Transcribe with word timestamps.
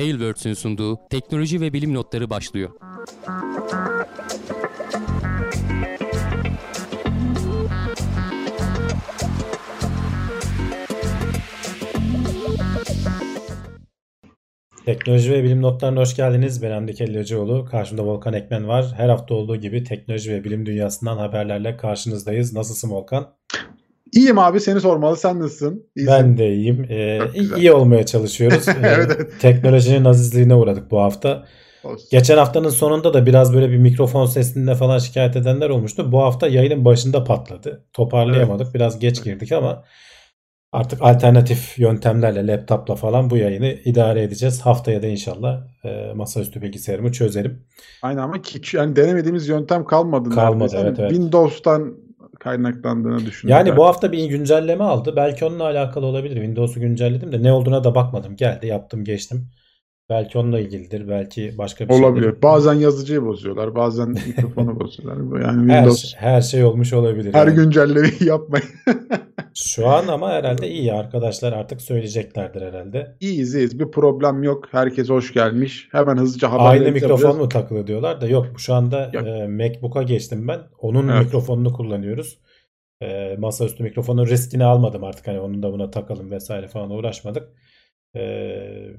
Tailwords'ün 0.00 0.54
sunduğu 0.54 0.98
teknoloji 1.10 1.60
ve 1.60 1.72
bilim 1.72 1.94
notları 1.94 2.30
başlıyor. 2.30 2.70
Teknoloji 14.86 15.32
ve 15.32 15.44
bilim 15.44 15.62
notlarına 15.62 16.00
hoş 16.00 16.16
geldiniz. 16.16 16.62
Ben 16.62 16.70
Hamdi 16.70 16.94
Kellacıoğlu. 16.94 17.64
Karşımda 17.64 18.06
Volkan 18.06 18.34
Ekmen 18.34 18.68
var. 18.68 18.92
Her 18.96 19.08
hafta 19.08 19.34
olduğu 19.34 19.56
gibi 19.56 19.84
teknoloji 19.84 20.32
ve 20.32 20.44
bilim 20.44 20.66
dünyasından 20.66 21.16
haberlerle 21.16 21.76
karşınızdayız. 21.76 22.52
Nasılsın 22.52 22.90
Volkan? 22.90 23.39
İyiyim 24.12 24.38
abi 24.38 24.60
seni 24.60 24.80
sormalı. 24.80 25.16
Sen 25.16 25.40
nasılsın? 25.40 25.86
İyisin. 25.96 26.14
Ben 26.14 26.38
de 26.38 26.54
iyiyim. 26.54 26.86
Ee, 26.90 27.18
iyi 27.56 27.72
olmaya 27.72 28.06
çalışıyoruz. 28.06 28.68
Ee, 28.68 28.72
evet, 28.82 29.12
evet. 29.16 29.32
Teknolojinin 29.40 30.04
azizliğine 30.04 30.54
uğradık 30.54 30.90
bu 30.90 31.00
hafta. 31.00 31.44
Olsun. 31.84 32.08
Geçen 32.10 32.36
haftanın 32.36 32.68
sonunda 32.68 33.14
da 33.14 33.26
biraz 33.26 33.54
böyle 33.54 33.70
bir 33.70 33.76
mikrofon 33.76 34.26
sesinde 34.26 34.74
falan 34.74 34.98
şikayet 34.98 35.36
edenler 35.36 35.70
olmuştu. 35.70 36.12
Bu 36.12 36.22
hafta 36.22 36.48
yayının 36.48 36.84
başında 36.84 37.24
patladı. 37.24 37.84
Toparlayamadık. 37.92 38.64
Evet. 38.64 38.74
Biraz 38.74 38.98
geç 38.98 39.24
girdik 39.24 39.52
ama 39.52 39.84
Artık 40.72 41.02
alternatif 41.02 41.78
yöntemlerle 41.78 42.46
laptopla 42.46 42.94
falan 42.94 43.30
bu 43.30 43.36
yayını 43.36 43.66
idare 43.84 44.22
edeceğiz. 44.22 44.60
Haftaya 44.60 45.02
da 45.02 45.06
inşallah 45.06 45.62
e, 45.84 46.12
masaüstü 46.14 46.62
bilgisayarımı 46.62 47.12
çözerim. 47.12 47.66
Aynen 48.02 48.22
ama 48.22 48.42
ki, 48.42 48.76
yani 48.76 48.96
denemediğimiz 48.96 49.48
yöntem 49.48 49.84
kalmadı. 49.84 50.30
Kalmadı 50.30 50.76
evet, 50.80 50.98
evet. 50.98 51.10
Windows'tan 51.10 51.96
kaynaklandığını 52.40 53.26
düşünüyorum. 53.26 53.66
Yani 53.66 53.76
bu 53.76 53.86
hafta 53.86 54.12
bir 54.12 54.24
güncelleme 54.24 54.84
aldı. 54.84 55.12
Belki 55.16 55.44
onunla 55.44 55.64
alakalı 55.64 56.06
olabilir. 56.06 56.34
Windows'u 56.34 56.80
güncelledim 56.80 57.32
de 57.32 57.42
ne 57.42 57.52
olduğuna 57.52 57.84
da 57.84 57.94
bakmadım. 57.94 58.36
Geldi 58.36 58.66
yaptım 58.66 59.04
geçtim. 59.04 59.48
Belki 60.10 60.38
onunla 60.38 60.60
ilgilidir. 60.60 61.08
Belki 61.08 61.58
başka 61.58 61.88
bir 61.88 61.94
şey 61.94 62.04
Olabilir. 62.04 62.24
Şeydir. 62.24 62.42
Bazen 62.42 62.74
yazıcıyı 62.74 63.24
bozuyorlar. 63.24 63.74
Bazen 63.74 64.08
mikrofonu 64.26 64.80
bozuyorlar. 64.80 65.40
Yani 65.42 65.58
Windows 65.58 66.14
her, 66.16 66.32
her 66.34 66.40
şey 66.40 66.64
olmuş 66.64 66.92
olabilir. 66.92 67.34
Her 67.34 67.46
yani. 67.46 67.56
güncellemeyi 67.56 68.14
yapmayın. 68.24 68.66
Şu 69.54 69.88
an 69.88 70.08
ama 70.08 70.30
herhalde 70.30 70.70
iyi. 70.70 70.92
Arkadaşlar 70.92 71.52
artık 71.52 71.80
söyleyeceklerdir 71.80 72.62
herhalde. 72.62 73.16
İyiyiz 73.20 73.54
iyiyiz. 73.54 73.78
Bir 73.80 73.90
problem 73.90 74.42
yok. 74.42 74.68
Herkes 74.70 75.08
hoş 75.08 75.32
gelmiş. 75.32 75.88
Hemen 75.92 76.16
hızlıca 76.16 76.52
haber 76.52 76.64
Aynı 76.64 76.92
mikrofon 76.92 77.36
mu 77.36 77.48
takılı 77.48 77.86
diyorlar 77.86 78.20
da 78.20 78.26
yok. 78.26 78.46
Şu 78.58 78.74
anda 78.74 79.04
e, 79.04 79.46
MacBook'a 79.46 80.02
geçtim 80.02 80.48
ben. 80.48 80.60
Onun 80.78 81.08
evet. 81.08 81.24
mikrofonunu 81.24 81.72
kullanıyoruz. 81.72 82.38
E, 83.02 83.36
masaüstü 83.38 83.82
mikrofonun 83.82 84.26
riskini 84.26 84.64
almadım 84.64 85.04
artık. 85.04 85.26
Hani 85.26 85.40
onun 85.40 85.62
da 85.62 85.72
buna 85.72 85.90
takalım 85.90 86.30
vesaire 86.30 86.68
falan 86.68 86.90
uğraşmadık 86.90 87.48
e, 88.16 88.20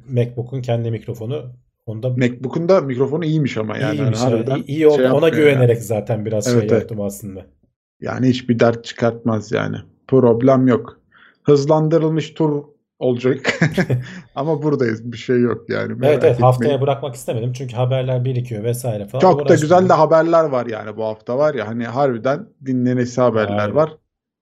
MacBook'un 0.09 0.61
kendi 0.61 0.91
mikrofonu 0.91 1.53
onda 1.85 2.09
MacBook'un 2.09 2.69
da 2.69 2.81
mikrofonu 2.81 3.25
iyiymiş 3.25 3.57
ama 3.57 3.77
yani. 3.77 3.95
İyiymiş, 3.95 4.21
yani 4.21 4.63
iyi 4.67 4.87
oldu. 4.87 4.97
Şey 4.97 5.11
Ona 5.11 5.29
güvenerek 5.29 5.75
yani. 5.75 5.85
zaten 5.85 6.25
biraz 6.25 6.47
evet, 6.47 6.59
şey 6.59 6.67
evet. 6.69 6.81
yaptım 6.81 7.01
aslında. 7.01 7.45
Yani 8.01 8.27
hiçbir 8.27 8.59
dert 8.59 8.85
çıkartmaz 8.85 9.51
yani. 9.51 9.77
Problem 10.07 10.67
yok. 10.67 10.99
Hızlandırılmış 11.43 12.33
tur 12.33 12.63
olacak. 12.99 13.59
Ama 14.35 14.63
buradayız. 14.63 15.11
Bir 15.11 15.17
şey 15.17 15.39
yok 15.39 15.69
yani. 15.69 15.93
evet 16.03 16.23
evet 16.23 16.41
haftaya 16.41 16.81
bırakmak 16.81 17.15
istemedim. 17.15 17.53
Çünkü 17.53 17.75
haberler 17.75 18.25
birikiyor 18.25 18.63
vesaire 18.63 19.07
falan. 19.07 19.21
Çok 19.21 19.49
da 19.49 19.55
güzel 19.55 19.89
de 19.89 19.93
haberler 19.93 20.43
var 20.43 20.65
yani 20.65 20.97
bu 20.97 21.03
hafta 21.03 21.37
var 21.37 21.53
ya. 21.53 21.67
Hani 21.67 21.85
harbiden 21.85 22.47
dinlenesi 22.65 23.21
haberler 23.21 23.57
Aynen. 23.57 23.75
var. 23.75 23.97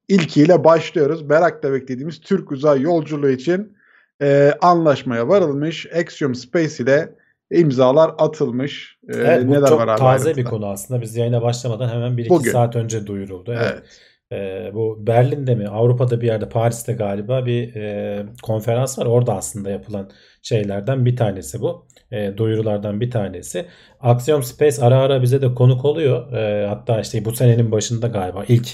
İlkiyle 0.08 0.64
başlıyoruz. 0.64 1.22
Merakla 1.22 1.73
beklediğimiz 1.73 2.22
Türk 2.22 2.52
uzay 2.52 2.81
yolculuğu 2.81 3.30
için 3.30 3.79
e, 4.22 4.53
anlaşmaya 4.62 5.28
varılmış. 5.28 5.88
Axiom 5.95 6.36
Space 6.36 6.84
ile 6.84 7.09
imzalar 7.52 8.12
atılmış. 8.17 8.98
E, 9.09 9.17
evet, 9.17 9.48
bu 9.48 9.52
neler 9.52 9.67
çok 9.67 9.80
var 9.80 9.98
taze 9.98 10.36
bir 10.36 10.44
konu 10.44 10.66
aslında. 10.66 11.02
Biz 11.02 11.16
yayına 11.16 11.42
başlamadan 11.42 11.89
hemen 11.89 12.11
1-2 12.11 12.52
saat 12.52 12.76
önce 12.76 13.08
duyuruldu. 13.08 13.52
Evet. 13.54 13.71
evet. 13.71 13.83
E, 14.32 14.73
bu 14.73 15.08
Berlin'de 15.08 15.55
mi 15.55 15.67
Avrupa'da 15.67 16.21
bir 16.21 16.27
yerde 16.27 16.49
Paris'te 16.49 16.94
galiba 16.94 17.45
bir 17.45 17.76
e, 17.76 18.26
konferans 18.44 18.99
var. 18.99 19.05
Orada 19.05 19.36
aslında 19.36 19.70
yapılan 19.70 20.10
şeylerden 20.42 21.05
bir 21.05 21.15
tanesi 21.15 21.61
bu. 21.61 21.88
E, 22.11 22.38
duyurulardan 22.38 23.02
bir 23.02 23.11
tanesi. 23.11 23.65
Axiom 23.99 24.44
Space 24.44 24.82
ara 24.82 24.98
ara 24.98 25.21
bize 25.21 25.42
de 25.42 25.54
konuk 25.54 25.86
oluyor. 25.86 26.33
E, 26.33 26.67
hatta 26.67 27.02
işte 27.02 27.26
bu 27.26 27.32
senenin 27.32 27.71
başında 27.71 28.08
galiba 28.08 28.45
ilk 28.48 28.67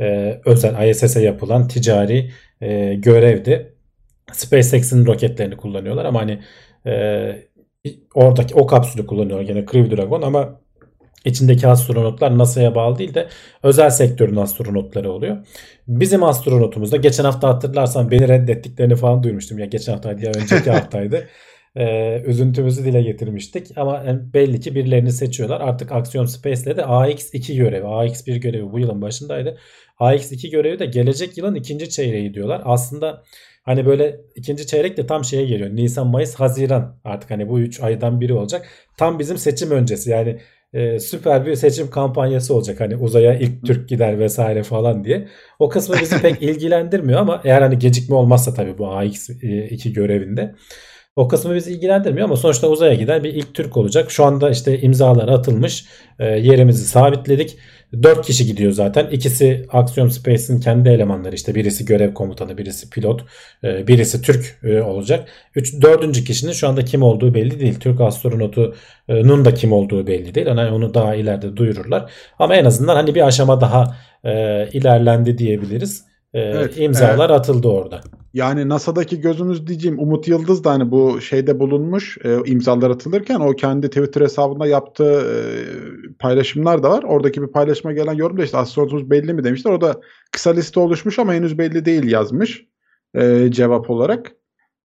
e, 0.00 0.40
özel 0.44 0.88
ISS'e 0.88 1.22
yapılan 1.22 1.68
ticari 1.68 2.30
e, 2.60 2.94
görevdi. 2.94 3.71
SpaceX'in 4.32 5.06
roketlerini 5.06 5.56
kullanıyorlar 5.56 6.04
ama 6.04 6.20
hani 6.20 6.38
e, 6.86 6.92
oradaki 8.14 8.54
o 8.54 8.66
kapsülü 8.66 9.06
kullanıyorlar 9.06 9.46
gene 9.46 9.66
Crew 9.66 9.96
Dragon 9.96 10.22
ama 10.22 10.60
içindeki 11.24 11.68
astronotlar 11.68 12.38
NASA'ya 12.38 12.74
bağlı 12.74 12.98
değil 12.98 13.14
de 13.14 13.28
özel 13.62 13.90
sektörün 13.90 14.36
astronotları 14.36 15.12
oluyor. 15.12 15.46
Bizim 15.88 16.22
astronotumuz 16.22 16.92
da 16.92 16.96
geçen 16.96 17.24
hafta 17.24 17.48
hatırlarsan 17.48 18.10
beni 18.10 18.28
reddettiklerini 18.28 18.96
falan 18.96 19.22
duymuştum. 19.22 19.58
Ya 19.58 19.66
geçen 19.66 19.92
haftaydı 19.92 20.24
ya 20.24 20.32
önceki 20.36 20.70
haftaydı. 20.70 21.28
Ee, 21.76 22.22
üzüntümüzü 22.26 22.84
dile 22.84 23.02
getirmiştik 23.02 23.78
ama 23.78 24.04
belli 24.34 24.60
ki 24.60 24.74
birilerini 24.74 25.12
seçiyorlar. 25.12 25.60
Artık 25.60 25.92
Axiom 25.92 26.26
Space'le 26.26 26.76
de 26.76 26.82
AX2 26.82 27.56
görevi, 27.56 27.84
AX1 27.84 28.36
görevi 28.36 28.72
bu 28.72 28.78
yılın 28.78 29.02
başındaydı. 29.02 29.58
AX2 30.00 30.50
görevi 30.50 30.78
de 30.78 30.86
gelecek 30.86 31.38
yılın 31.38 31.54
ikinci 31.54 31.90
çeyreği 31.90 32.34
diyorlar. 32.34 32.62
Aslında 32.64 33.22
Hani 33.62 33.86
böyle 33.86 34.20
ikinci 34.34 34.66
çeyrek 34.66 34.96
de 34.96 35.06
tam 35.06 35.24
şeye 35.24 35.46
geliyor. 35.46 35.70
Nisan, 35.70 36.06
Mayıs, 36.06 36.34
Haziran 36.34 37.00
artık 37.04 37.30
hani 37.30 37.48
bu 37.48 37.60
3 37.60 37.80
aydan 37.80 38.20
biri 38.20 38.34
olacak. 38.34 38.68
Tam 38.96 39.18
bizim 39.18 39.38
seçim 39.38 39.70
öncesi 39.70 40.10
yani 40.10 40.38
e, 40.72 40.98
süper 40.98 41.46
bir 41.46 41.54
seçim 41.54 41.90
kampanyası 41.90 42.54
olacak. 42.54 42.80
Hani 42.80 42.96
uzaya 42.96 43.34
ilk 43.34 43.66
Türk 43.66 43.88
gider 43.88 44.18
vesaire 44.18 44.62
falan 44.62 45.04
diye. 45.04 45.28
O 45.58 45.68
kısmı 45.68 45.96
bizi 46.00 46.22
pek 46.22 46.42
ilgilendirmiyor 46.42 47.20
ama 47.20 47.40
eğer 47.44 47.62
hani 47.62 47.78
gecikme 47.78 48.16
olmazsa 48.16 48.54
tabii 48.54 48.78
bu 48.78 48.84
AX2 48.84 49.92
görevinde. 49.92 50.54
O 51.16 51.28
kısmı 51.28 51.54
bizi 51.54 51.72
ilgilendirmiyor 51.72 52.24
ama 52.24 52.36
sonuçta 52.36 52.68
uzaya 52.68 52.94
giden 52.94 53.24
bir 53.24 53.34
ilk 53.34 53.54
Türk 53.54 53.76
olacak. 53.76 54.10
Şu 54.10 54.24
anda 54.24 54.50
işte 54.50 54.80
imzalar 54.80 55.28
atılmış. 55.28 55.84
E, 56.18 56.24
yerimizi 56.26 56.84
sabitledik. 56.84 57.56
4 58.02 58.26
kişi 58.26 58.46
gidiyor 58.46 58.72
zaten. 58.72 59.06
İkisi 59.06 59.66
Axiom 59.72 60.10
Space'in 60.10 60.60
kendi 60.60 60.88
elemanları 60.88 61.34
işte 61.34 61.54
birisi 61.54 61.84
görev 61.84 62.14
komutanı, 62.14 62.58
birisi 62.58 62.90
pilot, 62.90 63.24
e, 63.64 63.86
birisi 63.86 64.22
Türk 64.22 64.58
e, 64.64 64.82
olacak. 64.82 65.28
Üç, 65.54 65.82
dördüncü 65.82 66.24
kişinin 66.24 66.52
şu 66.52 66.68
anda 66.68 66.84
kim 66.84 67.02
olduğu 67.02 67.34
belli 67.34 67.60
değil. 67.60 67.80
Türk 67.80 68.00
astronotunun 68.00 69.44
da 69.44 69.54
kim 69.54 69.72
olduğu 69.72 70.06
belli 70.06 70.34
değil. 70.34 70.46
Yani 70.46 70.70
onu 70.70 70.94
daha 70.94 71.14
ileride 71.14 71.56
duyururlar. 71.56 72.10
Ama 72.38 72.56
en 72.56 72.64
azından 72.64 72.96
hani 72.96 73.14
bir 73.14 73.26
aşama 73.26 73.60
daha 73.60 73.96
e, 74.24 74.68
ilerlendi 74.72 75.38
diyebiliriz. 75.38 76.04
Evet, 76.34 76.78
imzalar 76.78 77.30
evet. 77.30 77.40
atıldı 77.40 77.68
orada. 77.68 78.00
Yani 78.34 78.68
NASA'daki 78.68 79.20
gözümüz 79.20 79.66
diyeceğim 79.66 79.98
Umut 79.98 80.28
Yıldız 80.28 80.64
da 80.64 80.70
hani 80.70 80.90
bu 80.90 81.20
şeyde 81.20 81.60
bulunmuş 81.60 82.18
e, 82.24 82.38
imzalar 82.46 82.90
atılırken 82.90 83.40
o 83.40 83.52
kendi 83.52 83.88
Twitter 83.88 84.20
hesabında 84.20 84.66
yaptığı 84.66 85.20
e, 85.20 85.36
paylaşımlar 86.18 86.82
da 86.82 86.90
var. 86.90 87.02
Oradaki 87.02 87.42
bir 87.42 87.46
paylaşıma 87.46 87.92
gelen 87.92 88.12
yorumda 88.12 88.44
işte 88.44 88.58
astronotumuz 88.58 89.10
belli 89.10 89.34
mi 89.34 89.44
demişler. 89.44 89.72
O 89.72 89.80
da 89.80 90.00
kısa 90.32 90.50
liste 90.50 90.80
oluşmuş 90.80 91.18
ama 91.18 91.34
henüz 91.34 91.58
belli 91.58 91.84
değil 91.84 92.10
yazmış 92.10 92.66
e, 93.14 93.50
cevap 93.50 93.90
olarak. 93.90 94.32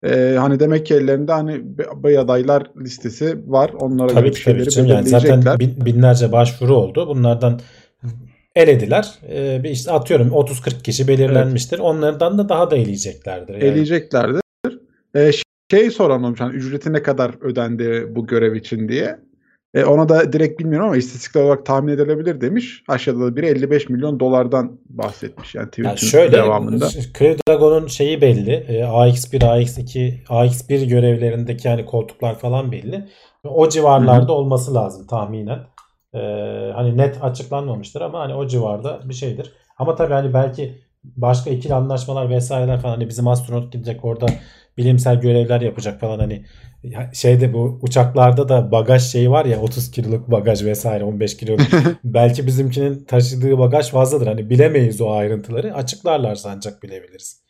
E, 0.03 0.35
hani 0.39 0.59
demek 0.59 0.85
ki 0.85 0.93
ellerinde 0.93 1.31
hani 1.31 1.61
bir 2.03 2.17
adaylar 2.17 2.71
listesi 2.81 3.37
var. 3.47 3.71
Onlara 3.79 4.07
tabii 4.07 4.31
ki, 4.31 4.43
tabii 4.43 4.67
ki. 4.67 4.79
Yani 4.79 5.07
zaten 5.07 5.59
bin, 5.59 5.85
binlerce 5.85 6.31
başvuru 6.31 6.75
oldu. 6.75 7.07
Bunlardan 7.07 7.59
elediler. 8.55 9.13
Ee, 9.29 9.63
bir 9.63 9.69
işte 9.69 9.91
atıyorum 9.91 10.27
30-40 10.27 10.83
kişi 10.83 11.07
belirlenmiştir. 11.07 11.77
Evet. 11.77 11.85
Onlardan 11.85 12.37
da 12.37 12.49
daha 12.49 12.71
da 12.71 12.75
eleyeceklerdir. 12.75 13.53
Yani. 13.53 13.63
Eleyeceklerdir. 13.63 14.41
Ee, 15.15 15.31
şey 15.71 15.91
soran 15.91 16.23
olmuş 16.23 16.39
hani 16.39 16.55
ücreti 16.55 16.93
ne 16.93 17.03
kadar 17.03 17.31
ödendi 17.41 18.07
bu 18.09 18.27
görev 18.27 18.53
için 18.53 18.89
diye. 18.89 19.19
E, 19.73 19.85
ona 19.85 20.09
da 20.09 20.33
direkt 20.33 20.59
bilmiyorum 20.59 20.87
ama 20.87 20.97
istatistiksel 20.97 21.43
olarak 21.43 21.65
tahmin 21.65 21.93
edilebilir 21.93 22.41
demiş. 22.41 22.83
Aşağıda 22.87 23.19
da 23.19 23.35
biri 23.35 23.45
55 23.45 23.89
milyon 23.89 24.19
dolardan 24.19 24.79
bahsetmiş. 24.89 25.55
Yani 25.55 25.65
Twitter'ın 25.65 25.89
yani 25.89 25.99
şöyle, 25.99 26.31
devamında. 26.31 26.89
Crew 26.89 27.37
Dragon'un 27.47 27.87
şeyi 27.87 28.21
belli. 28.21 28.51
E, 28.51 28.79
AX1, 28.81 29.39
AX2, 29.39 30.23
AX1 30.25 30.85
görevlerindeki 30.85 31.67
yani 31.67 31.85
koltuklar 31.85 32.39
falan 32.39 32.71
belli. 32.71 33.07
O 33.43 33.69
civarlarda 33.69 34.23
Hı-hı. 34.23 34.31
olması 34.31 34.73
lazım 34.73 35.07
tahminen. 35.07 35.59
Ee, 36.15 36.71
hani 36.75 36.97
net 36.97 37.23
açıklanmamıştır 37.23 38.01
ama 38.01 38.19
hani 38.19 38.33
o 38.33 38.47
civarda 38.47 39.09
bir 39.09 39.13
şeydir. 39.13 39.53
Ama 39.77 39.95
tabii 39.95 40.13
hani 40.13 40.33
belki 40.33 40.85
başka 41.03 41.49
ikili 41.49 41.73
anlaşmalar 41.73 42.29
vesaireler 42.29 42.81
falan 42.81 42.93
hani 42.93 43.09
bizim 43.09 43.27
astronot 43.27 43.73
gidecek 43.73 44.05
orada 44.05 44.25
bilimsel 44.77 45.21
görevler 45.21 45.61
yapacak 45.61 45.99
falan 45.99 46.19
hani 46.19 46.45
şeyde 47.13 47.53
bu 47.53 47.79
uçaklarda 47.81 48.49
da 48.49 48.71
bagaj 48.71 49.11
şeyi 49.11 49.31
var 49.31 49.45
ya 49.45 49.61
30 49.61 49.91
kiloluk 49.91 50.31
bagaj 50.31 50.65
vesaire 50.65 51.03
15 51.03 51.37
kiloluk 51.37 51.67
belki 52.03 52.47
bizimkinin 52.47 53.05
taşıdığı 53.05 53.57
bagaj 53.57 53.89
fazladır 53.91 54.27
hani 54.27 54.49
bilemeyiz 54.49 55.01
o 55.01 55.11
ayrıntıları 55.11 55.73
açıklarlarsa 55.75 56.51
ancak 56.55 56.83
bilebiliriz. 56.83 57.45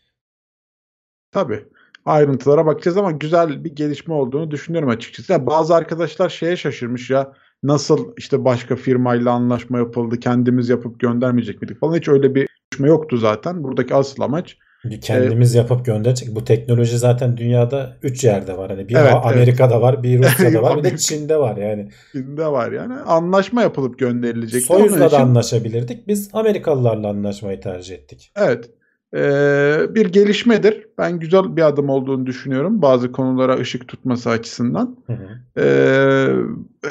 Tabii. 1.31 1.63
ayrıntılara 2.05 2.65
bakacağız 2.65 2.97
ama 2.97 3.11
güzel 3.11 3.63
bir 3.63 3.75
gelişme 3.75 4.13
olduğunu 4.13 4.51
düşünüyorum 4.51 4.89
açıkçası. 4.89 5.33
Yani 5.33 5.45
bazı 5.47 5.75
arkadaşlar 5.75 6.29
şeye 6.29 6.57
şaşırmış 6.57 7.09
ya 7.09 7.33
nasıl 7.67 8.13
işte 8.17 8.45
başka 8.45 8.75
firmayla 8.75 9.31
anlaşma 9.31 9.77
yapıldı 9.77 10.19
kendimiz 10.19 10.69
yapıp 10.69 10.99
göndermeyecek 10.99 11.61
miydik 11.61 11.79
falan 11.79 11.97
hiç 11.97 12.07
öyle 12.07 12.35
bir 12.35 12.47
görüşme 12.71 12.87
yoktu 12.87 13.17
zaten. 13.17 13.63
Buradaki 13.63 13.95
asıl 13.95 14.23
amaç 14.23 14.57
Kendimiz 15.01 15.55
ee, 15.55 15.57
yapıp 15.57 15.85
gönderecek. 15.85 16.35
Bu 16.35 16.43
teknoloji 16.43 16.97
zaten 16.97 17.37
dünyada 17.37 17.97
3 18.03 18.23
yerde 18.23 18.57
var. 18.57 18.71
Hani 18.71 18.89
bir 18.89 18.95
evet, 18.95 19.13
Amerika'da 19.23 19.73
evet. 19.73 19.83
var, 19.83 20.03
bir 20.03 20.23
Rusya'da 20.23 20.63
var, 20.63 20.77
bir 20.77 20.83
de 20.83 20.97
Çin'de 20.97 21.37
var 21.37 21.57
yani. 21.57 21.89
Çin'de 22.11 22.47
var 22.47 22.71
yani. 22.71 22.93
Anlaşma 22.93 23.61
yapılıp 23.61 23.99
gönderilecek. 23.99 24.65
Soyuz'la 24.65 25.11
da 25.11 25.19
anlaşabilirdik. 25.19 26.07
Biz 26.07 26.29
Amerikalılarla 26.33 27.09
anlaşmayı 27.09 27.61
tercih 27.61 27.95
ettik. 27.95 28.31
Evet. 28.35 28.69
Ee, 29.15 29.95
bir 29.95 30.05
gelişmedir. 30.05 30.87
Ben 30.97 31.19
güzel 31.19 31.55
bir 31.55 31.61
adım 31.61 31.89
olduğunu 31.89 32.25
düşünüyorum. 32.25 32.81
Bazı 32.81 33.11
konulara 33.11 33.57
ışık 33.57 33.87
tutması 33.87 34.29
açısından. 34.29 34.97
Hı 35.07 35.13
hı. 35.13 35.61
Ee, 35.61 36.27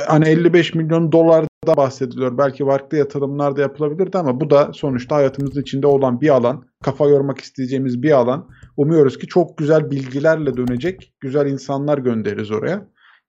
hani 0.07 0.29
55 0.29 0.75
milyon 0.75 1.13
dolar 1.13 1.45
da 1.67 1.77
bahsediliyor. 1.77 2.39
Belki 2.39 2.65
farklı 2.65 2.99
yatırımlar 2.99 3.57
da 3.57 3.61
yapılabilirdi 3.61 4.19
ama 4.19 4.41
bu 4.41 4.51
da 4.51 4.71
sonuçta 4.73 5.17
hayatımızın 5.17 5.61
içinde 5.61 5.87
olan 5.87 6.21
bir 6.21 6.29
alan. 6.29 6.65
Kafa 6.85 7.09
yormak 7.09 7.41
isteyeceğimiz 7.41 8.03
bir 8.03 8.11
alan. 8.11 8.49
Umuyoruz 8.77 9.19
ki 9.19 9.27
çok 9.27 9.59
güzel 9.59 9.91
bilgilerle 9.91 10.57
dönecek. 10.57 11.13
Güzel 11.21 11.47
insanlar 11.47 11.99
göndeririz 11.99 12.51
oraya. 12.51 12.87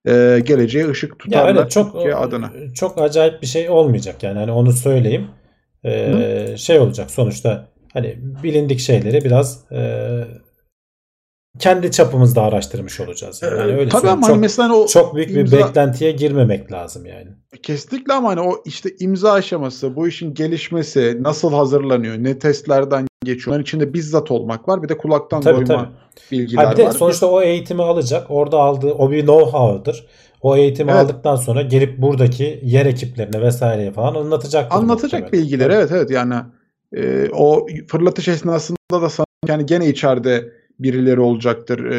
Ee, 0.07 0.42
geleceğe 0.45 0.89
ışık 0.89 1.19
tutarlar 1.19 1.56
ya 1.56 1.69
çok, 1.69 1.94
Türkiye 1.94 2.15
adına. 2.15 2.51
Çok 2.75 3.01
acayip 3.01 3.42
bir 3.42 3.47
şey 3.47 3.69
olmayacak 3.69 4.24
yani. 4.24 4.39
Hani 4.39 4.51
onu 4.51 4.71
söyleyeyim. 4.71 5.27
Ee, 5.86 6.56
şey 6.57 6.80
olacak 6.80 7.12
sonuçta 7.12 7.75
hani 7.95 8.18
bilindik 8.44 8.80
şeyleri 8.80 9.25
biraz 9.25 9.71
e, 9.71 9.81
kendi 11.59 11.92
çapımızda 11.92 12.42
araştırmış 12.42 13.00
olacağız. 13.00 13.42
Yani, 13.44 13.59
yani 13.59 13.71
öyle 13.71 13.89
Tabii 13.89 14.09
ama 14.09 14.27
çok, 14.27 14.38
mesela 14.38 14.74
o 14.74 14.88
çok 14.88 15.15
büyük 15.15 15.31
imza... 15.31 15.57
bir 15.57 15.63
beklentiye 15.63 16.12
girmemek 16.12 16.71
lazım 16.71 17.06
yani. 17.06 17.27
Kesinlikle 17.63 18.13
ama 18.13 18.30
hani 18.30 18.39
o 18.39 18.63
işte 18.65 18.89
imza 19.00 19.31
aşaması, 19.31 19.95
bu 19.95 20.07
işin 20.07 20.33
gelişmesi, 20.33 21.18
nasıl 21.21 21.53
hazırlanıyor, 21.53 22.15
ne 22.18 22.39
testlerden 22.39 23.07
geçiyor. 23.24 23.47
Onların 23.47 23.63
içinde 23.63 23.94
bizzat 23.94 24.31
olmak 24.31 24.68
var. 24.68 24.83
Bir 24.83 24.89
de 24.89 24.97
kulaktan 24.97 25.42
tabii, 25.42 25.68
doyma 25.68 25.83
tabii. 25.83 25.92
bilgiler 26.31 26.65
ha, 26.65 26.71
bir 26.71 26.77
de 26.77 26.86
var. 26.86 26.92
Sonuçta 26.92 27.27
o 27.27 27.42
eğitimi 27.42 27.83
alacak. 27.83 28.25
Orada 28.30 28.57
aldığı 28.57 28.94
o 28.94 29.12
bir 29.12 29.25
know-how'dır. 29.25 30.06
O 30.42 30.56
eğitimi 30.56 30.92
evet. 30.92 31.01
aldıktan 31.01 31.36
sonra 31.36 31.62
gelip 31.62 31.97
buradaki 31.97 32.59
yer 32.63 32.86
ekiplerine 32.86 33.42
vesaireye 33.42 33.92
falan 33.92 34.15
anlatacak. 34.15 34.71
Anlatacak 34.71 35.33
bilgiler 35.33 35.69
evet 35.69 35.92
evet 35.92 36.12
yani 36.12 36.36
e, 36.95 37.30
o 37.31 37.68
fırlatış 37.88 38.27
esnasında 38.27 38.77
da 38.92 39.09
yani 39.47 39.65
gene 39.65 39.89
içeride 39.89 40.53
birileri 40.80 41.19
olacaktır 41.19 41.86
e, 41.86 41.97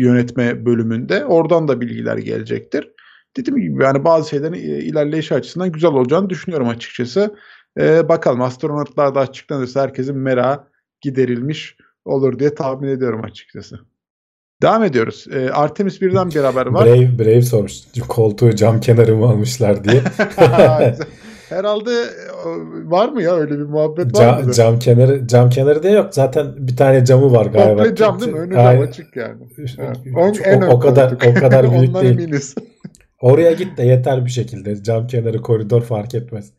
yönetme 0.00 0.66
bölümünde. 0.66 1.24
Oradan 1.24 1.68
da 1.68 1.80
bilgiler 1.80 2.16
gelecektir. 2.16 2.88
Dediğim 3.36 3.60
gibi 3.60 3.84
yani 3.84 4.04
bazı 4.04 4.28
şeylerin 4.28 4.54
ilerleyiş 4.54 5.32
açısından 5.32 5.72
güzel 5.72 5.90
olacağını 5.90 6.30
düşünüyorum 6.30 6.68
açıkçası. 6.68 7.36
E, 7.80 8.08
bakalım 8.08 8.42
astronotlar 8.42 9.14
da 9.14 9.20
açıklanırsa 9.20 9.82
herkesin 9.82 10.16
merak 10.16 10.60
giderilmiş 11.00 11.76
olur 12.04 12.38
diye 12.38 12.54
tahmin 12.54 12.88
ediyorum 12.88 13.24
açıkçası. 13.24 13.78
Devam 14.62 14.84
ediyoruz. 14.84 15.26
E, 15.32 15.50
Artemis 15.50 16.00
birden 16.00 16.30
bir 16.30 16.40
haber 16.40 16.66
var. 16.66 16.86
Brave, 16.86 17.18
Brave 17.18 17.42
sormuş. 17.42 17.74
Koltuğu 18.08 18.56
cam 18.56 18.80
kenarı 18.80 19.16
mı 19.16 19.26
almışlar 19.26 19.84
diye. 19.84 20.02
Herhalde 21.52 21.90
e, 21.90 22.90
var 22.90 23.08
mı 23.08 23.22
ya 23.22 23.34
öyle 23.34 23.58
bir 23.58 23.64
muhabbet 23.64 24.18
var 24.18 24.20
cam, 24.20 24.44
mı? 24.44 24.52
Cam 24.52 24.78
kenarı 24.78 25.26
cam 25.26 25.50
kenarı 25.50 25.82
diye 25.82 25.92
yok. 25.92 26.14
Zaten 26.14 26.46
bir 26.58 26.76
tane 26.76 27.04
camı 27.04 27.32
var 27.32 27.46
galiba. 27.46 27.82
Komple 27.82 27.94
cam 27.94 28.20
değil 28.20 28.32
mi? 28.32 28.38
Önü 28.38 28.54
cam 28.54 28.80
açık 28.80 29.16
yani. 29.16 29.42
O, 30.16 30.20
o, 30.20 30.66
o 30.66 30.78
kadar 30.78 31.12
o 31.12 31.34
kadar 31.34 31.72
büyük 31.78 31.94
değil. 31.94 32.18
Eminiz. 32.20 32.54
Oraya 33.20 33.52
git 33.52 33.78
de 33.78 33.82
yeter 33.82 34.24
bir 34.24 34.30
şekilde. 34.30 34.82
Cam 34.82 35.06
kenarı 35.06 35.42
koridor 35.42 35.82
fark 35.82 36.14
etmez. 36.14 36.52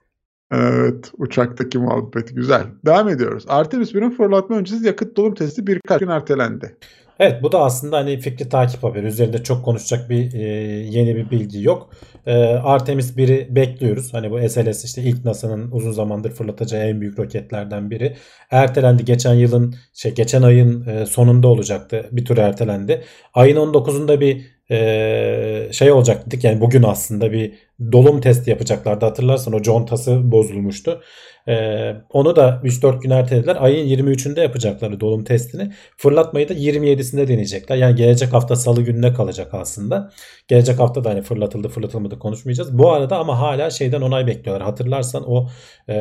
Evet. 0.52 1.12
Uçaktaki 1.18 1.78
muhabbet 1.78 2.36
güzel. 2.36 2.64
Devam 2.86 3.10
ediyoruz. 3.10 3.46
Artemis 3.48 3.94
1'in 3.94 4.10
fırlatma 4.10 4.56
öncesi 4.56 4.88
yakıt 4.88 5.18
dolum 5.18 5.34
testi 5.34 5.68
birkaç 5.68 6.00
gün 6.00 6.08
ertelendi. 6.08 6.76
Evet 7.20 7.44
bu 7.44 7.52
da 7.52 7.60
aslında 7.60 7.98
hani 7.98 8.20
fikri 8.20 8.50
takip 8.50 8.84
haberi. 8.84 9.06
Üzerinde 9.06 9.44
çok 9.44 9.66
konuşacak 9.66 10.10
bir 10.10 10.34
e, 10.34 10.44
yeni 10.90 11.16
bir 11.16 11.30
bilgi 11.32 11.64
yok. 11.64 11.90
E, 12.26 12.34
Artemis 12.44 13.18
1'i 13.18 13.56
bekliyoruz. 13.56 14.14
Hani 14.14 14.32
bu 14.32 14.50
SLS 14.50 14.86
işte 14.86 15.02
ilk 15.02 15.26
NASA'nın 15.26 15.72
uzun 15.72 15.92
zamandır 15.92 16.32
fırlatacağı 16.32 16.84
en 16.84 17.02
büyük 17.02 17.20
roketlerden 17.20 17.92
biri. 17.92 18.16
Ertelendi 18.52 19.06
geçen 19.06 19.34
yılın 19.34 19.76
şey 19.94 20.16
geçen 20.16 20.42
ayın 20.42 20.88
e, 20.88 21.06
sonunda 21.06 21.48
olacaktı. 21.48 22.10
Bir 22.12 22.26
tur 22.26 22.38
ertelendi. 22.38 23.04
Ayın 23.34 23.58
19'unda 23.58 24.20
bir 24.20 24.54
e, 24.72 25.70
şey 25.72 25.92
olacak 25.92 26.26
dedik. 26.28 26.44
Yani 26.44 26.62
bugün 26.62 26.84
aslında 26.84 27.32
bir 27.32 27.54
dolum 27.92 28.22
testi 28.22 28.50
yapacaklardı. 28.50 29.06
Hatırlarsan 29.06 29.54
o 29.54 29.62
contası 29.62 30.32
bozulmuştu. 30.32 31.02
Ee, 31.48 31.96
onu 32.10 32.36
da 32.36 32.62
3-4 32.64 33.02
gün 33.02 33.10
ertelediler. 33.10 33.58
Ayın 33.60 33.88
23'ünde 33.88 34.42
yapacakları 34.42 35.00
dolum 35.00 35.24
testini. 35.24 35.72
Fırlatmayı 35.98 36.50
da 36.50 36.54
27'sinde 36.54 37.28
deneyecekler. 37.28 37.76
Yani 37.76 37.96
gelecek 37.96 38.34
hafta 38.34 38.56
salı 38.56 38.82
gününe 38.82 39.14
kalacak 39.14 39.54
aslında. 39.54 40.12
Gelecek 40.48 40.80
hafta 40.80 41.04
da 41.04 41.10
hani 41.10 41.22
fırlatıldı 41.22 41.70
fırlatılmadı 41.70 42.20
konuşmayacağız. 42.20 42.78
Bu 42.78 42.92
arada 42.92 43.18
ama 43.18 43.40
hala 43.40 43.70
şeyden 43.70 44.02
onay 44.02 44.28
bekliyorlar. 44.28 44.64
Hatırlarsan 44.64 45.24
o 45.28 45.50
e, 45.90 45.96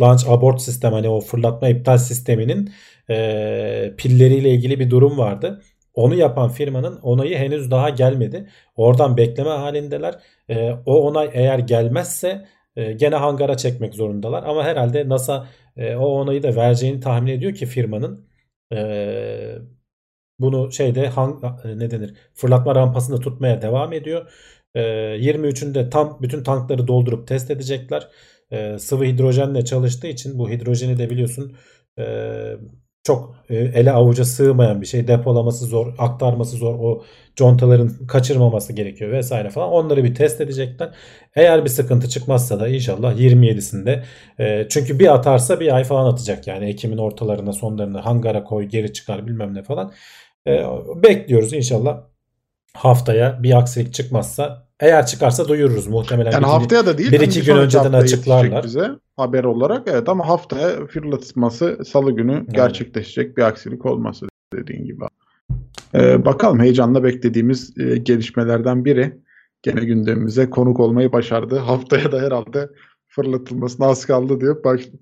launch 0.00 0.28
abort 0.28 0.60
sistem 0.60 0.92
hani 0.92 1.08
o 1.08 1.20
fırlatma 1.20 1.68
iptal 1.68 1.98
sisteminin 1.98 2.72
e, 3.10 3.94
pilleriyle 3.98 4.50
ilgili 4.50 4.80
bir 4.80 4.90
durum 4.90 5.18
vardı. 5.18 5.62
Onu 5.94 6.14
yapan 6.14 6.50
firmanın 6.50 6.98
onayı 7.02 7.36
henüz 7.36 7.70
daha 7.70 7.88
gelmedi. 7.90 8.48
Oradan 8.76 9.16
bekleme 9.16 9.50
halindeler. 9.50 10.14
E, 10.48 10.70
o 10.86 10.96
onay 11.08 11.30
eğer 11.32 11.58
gelmezse 11.58 12.44
e, 12.76 12.92
gene 12.92 13.16
hangara 13.16 13.56
çekmek 13.56 13.94
zorundalar. 13.94 14.42
Ama 14.44 14.64
herhalde 14.64 15.08
NASA 15.08 15.48
e, 15.76 15.96
o 15.96 16.06
onayı 16.06 16.42
da 16.42 16.56
vereceğini 16.56 17.00
tahmin 17.00 17.32
ediyor 17.32 17.54
ki 17.54 17.66
firmanın 17.66 18.26
e, 18.72 19.58
bunu 20.38 20.72
şeyde 20.72 21.08
hang, 21.08 21.44
e, 21.64 21.78
ne 21.78 21.90
denir 21.90 22.14
fırlatma 22.34 22.74
rampasında 22.74 23.20
tutmaya 23.20 23.62
devam 23.62 23.92
ediyor. 23.92 24.32
E, 24.74 24.80
23'ünde 25.18 25.90
tam 25.90 26.18
bütün 26.22 26.42
tankları 26.42 26.88
doldurup 26.88 27.28
test 27.28 27.50
edecekler. 27.50 28.08
E, 28.50 28.78
sıvı 28.78 29.04
hidrojenle 29.04 29.64
çalıştığı 29.64 30.06
için 30.06 30.38
bu 30.38 30.50
hidrojeni 30.50 30.98
de 30.98 31.10
biliyorsun 31.10 31.56
e, 31.98 32.04
çok 33.04 33.34
e, 33.50 33.56
ele 33.56 33.92
avuca 33.92 34.24
sığmayan 34.24 34.80
bir 34.80 34.86
şey. 34.86 35.08
Depolaması 35.08 35.66
zor, 35.66 35.94
aktarması 35.98 36.56
zor. 36.56 36.74
O 36.74 37.04
contaların 37.36 38.06
kaçırmaması 38.08 38.72
gerekiyor 38.72 39.12
vesaire 39.12 39.50
falan. 39.50 39.70
Onları 39.70 40.04
bir 40.04 40.14
test 40.14 40.40
edecekler. 40.40 40.94
Eğer 41.36 41.64
bir 41.64 41.70
sıkıntı 41.70 42.08
çıkmazsa 42.08 42.60
da 42.60 42.68
inşallah 42.68 43.14
27'sinde. 43.14 44.02
E, 44.40 44.66
çünkü 44.68 44.98
bir 44.98 45.14
atarsa 45.14 45.60
bir 45.60 45.74
ay 45.76 45.84
falan 45.84 46.12
atacak 46.12 46.46
yani. 46.46 46.64
Ekim'in 46.66 46.98
ortalarına 46.98 47.52
sonlarına 47.52 48.04
hangara 48.04 48.44
koy 48.44 48.64
geri 48.64 48.92
çıkar 48.92 49.26
bilmem 49.26 49.54
ne 49.54 49.62
falan. 49.62 49.92
E, 50.46 50.64
bekliyoruz 51.02 51.52
inşallah 51.52 52.00
haftaya 52.74 53.42
bir 53.42 53.58
aksilik 53.58 53.94
çıkmazsa 53.94 54.68
eğer 54.82 55.06
çıkarsa 55.06 55.48
duyururuz 55.48 55.86
muhtemelen. 55.86 56.30
Yani 56.30 56.46
haftaya 56.46 56.86
da 56.86 56.98
değil. 56.98 57.12
Bir 57.12 57.20
iki 57.20 57.42
gün 57.42 57.56
önceden 57.56 57.92
açıklarlar. 57.92 58.64
Bize 58.64 58.90
haber 59.16 59.44
olarak 59.44 59.88
evet 59.88 60.08
ama 60.08 60.28
haftaya 60.28 60.86
fırlatılması 60.86 61.78
salı 61.84 62.12
günü 62.12 62.32
evet. 62.32 62.54
gerçekleşecek 62.54 63.36
bir 63.36 63.42
aksilik 63.42 63.86
olması 63.86 64.26
dediğin 64.54 64.84
gibi. 64.84 65.04
Ee, 65.94 66.24
bakalım 66.24 66.60
heyecanla 66.60 67.04
beklediğimiz 67.04 67.78
e, 67.78 67.96
gelişmelerden 67.96 68.84
biri. 68.84 69.18
Gene 69.62 69.84
gündemimize 69.84 70.50
konuk 70.50 70.80
olmayı 70.80 71.12
başardı. 71.12 71.58
Haftaya 71.58 72.12
da 72.12 72.20
herhalde 72.20 72.68
fırlatılmasına 73.08 73.86
az 73.86 74.06
kaldı 74.06 74.40
diye 74.40 74.52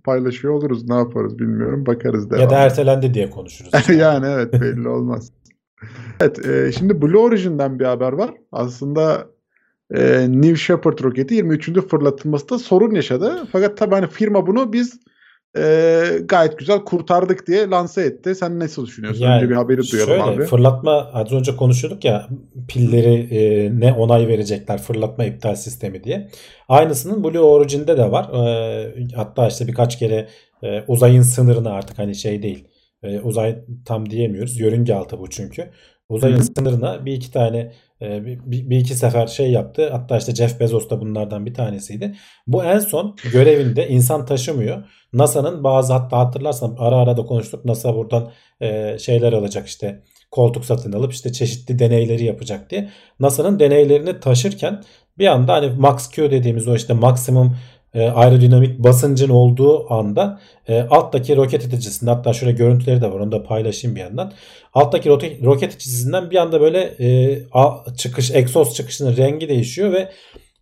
paylaşıyor 0.05 0.55
oluruz. 0.55 0.89
Ne 0.89 0.95
yaparız 0.95 1.39
bilmiyorum. 1.39 1.87
Bakarız 1.87 2.31
devam. 2.31 2.43
Ya 2.43 2.51
da 2.51 2.59
ertelendi 2.59 3.15
diye 3.15 3.31
konuşuruz. 3.31 3.89
yani 3.89 4.27
evet 4.27 4.53
belli 4.53 4.89
olmaz. 4.89 5.33
evet 6.21 6.47
e, 6.47 6.73
şimdi 6.73 7.03
Blue 7.03 7.19
Origin'den 7.19 7.79
bir 7.79 7.85
haber 7.85 8.13
var. 8.13 8.31
Aslında 8.53 9.27
e, 9.95 10.27
New 10.29 10.57
Shepard 10.57 10.99
roketi 11.03 11.35
23'ünde 11.35 11.89
fırlatılmasında 11.89 12.59
sorun 12.59 12.95
yaşadı. 12.95 13.47
Fakat 13.53 13.77
tabii 13.77 13.95
hani 13.95 14.07
firma 14.07 14.47
bunu 14.47 14.73
biz 14.73 15.01
e, 15.57 16.03
gayet 16.25 16.59
güzel 16.59 16.79
kurtardık 16.79 17.47
diye 17.47 17.71
lanse 17.71 18.03
etti. 18.03 18.35
Sen 18.35 18.59
nasıl 18.59 18.87
düşünüyorsun? 18.87 19.25
Yani, 19.25 19.37
önce 19.37 19.51
bir 19.51 19.55
haberi 19.55 19.91
duyalım 19.93 20.09
şöyle, 20.09 20.23
abi. 20.23 20.45
Fırlatma 20.45 21.11
az 21.13 21.33
önce 21.33 21.57
konuşuyorduk 21.57 22.05
ya 22.05 22.29
pilleri 22.69 23.15
e, 23.15 23.71
ne 23.81 23.93
onay 23.93 24.29
verecekler 24.29 24.83
fırlatma 24.83 25.25
iptal 25.25 25.55
sistemi 25.55 26.05
diye. 26.05 26.29
Aynısının 26.69 27.25
Blue 27.25 27.39
Origin'de 27.39 27.99
de 27.99 28.11
var. 28.11 28.47
E, 28.47 29.09
hatta 29.15 29.49
işte 29.49 29.67
birkaç 29.67 29.99
kere 29.99 30.29
e, 30.63 30.83
uzayın 30.89 31.23
sınırını 31.23 31.71
artık 31.73 31.99
hani 31.99 32.15
şey 32.15 32.43
değil. 32.43 32.69
E, 33.03 33.21
uzay 33.21 33.57
tam 33.85 34.11
diyemiyoruz. 34.11 34.61
Yörünge 34.61 34.95
altı 34.95 35.19
bu 35.19 35.31
çünkü. 35.31 35.71
Uzayın 36.09 36.37
Hı-hı. 36.37 36.45
sınırına 36.45 37.07
bir 37.07 37.13
iki 37.13 37.33
tane 37.33 37.73
bir, 38.00 38.71
bir 38.71 38.78
iki 38.78 38.95
sefer 38.95 39.26
şey 39.26 39.50
yaptı. 39.50 39.90
Hatta 39.92 40.19
işte 40.19 40.35
Jeff 40.35 40.61
Bezos 40.61 40.90
da 40.90 41.00
bunlardan 41.00 41.47
bir 41.47 41.54
tanesiydi. 41.54 42.14
Bu 42.47 42.64
en 42.64 42.78
son 42.78 43.16
görevinde 43.33 43.88
insan 43.88 44.26
taşımıyor. 44.26 44.85
NASA'nın 45.12 45.64
bazı 45.64 45.92
hatta 45.92 46.19
hatırlarsan 46.19 46.76
ara 46.78 46.97
ara 46.97 47.16
da 47.16 47.26
konuştuk. 47.26 47.64
NASA 47.64 47.95
buradan 47.95 48.30
e, 48.61 48.99
şeyler 48.99 49.33
alacak 49.33 49.66
işte 49.66 50.02
koltuk 50.30 50.64
satın 50.64 50.92
alıp 50.92 51.12
işte 51.12 51.33
çeşitli 51.33 51.78
deneyleri 51.78 52.25
yapacak 52.25 52.71
diye. 52.71 52.88
NASA'nın 53.21 53.59
deneylerini 53.59 54.21
taşırken 54.21 54.83
bir 55.19 55.26
anda 55.26 55.52
hani 55.52 55.71
Max 55.71 56.11
Q 56.11 56.30
dediğimiz 56.30 56.69
o 56.69 56.75
işte 56.75 56.92
maksimum 56.92 57.57
e, 57.95 58.09
aerodinamik 58.09 58.78
basıncın 58.78 59.28
olduğu 59.28 59.92
anda 59.92 60.40
e, 60.69 60.80
alttaki 60.80 61.37
roket 61.37 61.64
iticisinde 61.64 62.11
hatta 62.11 62.33
şöyle 62.33 62.52
görüntüleri 62.52 63.02
de 63.02 63.12
var 63.12 63.21
onu 63.21 63.33
da 63.33 63.42
paylaşayım 63.42 63.97
bir 63.97 64.00
yandan. 64.00 64.33
Alttaki 64.73 65.09
roket, 65.45 65.75
iticisinden 65.75 66.31
bir 66.31 66.37
anda 66.37 66.61
böyle 66.61 66.95
e, 67.00 67.39
çıkış 67.97 68.31
egzoz 68.31 68.75
çıkışının 68.75 69.17
rengi 69.17 69.49
değişiyor 69.49 69.93
ve 69.93 70.11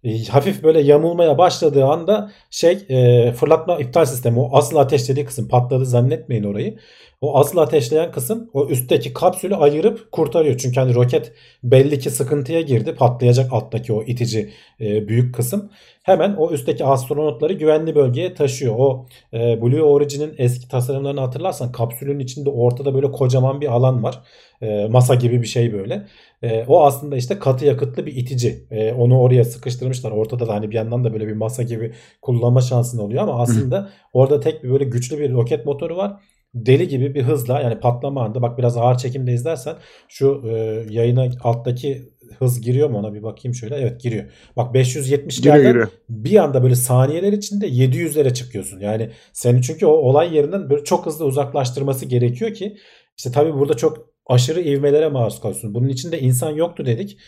e, 0.04 0.24
hafif 0.24 0.62
böyle 0.62 0.80
yamulmaya 0.80 1.38
başladığı 1.38 1.84
anda 1.84 2.32
şey 2.50 2.78
e, 2.88 3.32
fırlatma 3.32 3.78
iptal 3.78 4.04
sistemi 4.04 4.40
o 4.40 4.56
asıl 4.56 4.76
ateşlediği 4.76 5.26
kısım 5.26 5.48
patladı 5.48 5.86
zannetmeyin 5.86 6.44
orayı. 6.44 6.78
O 7.20 7.36
asıl 7.38 7.58
ateşleyen 7.58 8.12
kısım 8.12 8.50
o 8.52 8.66
üstteki 8.68 9.12
kapsülü 9.12 9.56
ayırıp 9.56 10.12
kurtarıyor. 10.12 10.58
Çünkü 10.58 10.80
hani 10.80 10.94
roket 10.94 11.32
belli 11.62 11.98
ki 11.98 12.10
sıkıntıya 12.10 12.60
girdi. 12.60 12.94
Patlayacak 12.94 13.52
alttaki 13.52 13.92
o 13.92 14.02
itici 14.02 14.50
e, 14.80 15.08
büyük 15.08 15.34
kısım. 15.34 15.70
Hemen 16.02 16.34
o 16.34 16.50
üstteki 16.52 16.84
astronotları 16.84 17.52
güvenli 17.52 17.94
bölgeye 17.94 18.34
taşıyor. 18.34 18.74
O 18.78 19.06
e, 19.32 19.62
Blue 19.62 19.82
Origin'in 19.82 20.34
eski 20.38 20.68
tasarımlarını 20.68 21.20
hatırlarsan 21.20 21.72
kapsülün 21.72 22.18
içinde 22.18 22.50
ortada 22.50 22.94
böyle 22.94 23.10
kocaman 23.10 23.60
bir 23.60 23.66
alan 23.66 24.02
var. 24.02 24.22
E, 24.62 24.86
masa 24.88 25.14
gibi 25.14 25.42
bir 25.42 25.46
şey 25.46 25.72
böyle. 25.72 26.06
E, 26.42 26.64
o 26.68 26.84
aslında 26.84 27.16
işte 27.16 27.38
katı 27.38 27.64
yakıtlı 27.66 28.06
bir 28.06 28.16
itici. 28.16 28.66
E, 28.70 28.92
onu 28.92 29.20
oraya 29.20 29.44
sıkıştırmışlar. 29.44 30.10
Ortada 30.10 30.48
da 30.48 30.54
hani 30.54 30.70
bir 30.70 30.74
yandan 30.74 31.04
da 31.04 31.12
böyle 31.12 31.26
bir 31.26 31.36
masa 31.36 31.62
gibi 31.62 31.92
kullanma 32.22 32.60
şansın 32.60 32.98
oluyor 32.98 33.22
ama 33.22 33.42
aslında 33.42 33.90
orada 34.12 34.40
tek 34.40 34.64
bir 34.64 34.70
böyle 34.70 34.84
güçlü 34.84 35.18
bir 35.18 35.32
roket 35.32 35.66
motoru 35.66 35.96
var 35.96 36.20
deli 36.54 36.88
gibi 36.88 37.14
bir 37.14 37.22
hızla 37.22 37.60
yani 37.60 37.80
patlama 37.80 38.24
anında 38.24 38.42
bak 38.42 38.58
biraz 38.58 38.76
ağır 38.76 38.98
çekimde 38.98 39.32
izlersen 39.32 39.76
şu 40.08 40.42
e, 40.48 40.56
yayına 40.90 41.28
alttaki 41.42 42.08
hız 42.38 42.60
giriyor 42.60 42.90
mu 42.90 42.98
ona 42.98 43.14
bir 43.14 43.22
bakayım 43.22 43.54
şöyle. 43.54 43.76
Evet 43.76 44.00
giriyor. 44.00 44.24
Bak 44.56 44.74
570 44.74 45.40
giriyor, 45.40 45.88
bir 46.08 46.36
anda 46.36 46.62
böyle 46.62 46.74
saniyeler 46.74 47.32
içinde 47.32 47.68
700'lere 47.68 48.34
çıkıyorsun. 48.34 48.80
Yani 48.80 49.10
senin 49.32 49.60
çünkü 49.60 49.86
o 49.86 49.90
olay 49.90 50.36
yerinden 50.36 50.70
böyle 50.70 50.84
çok 50.84 51.06
hızlı 51.06 51.24
uzaklaştırması 51.24 52.06
gerekiyor 52.06 52.54
ki 52.54 52.76
işte 53.18 53.32
tabii 53.32 53.54
burada 53.54 53.74
çok 53.74 54.08
aşırı 54.26 54.60
ivmelere 54.60 55.08
maruz 55.08 55.40
kalıyorsun. 55.40 55.74
Bunun 55.74 55.88
içinde 55.88 56.20
insan 56.20 56.50
yoktu 56.50 56.86
dedik. 56.86 57.18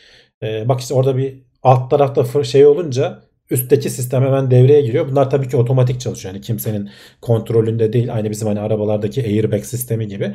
Ee, 0.42 0.68
bak 0.68 0.80
işte 0.80 0.94
orada 0.94 1.16
bir 1.16 1.42
alt 1.62 1.90
tarafta 1.90 2.44
şey 2.44 2.66
olunca 2.66 3.29
üstteki 3.50 3.90
sistem 3.90 4.22
hemen 4.22 4.50
devreye 4.50 4.80
giriyor. 4.80 5.08
Bunlar 5.08 5.30
tabii 5.30 5.48
ki 5.48 5.56
otomatik 5.56 6.00
çalışıyor. 6.00 6.34
Yani 6.34 6.42
kimsenin 6.42 6.90
kontrolünde 7.20 7.92
değil. 7.92 8.14
Aynı 8.14 8.30
bizim 8.30 8.48
hani 8.48 8.60
arabalardaki 8.60 9.22
airbag 9.22 9.64
sistemi 9.64 10.08
gibi. 10.08 10.34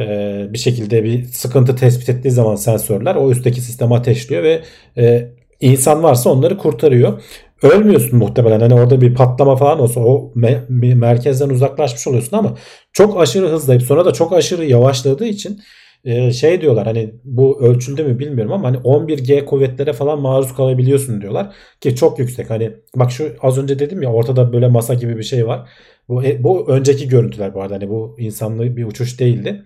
Ee, 0.00 0.46
bir 0.50 0.58
şekilde 0.58 1.04
bir 1.04 1.24
sıkıntı 1.24 1.76
tespit 1.76 2.08
ettiği 2.08 2.30
zaman 2.30 2.54
sensörler 2.54 3.14
o 3.14 3.30
üstteki 3.30 3.60
sistemi 3.60 3.94
ateşliyor 3.94 4.42
ve 4.42 4.62
e, 4.98 5.28
insan 5.60 6.02
varsa 6.02 6.30
onları 6.30 6.58
kurtarıyor. 6.58 7.22
Ölmüyorsun 7.62 8.18
muhtemelen. 8.18 8.60
Hani 8.60 8.74
orada 8.74 9.00
bir 9.00 9.14
patlama 9.14 9.56
falan 9.56 9.80
olsa 9.80 10.00
o 10.00 10.32
me- 10.36 10.94
merkezden 10.94 11.48
uzaklaşmış 11.48 12.06
oluyorsun 12.06 12.36
ama 12.36 12.56
çok 12.92 13.20
aşırı 13.20 13.48
hızlayıp 13.48 13.82
sonra 13.82 14.04
da 14.04 14.12
çok 14.12 14.32
aşırı 14.32 14.64
yavaşladığı 14.64 15.26
için 15.26 15.60
e, 16.04 16.32
şey 16.32 16.60
diyorlar 16.60 16.86
hani 16.86 17.14
bu 17.24 17.60
ölçüldü 17.62 18.04
mü 18.04 18.18
bilmiyorum 18.18 18.52
ama 18.52 18.68
hani 18.68 18.76
11G 18.76 19.44
kuvvetlere 19.44 19.92
falan 19.92 20.20
maruz 20.20 20.54
kalabiliyorsun 20.54 21.20
diyorlar 21.20 21.54
ki 21.80 21.96
çok 21.96 22.18
yüksek. 22.18 22.50
Hani 22.50 22.72
bak 22.96 23.12
şu 23.12 23.32
az 23.40 23.58
önce 23.58 23.78
dedim 23.78 24.02
ya 24.02 24.12
ortada 24.12 24.52
böyle 24.52 24.68
masa 24.68 24.94
gibi 24.94 25.16
bir 25.18 25.22
şey 25.22 25.46
var. 25.46 25.68
Bu 26.08 26.24
e, 26.24 26.44
bu 26.44 26.68
önceki 26.68 27.08
görüntüler 27.08 27.54
bu 27.54 27.62
arada 27.62 27.74
hani 27.74 27.88
bu 27.88 28.16
insanlı 28.18 28.76
bir 28.76 28.84
uçuş 28.84 29.20
değildi. 29.20 29.64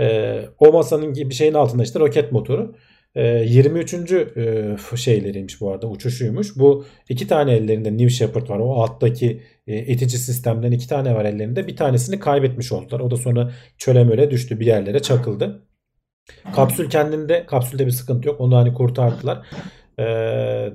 E, 0.00 0.38
o 0.58 0.72
masanın 0.72 1.12
gibi 1.12 1.34
şeyin 1.34 1.54
altında 1.54 1.82
işte 1.82 2.00
roket 2.00 2.32
motoru. 2.32 2.74
23. 3.16 3.94
E, 3.94 4.76
şeyleriymiş 4.96 5.60
bu 5.60 5.70
arada 5.70 5.88
uçuşuymuş. 5.90 6.56
Bu 6.56 6.84
iki 7.08 7.26
tane 7.26 7.52
ellerinde 7.52 7.92
New 7.92 8.10
Shepard 8.10 8.48
var. 8.48 8.58
O 8.58 8.74
alttaki 8.74 9.42
itici 9.78 10.18
sistemden 10.18 10.72
iki 10.72 10.88
tane 10.88 11.14
var 11.14 11.24
ellerinde. 11.24 11.66
Bir 11.66 11.76
tanesini 11.76 12.18
kaybetmiş 12.18 12.72
oldular. 12.72 13.00
O 13.00 13.10
da 13.10 13.16
sonra 13.16 13.52
çöle 13.78 14.04
möle 14.04 14.30
düştü 14.30 14.60
bir 14.60 14.66
yerlere 14.66 15.02
çakıldı. 15.02 15.62
Kapsül 16.54 16.90
kendinde 16.90 17.46
kapsülde 17.46 17.86
bir 17.86 17.90
sıkıntı 17.90 18.28
yok. 18.28 18.40
Onu 18.40 18.56
hani 18.56 18.74
kurtardılar. 18.74 19.46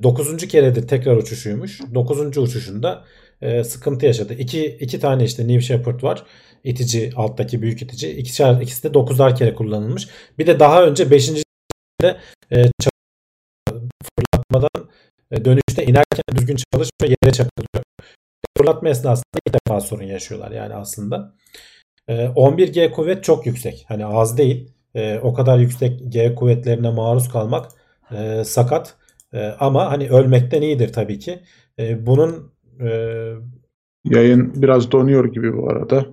Dokuzuncu 0.03 0.47
keredir 0.47 0.87
tekrar 0.87 1.17
uçuşuymuş. 1.17 1.81
Dokuzuncu 1.93 2.41
uçuşunda 2.41 3.03
sıkıntı 3.63 4.05
yaşadı. 4.05 4.33
İki, 4.33 4.65
iki 4.65 4.99
tane 4.99 5.23
işte 5.23 5.47
New 5.47 5.61
Shepard 5.61 6.03
var. 6.03 6.23
İtici 6.63 7.11
alttaki 7.15 7.61
büyük 7.61 7.81
itici. 7.81 8.11
İkişer, 8.11 8.61
ikisi 8.61 8.83
de 8.83 8.93
dokuzar 8.93 9.35
kere 9.35 9.55
kullanılmış. 9.55 10.07
Bir 10.39 10.47
de 10.47 10.59
daha 10.59 10.85
önce 10.85 11.11
beşinci 11.11 11.43
de 12.01 12.17
e, 12.51 12.65
fırlatmadan 14.03 14.89
e, 15.31 15.45
dönüşte 15.45 15.83
inerken 15.83 16.23
düzgün 16.35 16.57
çalış 16.73 16.89
ve 17.01 17.07
yere 17.07 17.33
çakılıyor. 17.33 17.83
Fırlatma 18.57 18.89
esnasında 18.89 19.39
ilk 19.47 19.55
defa 19.55 19.81
sorun 19.81 20.03
yaşıyorlar 20.03 20.51
yani 20.51 20.73
aslında. 20.73 21.35
E, 22.07 22.13
11G 22.13 22.91
kuvvet 22.91 23.23
çok 23.23 23.45
yüksek. 23.45 23.85
Hani 23.87 24.05
az 24.05 24.37
değil. 24.37 24.71
E, 24.95 25.19
o 25.19 25.33
kadar 25.33 25.59
yüksek 25.59 26.11
G 26.11 26.35
kuvvetlerine 26.35 26.91
maruz 26.91 27.29
kalmak 27.29 27.71
e, 28.11 28.43
sakat. 28.43 28.95
E, 29.33 29.47
ama 29.59 29.91
hani 29.91 30.09
ölmekten 30.09 30.61
iyidir 30.61 30.93
tabii 30.93 31.19
ki. 31.19 31.39
E, 31.79 32.05
bunun 32.05 32.51
e, 32.79 32.89
yayın 34.05 34.53
biraz 34.55 34.91
donuyor 34.91 35.25
gibi 35.25 35.57
bu 35.57 35.69
arada. 35.69 36.05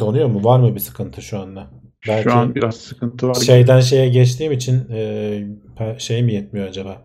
Donuyor 0.00 0.28
mu? 0.28 0.44
Var 0.44 0.60
mı 0.60 0.74
bir 0.74 0.80
sıkıntı 0.80 1.22
şu 1.22 1.38
anda? 1.38 1.70
Belki 2.08 2.22
Şu 2.22 2.32
an 2.32 2.54
biraz 2.54 2.76
sıkıntı 2.76 3.28
var. 3.28 3.34
Şeyden 3.34 3.80
gibi. 3.80 3.88
şeye 3.88 4.08
geçtiğim 4.08 4.52
için 4.52 4.88
e, 4.90 5.98
şey 5.98 6.22
mi 6.22 6.34
yetmiyor 6.34 6.68
acaba? 6.68 7.02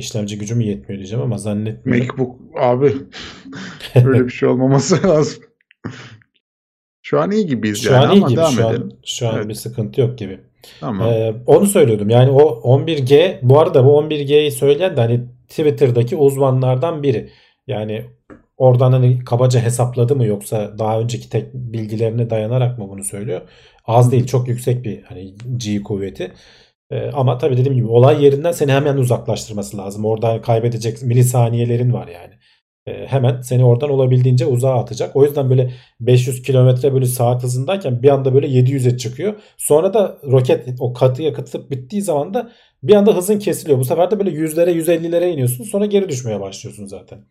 İşlemci 0.00 0.38
gücü 0.38 0.54
mü 0.54 0.64
yetmiyor 0.64 0.98
diyeceğim 0.98 1.24
ama 1.24 1.38
zannetmiyorum. 1.38 2.06
MacBook 2.06 2.40
abi 2.60 2.92
böyle 4.04 4.24
bir 4.24 4.30
şey 4.30 4.48
olmaması 4.48 5.02
lazım. 5.08 5.42
Şu 7.02 7.20
an 7.20 7.30
iyi 7.30 7.46
gibiyiz 7.46 7.82
şu 7.82 7.92
yani 7.92 8.06
an 8.06 8.14
iyi 8.14 8.24
gibi. 8.24 8.36
devam 8.36 8.52
şu 8.52 8.66
edelim. 8.66 8.82
An, 8.82 8.98
şu 9.04 9.28
an 9.28 9.36
evet. 9.36 9.48
bir 9.48 9.54
sıkıntı 9.54 10.00
yok 10.00 10.18
gibi. 10.18 10.40
Tamam. 10.80 11.08
Ee, 11.08 11.34
onu 11.46 11.66
söylüyordum. 11.66 12.10
Yani 12.10 12.30
o 12.30 12.40
11G 12.78 13.38
bu 13.42 13.60
arada 13.60 13.84
bu 13.84 13.88
11G'yi 14.00 14.50
söyleyen 14.50 14.96
de 14.96 15.00
hani 15.00 15.20
Twitter'daki 15.48 16.16
uzmanlardan 16.16 17.02
biri. 17.02 17.30
Yani 17.66 18.04
oradan 18.56 18.92
hani 18.92 19.24
kabaca 19.24 19.60
hesapladı 19.60 20.16
mı 20.16 20.26
yoksa 20.26 20.78
daha 20.78 21.00
önceki 21.00 21.30
tek 21.30 21.54
bilgilerine 21.54 22.30
dayanarak 22.30 22.78
mı 22.78 22.88
bunu 22.88 23.04
söylüyor? 23.04 23.40
Az 23.84 24.12
değil 24.12 24.26
çok 24.26 24.48
yüksek 24.48 24.84
bir 24.84 25.02
hani 25.02 25.34
G 25.56 25.82
kuvveti. 25.82 26.32
Ee, 26.90 27.10
ama 27.10 27.38
tabii 27.38 27.56
dediğim 27.56 27.74
gibi 27.74 27.86
olay 27.86 28.24
yerinden 28.24 28.52
seni 28.52 28.72
hemen 28.72 28.96
uzaklaştırması 28.96 29.76
lazım. 29.76 30.04
Orada 30.04 30.40
kaybedecek 30.40 31.02
milisaniyelerin 31.02 31.92
var 31.92 32.08
yani. 32.08 32.34
Ee, 32.86 33.06
hemen 33.06 33.40
seni 33.40 33.64
oradan 33.64 33.90
olabildiğince 33.90 34.46
uzağa 34.46 34.74
atacak. 34.74 35.16
O 35.16 35.24
yüzden 35.24 35.50
böyle 35.50 35.72
500 36.00 36.42
kilometre 36.42 36.92
böyle 36.94 37.06
saat 37.06 37.42
hızındayken 37.42 38.02
bir 38.02 38.08
anda 38.08 38.34
böyle 38.34 38.46
700'e 38.46 38.96
çıkıyor. 38.96 39.34
Sonra 39.56 39.94
da 39.94 40.18
roket 40.24 40.68
o 40.80 40.92
katı 40.92 41.22
yakıtlık 41.22 41.70
bittiği 41.70 42.02
zaman 42.02 42.34
da 42.34 42.52
bir 42.82 42.94
anda 42.94 43.16
hızın 43.16 43.38
kesiliyor. 43.38 43.78
Bu 43.78 43.84
sefer 43.84 44.10
de 44.10 44.18
böyle 44.18 44.30
yüzlere 44.30 44.72
150'lere 44.72 45.32
iniyorsun. 45.32 45.64
Sonra 45.64 45.86
geri 45.86 46.08
düşmeye 46.08 46.40
başlıyorsun 46.40 46.86
zaten. 46.86 47.24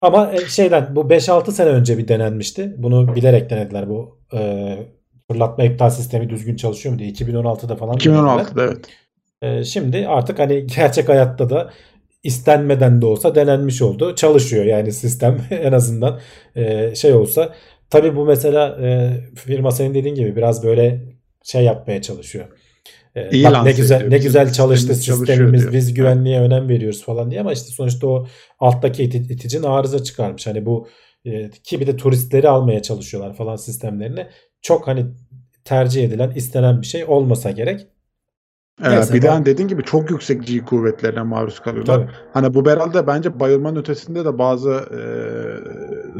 Ama 0.00 0.32
e, 0.32 0.38
şeyden 0.48 0.96
bu 0.96 1.00
5-6 1.00 1.52
sene 1.52 1.68
önce 1.70 1.98
bir 1.98 2.08
denenmişti. 2.08 2.74
Bunu 2.78 3.16
bilerek 3.16 3.50
denediler 3.50 3.88
bu 3.88 4.20
e, 4.34 4.38
fırlatma 5.32 5.64
iptal 5.64 5.90
sistemi 5.90 6.30
düzgün 6.30 6.56
çalışıyor 6.56 6.92
mu 6.92 6.98
diye. 6.98 7.10
2016'da 7.10 7.76
falan. 7.76 7.96
2016'da 7.96 8.64
evet. 8.64 8.86
E, 9.42 9.64
şimdi 9.64 10.08
artık 10.08 10.38
hani 10.38 10.66
gerçek 10.66 11.08
hayatta 11.08 11.50
da 11.50 11.70
istenmeden 12.22 13.02
de 13.02 13.06
olsa 13.06 13.34
denenmiş 13.34 13.82
oldu. 13.82 14.14
Çalışıyor 14.14 14.64
yani 14.64 14.92
sistem 14.92 15.38
en 15.50 15.72
azından 15.72 16.20
e, 16.56 16.94
şey 16.94 17.12
olsa. 17.12 17.54
Tabi 17.90 18.16
bu 18.16 18.24
mesela 18.24 18.78
e, 18.82 19.10
firma 19.34 19.70
senin 19.70 19.94
dediğin 19.94 20.14
gibi 20.14 20.36
biraz 20.36 20.64
böyle 20.64 21.02
şey 21.44 21.64
yapmaya 21.64 22.02
çalışıyor 22.02 22.48
ee, 23.14 23.30
İyi 23.30 23.44
bak 23.44 23.64
ne 23.64 23.72
güzel 23.72 24.08
ne 24.08 24.18
güzel 24.18 24.52
çalıştı 24.52 24.94
sistemimiz 24.94 25.72
biz 25.72 25.94
güvenliğe 25.94 26.38
evet. 26.38 26.46
önem 26.46 26.68
veriyoruz 26.68 27.04
falan 27.04 27.30
diye 27.30 27.40
ama 27.40 27.52
işte 27.52 27.70
sonuçta 27.70 28.06
o 28.06 28.26
alttaki 28.58 29.04
iti, 29.04 29.18
iticin 29.18 29.62
arıza 29.62 30.04
çıkarmış. 30.04 30.46
Hani 30.46 30.66
bu 30.66 30.88
e, 31.24 31.50
ki 31.50 31.80
bir 31.80 31.86
de 31.86 31.96
turistleri 31.96 32.48
almaya 32.48 32.82
çalışıyorlar 32.82 33.34
falan 33.34 33.56
sistemlerini. 33.56 34.26
Çok 34.62 34.88
hani 34.88 35.06
tercih 35.64 36.04
edilen 36.04 36.30
istenen 36.30 36.80
bir 36.80 36.86
şey 36.86 37.04
olmasa 37.04 37.50
gerek. 37.50 37.86
Evet, 38.80 38.98
Neyse, 38.98 39.14
bir 39.14 39.22
de 39.22 39.28
hani 39.28 39.46
dediğin 39.46 39.68
gibi 39.68 39.82
çok 39.82 40.10
yüksek 40.10 40.46
G 40.46 40.64
kuvvetlerine 40.64 41.22
maruz 41.22 41.60
kalıyorlar. 41.60 41.96
Tabii. 41.96 42.10
Hani 42.32 42.54
bu 42.54 42.70
herhalde 42.70 43.06
bence 43.06 43.40
bayılmanın 43.40 43.80
ötesinde 43.80 44.24
de 44.24 44.38
bazı 44.38 44.70
e, 44.70 45.00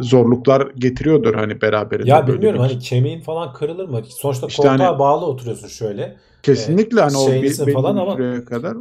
zorluklar 0.03 0.69
getiriyordur 0.77 1.35
hani 1.35 1.61
beraberinde. 1.61 2.11
Ya 2.11 2.27
bilmiyorum 2.27 2.61
hani 2.61 2.79
kemiğin 2.79 3.21
falan 3.21 3.53
kırılır 3.53 3.89
mı? 3.89 4.01
Sonuçta 4.09 4.47
işte 4.47 4.63
koltuğa 4.63 4.89
hani, 4.89 4.99
bağlı 4.99 5.27
oturuyorsun 5.27 5.69
şöyle. 5.69 6.17
Kesinlikle 6.43 7.01
hani 7.01 7.17
o 7.17 7.33
bir, 7.33 7.73
falan 7.73 7.97
ama 7.97 8.45
kadar 8.45 8.77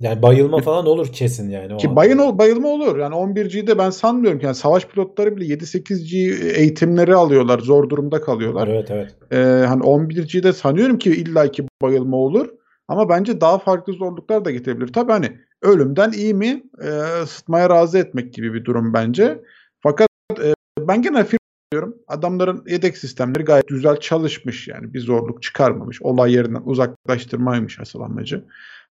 Yani 0.00 0.22
bayılma 0.22 0.58
falan 0.58 0.86
olur 0.86 1.12
kesin 1.12 1.50
yani. 1.50 1.74
O 1.74 1.76
Ki 1.76 1.96
bayın 1.96 2.18
ol, 2.18 2.38
bayılma 2.38 2.68
olur. 2.68 2.98
Yani 2.98 3.14
11G'de 3.14 3.78
ben 3.78 3.90
sanmıyorum 3.90 4.38
ki. 4.38 4.46
Yani 4.46 4.54
savaş 4.54 4.86
pilotları 4.86 5.36
bile 5.36 5.54
7-8G 5.54 6.44
eğitimleri 6.56 7.14
alıyorlar. 7.14 7.58
Zor 7.58 7.88
durumda 7.88 8.20
kalıyorlar. 8.20 8.68
Evet 8.68 8.90
evet. 8.90 9.14
Ee, 9.32 9.66
hani 9.66 9.82
11G'de 9.82 10.52
sanıyorum 10.52 10.98
ki 10.98 11.10
illaki 11.10 11.66
bayılma 11.82 12.16
olur. 12.16 12.48
Ama 12.88 13.08
bence 13.08 13.40
daha 13.40 13.58
farklı 13.58 13.92
zorluklar 13.92 14.44
da 14.44 14.50
getirebilir. 14.50 14.92
Tabii 14.92 15.12
hani 15.12 15.38
ölümden 15.62 16.12
iyi 16.12 16.34
mi? 16.34 16.62
Ee, 16.82 17.22
ısıtmaya 17.22 17.70
razı 17.70 17.98
etmek 17.98 18.34
gibi 18.34 18.54
bir 18.54 18.64
durum 18.64 18.94
bence. 18.94 19.40
Fakat 19.82 20.08
e, 20.42 20.54
ben 20.78 21.02
gene 21.02 21.26
diyorum. 21.72 21.96
Adamların 22.08 22.64
yedek 22.66 22.96
sistemleri 22.98 23.44
gayet 23.44 23.68
güzel 23.68 23.96
çalışmış 23.96 24.68
yani. 24.68 24.94
Bir 24.94 25.00
zorluk 25.00 25.42
çıkarmamış. 25.42 26.02
Olay 26.02 26.32
yerinden 26.32 26.62
uzaklaştırmaymış 26.64 27.80
asıl 27.80 28.00
amacı. 28.00 28.44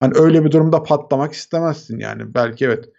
Hani 0.03 0.13
öyle 0.17 0.45
bir 0.45 0.51
durumda 0.51 0.83
patlamak 0.83 1.33
istemezsin 1.33 1.99
yani. 1.99 2.33
Belki 2.33 2.65
evet 2.65 2.89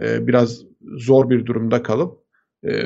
e, 0.00 0.26
biraz 0.26 0.60
zor 0.96 1.30
bir 1.30 1.46
durumda 1.46 1.82
kalıp 1.82 2.18
e, 2.66 2.84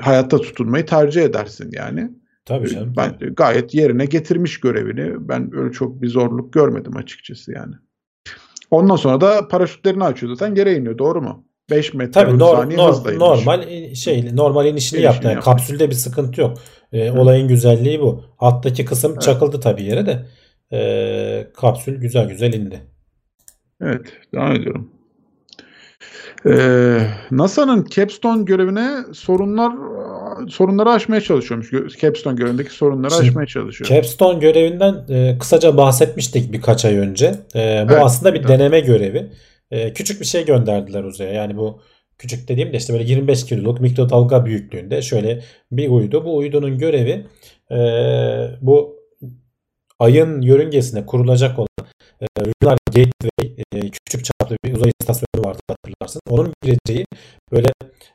hayatta 0.00 0.38
tutunmayı 0.38 0.86
tercih 0.86 1.22
edersin 1.22 1.70
yani. 1.72 2.10
Tabii 2.44 2.68
canım. 2.68 2.94
Ben 2.96 3.34
gayet 3.34 3.74
yerine 3.74 4.04
getirmiş 4.04 4.60
görevini. 4.60 5.28
Ben 5.28 5.50
öyle 5.56 5.72
çok 5.72 6.02
bir 6.02 6.08
zorluk 6.08 6.52
görmedim 6.52 6.96
açıkçası 6.96 7.52
yani. 7.52 7.74
Ondan 8.70 8.96
sonra 8.96 9.20
da 9.20 9.48
paraşütlerini 9.48 10.04
açıyor 10.04 10.34
zaten 10.34 10.54
geri 10.54 10.74
iniyor. 10.74 10.98
Doğru 10.98 11.22
mu? 11.22 11.44
5 11.70 11.94
metre 11.94 12.12
Tabii 12.12 12.38
nor, 12.38 12.56
saniye 12.56 12.78
nor, 12.78 12.88
hızla 12.88 13.12
normal 13.12 13.94
şey 13.94 14.36
normal 14.36 14.66
inişini 14.66 14.72
İnişini 14.72 15.02
yaptı. 15.02 15.28
Yani 15.28 15.40
kapsülde 15.40 15.90
bir 15.90 15.94
sıkıntı 15.94 16.40
yok. 16.40 16.58
Ee, 16.92 17.10
olayın 17.10 17.48
güzelliği 17.48 18.00
bu. 18.00 18.24
Alttaki 18.38 18.84
kısım 18.84 19.12
Evet. 19.12 19.22
çakıldı 19.22 19.60
tabii 19.60 19.82
yere 19.82 20.06
de. 20.06 20.26
Ee, 20.72 21.46
kapsül 21.56 22.00
güzel 22.00 22.28
güzel 22.28 22.52
indi. 22.52 22.93
Evet, 23.80 24.12
devam 24.34 24.52
ediyorum. 24.52 24.90
Ee, 26.46 26.98
NASA'nın 27.30 27.84
Capstone 27.90 28.42
görevine 28.42 28.90
sorunlar 29.12 29.72
sorunları 30.48 30.90
aşmaya 30.90 31.20
çalışıyormuş. 31.20 31.70
Capstone 32.00 32.36
görevindeki 32.36 32.70
sorunları 32.70 33.10
Şimdi 33.10 33.28
aşmaya 33.28 33.46
çalışıyor. 33.46 33.88
Capstone 33.90 34.38
görevinden 34.38 34.94
e, 35.08 35.38
kısaca 35.38 35.76
bahsetmiştik 35.76 36.52
birkaç 36.52 36.84
ay 36.84 36.96
önce. 36.96 37.26
E, 37.54 37.86
bu 37.88 37.92
Evet, 37.92 38.02
aslında 38.02 38.34
bir 38.34 38.40
evet. 38.40 38.48
deneme 38.48 38.80
görevi. 38.80 39.32
E, 39.70 39.92
küçük 39.92 40.20
bir 40.20 40.26
şey 40.26 40.44
gönderdiler 40.44 41.04
uzaya. 41.04 41.32
Yani 41.32 41.56
bu 41.56 41.80
küçük 42.18 42.48
dediğim 42.48 42.72
de 42.72 42.76
işte 42.76 42.92
böyle 42.92 43.04
25 43.04 43.46
kiloluk 43.46 43.80
mikrodalga 43.80 44.46
büyüklüğünde 44.46 45.02
şöyle 45.02 45.42
bir 45.72 45.88
uydu. 45.88 46.24
Bu 46.24 46.36
uydunun 46.36 46.78
görevi 46.78 47.26
e, 47.70 47.78
bu 48.60 48.96
ayın 49.98 50.40
yörüngesine 50.40 51.06
kurulacak 51.06 51.58
olan 51.58 51.68
Lunar 52.38 52.78
Gateway 52.86 53.64
e, 53.72 53.90
küçük 53.90 54.24
çaplı 54.24 54.56
bir 54.64 54.76
uzay 54.76 54.90
istasyonu 55.00 55.46
vardı 55.46 55.60
hatırlarsın. 55.68 56.20
Onun 56.30 56.52
gireceği 56.62 57.06
böyle 57.52 57.68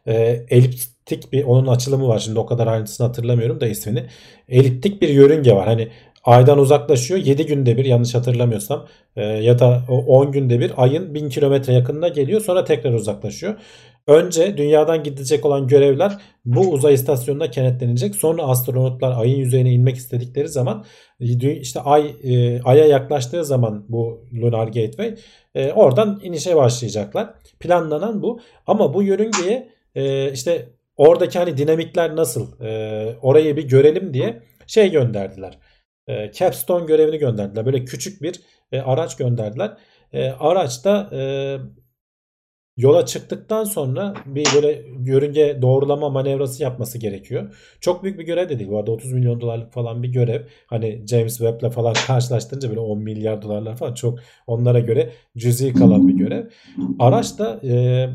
e, 0.07 0.45
eliptik 0.49 1.33
bir 1.33 1.43
onun 1.43 1.67
açılımı 1.67 2.07
var. 2.07 2.19
Şimdi 2.19 2.39
o 2.39 2.45
kadar 2.45 2.67
ayrıntısını 2.67 3.07
hatırlamıyorum 3.07 3.61
da 3.61 3.67
ismini. 3.67 4.05
Eliptik 4.49 5.01
bir 5.01 5.09
yörünge 5.09 5.53
var. 5.53 5.67
Hani 5.67 5.87
aydan 6.23 6.59
uzaklaşıyor. 6.59 7.19
7 7.19 7.45
günde 7.45 7.77
bir 7.77 7.85
yanlış 7.85 8.15
hatırlamıyorsam 8.15 8.87
e, 9.15 9.23
ya 9.23 9.59
da 9.59 9.83
o 9.89 9.97
10 9.97 10.31
günde 10.31 10.59
bir 10.59 10.71
ayın 10.77 11.13
1000 11.13 11.29
kilometre 11.29 11.73
yakınına 11.73 12.07
geliyor. 12.07 12.41
Sonra 12.41 12.63
tekrar 12.63 12.93
uzaklaşıyor. 12.93 13.55
Önce 14.09 14.57
dünyadan 14.57 15.03
gidecek 15.03 15.45
olan 15.45 15.67
görevler 15.67 16.17
bu 16.45 16.59
uzay 16.59 16.93
istasyonuna 16.93 17.51
kenetlenecek. 17.51 18.15
Sonra 18.15 18.43
astronotlar 18.43 19.21
ayın 19.21 19.37
yüzeyine 19.37 19.71
inmek 19.71 19.95
istedikleri 19.95 20.47
zaman 20.47 20.85
işte 21.19 21.79
ay 21.79 22.15
e, 22.23 22.61
aya 22.61 22.85
yaklaştığı 22.85 23.45
zaman 23.45 23.85
bu 23.89 24.27
Lunar 24.33 24.67
Gateway 24.67 25.15
e, 25.55 25.71
oradan 25.71 26.19
inişe 26.23 26.55
başlayacaklar. 26.55 27.33
Planlanan 27.59 28.21
bu. 28.21 28.39
Ama 28.67 28.93
bu 28.93 29.03
yörüngeye 29.03 29.69
e, 29.95 30.31
işte 30.31 30.69
oradaki 30.97 31.39
hani 31.39 31.57
dinamikler 31.57 32.15
nasıl 32.15 32.61
e, 32.61 33.15
orayı 33.21 33.57
bir 33.57 33.63
görelim 33.63 34.13
diye 34.13 34.41
şey 34.67 34.91
gönderdiler. 34.91 35.59
E, 36.07 36.31
Capstone 36.31 36.85
görevini 36.85 37.17
gönderdiler. 37.17 37.65
Böyle 37.65 37.85
küçük 37.85 38.21
bir 38.21 38.41
e, 38.71 38.79
araç 38.79 39.17
gönderdiler. 39.17 39.77
E, 40.13 40.29
araçta 40.29 41.09
e, 41.13 41.21
yola 42.79 43.05
çıktıktan 43.05 43.63
sonra 43.63 44.13
bir 44.25 44.47
böyle 44.55 44.81
yörünge 45.05 45.59
doğrulama 45.61 46.09
manevrası 46.09 46.63
yapması 46.63 46.97
gerekiyor. 46.97 47.55
Çok 47.81 48.03
büyük 48.03 48.19
bir 48.19 48.23
görev 48.23 48.49
de 48.49 48.59
değil. 48.59 48.69
Bu 48.69 48.77
arada 48.77 48.91
30 48.91 49.13
milyon 49.13 49.41
dolarlık 49.41 49.73
falan 49.73 50.03
bir 50.03 50.07
görev. 50.07 50.41
Hani 50.67 51.03
James 51.07 51.37
Webb'le 51.37 51.69
falan 51.71 51.93
karşılaştırınca 52.07 52.69
böyle 52.69 52.79
10 52.79 52.99
milyar 52.99 53.41
dolarlar 53.41 53.77
falan 53.77 53.93
çok 53.93 54.19
onlara 54.47 54.79
göre 54.79 55.09
cüzi 55.37 55.73
kalan 55.73 56.07
bir 56.07 56.13
görev. 56.13 56.45
Araç 56.99 57.39
da 57.39 57.59
e, 57.63 58.07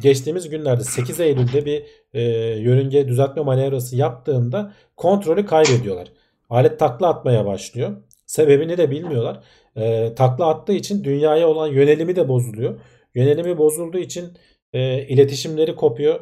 geçtiğimiz 0.00 0.48
günlerde 0.48 0.84
8 0.84 1.20
Eylül'de 1.20 1.66
bir 1.66 1.82
e, 2.12 2.22
yörünge 2.58 3.08
düzeltme 3.08 3.42
manevrası 3.42 3.96
yaptığında 3.96 4.72
kontrolü 4.96 5.46
kaybediyorlar. 5.46 6.08
Alet 6.50 6.78
takla 6.78 7.08
atmaya 7.08 7.46
başlıyor. 7.46 7.96
Sebebini 8.26 8.76
de 8.76 8.90
bilmiyorlar. 8.90 9.40
E, 9.76 10.14
takla 10.14 10.46
attığı 10.46 10.72
için 10.72 11.04
dünyaya 11.04 11.48
olan 11.48 11.66
yönelimi 11.66 12.16
de 12.16 12.28
bozuluyor. 12.28 12.80
Yönelimi 13.16 13.58
bozulduğu 13.58 13.98
için 13.98 14.24
e, 14.72 15.02
iletişimleri 15.06 15.76
kopuyor. 15.76 16.20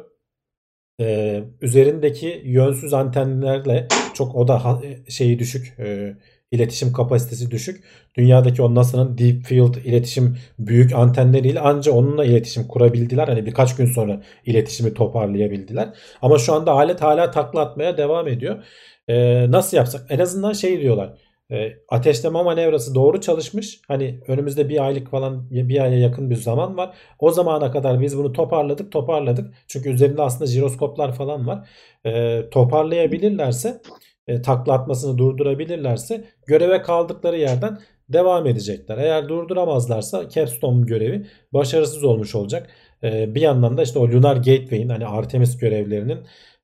E, 1.01 1.43
üzerindeki 1.61 2.41
yönsüz 2.45 2.93
antenlerle 2.93 3.87
çok 4.13 4.35
o 4.35 4.47
da 4.47 4.65
ha- 4.65 4.81
şeyi 5.09 5.39
düşük. 5.39 5.79
E, 5.79 6.17
iletişim 6.51 6.93
kapasitesi 6.93 7.51
düşük. 7.51 7.83
Dünyadaki 8.17 8.61
o 8.61 8.75
NASA'nın 8.75 9.17
Deep 9.17 9.43
Field 9.45 9.75
iletişim 9.75 10.37
büyük 10.59 10.93
antenleriyle 10.93 11.59
anca 11.59 11.91
onunla 11.91 12.25
iletişim 12.25 12.67
kurabildiler. 12.67 13.27
Hani 13.27 13.45
birkaç 13.45 13.75
gün 13.75 13.85
sonra 13.85 14.21
iletişimi 14.45 14.93
toparlayabildiler. 14.93 15.89
Ama 16.21 16.37
şu 16.37 16.53
anda 16.53 16.71
alet 16.71 17.01
hala 17.01 17.31
takla 17.31 17.61
atmaya 17.61 17.97
devam 17.97 18.27
ediyor. 18.27 18.63
E, 19.07 19.15
nasıl 19.51 19.77
yapsak? 19.77 20.05
En 20.09 20.19
azından 20.19 20.53
şey 20.53 20.81
diyorlar. 20.81 21.17
E, 21.51 21.73
ateşleme 21.89 22.43
manevrası 22.43 22.95
doğru 22.95 23.21
çalışmış. 23.21 23.81
Hani 23.87 24.19
önümüzde 24.27 24.69
bir 24.69 24.85
aylık 24.85 25.09
falan 25.09 25.47
bir 25.51 25.79
aya 25.79 25.99
yakın 25.99 26.29
bir 26.29 26.35
zaman 26.35 26.77
var. 26.77 26.97
O 27.19 27.31
zamana 27.31 27.71
kadar 27.71 28.01
biz 28.01 28.17
bunu 28.17 28.31
toparladık 28.33 28.91
toparladık. 28.91 29.53
Çünkü 29.67 29.89
üzerinde 29.89 30.21
aslında 30.21 30.45
jiroskoplar 30.51 31.15
falan 31.15 31.47
var. 31.47 31.69
E, 32.05 32.41
toparlayabilirlerse 32.49 33.81
e, 34.27 34.41
takla 34.41 34.73
atmasını 34.73 35.17
durdurabilirlerse 35.17 36.25
göreve 36.47 36.81
kaldıkları 36.81 37.37
yerden 37.37 37.79
devam 38.09 38.47
edecekler. 38.47 38.97
Eğer 38.97 39.29
durduramazlarsa 39.29 40.29
Capstone 40.29 40.85
görevi 40.85 41.27
başarısız 41.53 42.03
olmuş 42.03 42.35
olacak. 42.35 42.69
E, 43.03 43.35
bir 43.35 43.41
yandan 43.41 43.77
da 43.77 43.83
işte 43.83 43.99
o 43.99 44.07
Lunar 44.07 44.35
Gateway'in 44.35 44.89
hani 44.89 45.05
Artemis 45.07 45.57
görevlerinin 45.57 46.19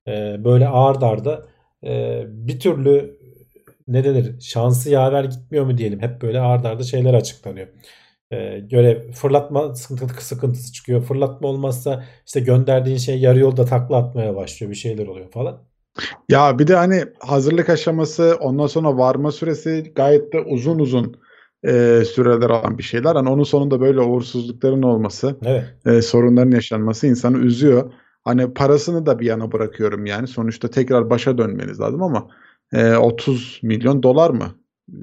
e, 0.07 0.43
böyle 0.43 0.67
ağır 0.67 1.01
darda 1.01 1.45
e, 1.83 2.23
bir 2.27 2.59
türlü 2.59 3.20
ne 3.93 4.03
denir 4.03 4.41
şansı 4.41 4.89
yaver 4.89 5.23
gitmiyor 5.23 5.65
mu 5.65 5.77
diyelim. 5.77 6.01
Hep 6.01 6.21
böyle 6.21 6.39
ard 6.39 6.65
arda 6.65 6.83
şeyler 6.83 7.13
açıklanıyor. 7.13 7.67
Ee, 8.31 8.59
görev 8.59 9.11
fırlatma 9.11 9.75
sıkıntı, 9.75 10.25
sıkıntısı 10.25 10.73
çıkıyor. 10.73 11.01
Fırlatma 11.01 11.47
olmazsa 11.47 12.03
işte 12.25 12.39
gönderdiğin 12.39 12.97
şey 12.97 13.19
yarı 13.19 13.39
yolda 13.39 13.65
takla 13.65 13.97
atmaya 13.97 14.35
başlıyor. 14.35 14.71
Bir 14.71 14.77
şeyler 14.77 15.07
oluyor 15.07 15.31
falan. 15.31 15.63
Ya 16.29 16.59
bir 16.59 16.67
de 16.67 16.75
hani 16.75 17.05
hazırlık 17.19 17.69
aşaması 17.69 18.37
ondan 18.39 18.67
sonra 18.67 18.97
varma 18.97 19.31
süresi 19.31 19.91
gayet 19.95 20.33
de 20.33 20.39
uzun 20.39 20.79
uzun 20.79 21.15
e, 21.63 22.03
süreler 22.05 22.49
alan 22.49 22.77
bir 22.77 22.83
şeyler. 22.83 23.15
Hani 23.15 23.29
onun 23.29 23.43
sonunda 23.43 23.81
böyle 23.81 23.99
uğursuzlukların 23.99 24.81
olması, 24.81 25.37
Evet. 25.45 25.65
e, 25.85 26.01
sorunların 26.01 26.51
yaşanması 26.51 27.07
insanı 27.07 27.37
üzüyor. 27.37 27.93
Hani 28.23 28.53
parasını 28.53 29.05
da 29.05 29.19
bir 29.19 29.25
yana 29.25 29.51
bırakıyorum 29.51 30.05
yani. 30.05 30.27
Sonuçta 30.27 30.69
tekrar 30.69 31.09
başa 31.09 31.37
dönmeniz 31.37 31.79
lazım 31.79 32.03
ama 32.03 32.27
e, 32.73 32.95
30 32.95 33.59
milyon 33.63 34.03
dolar 34.03 34.29
mı 34.29 34.55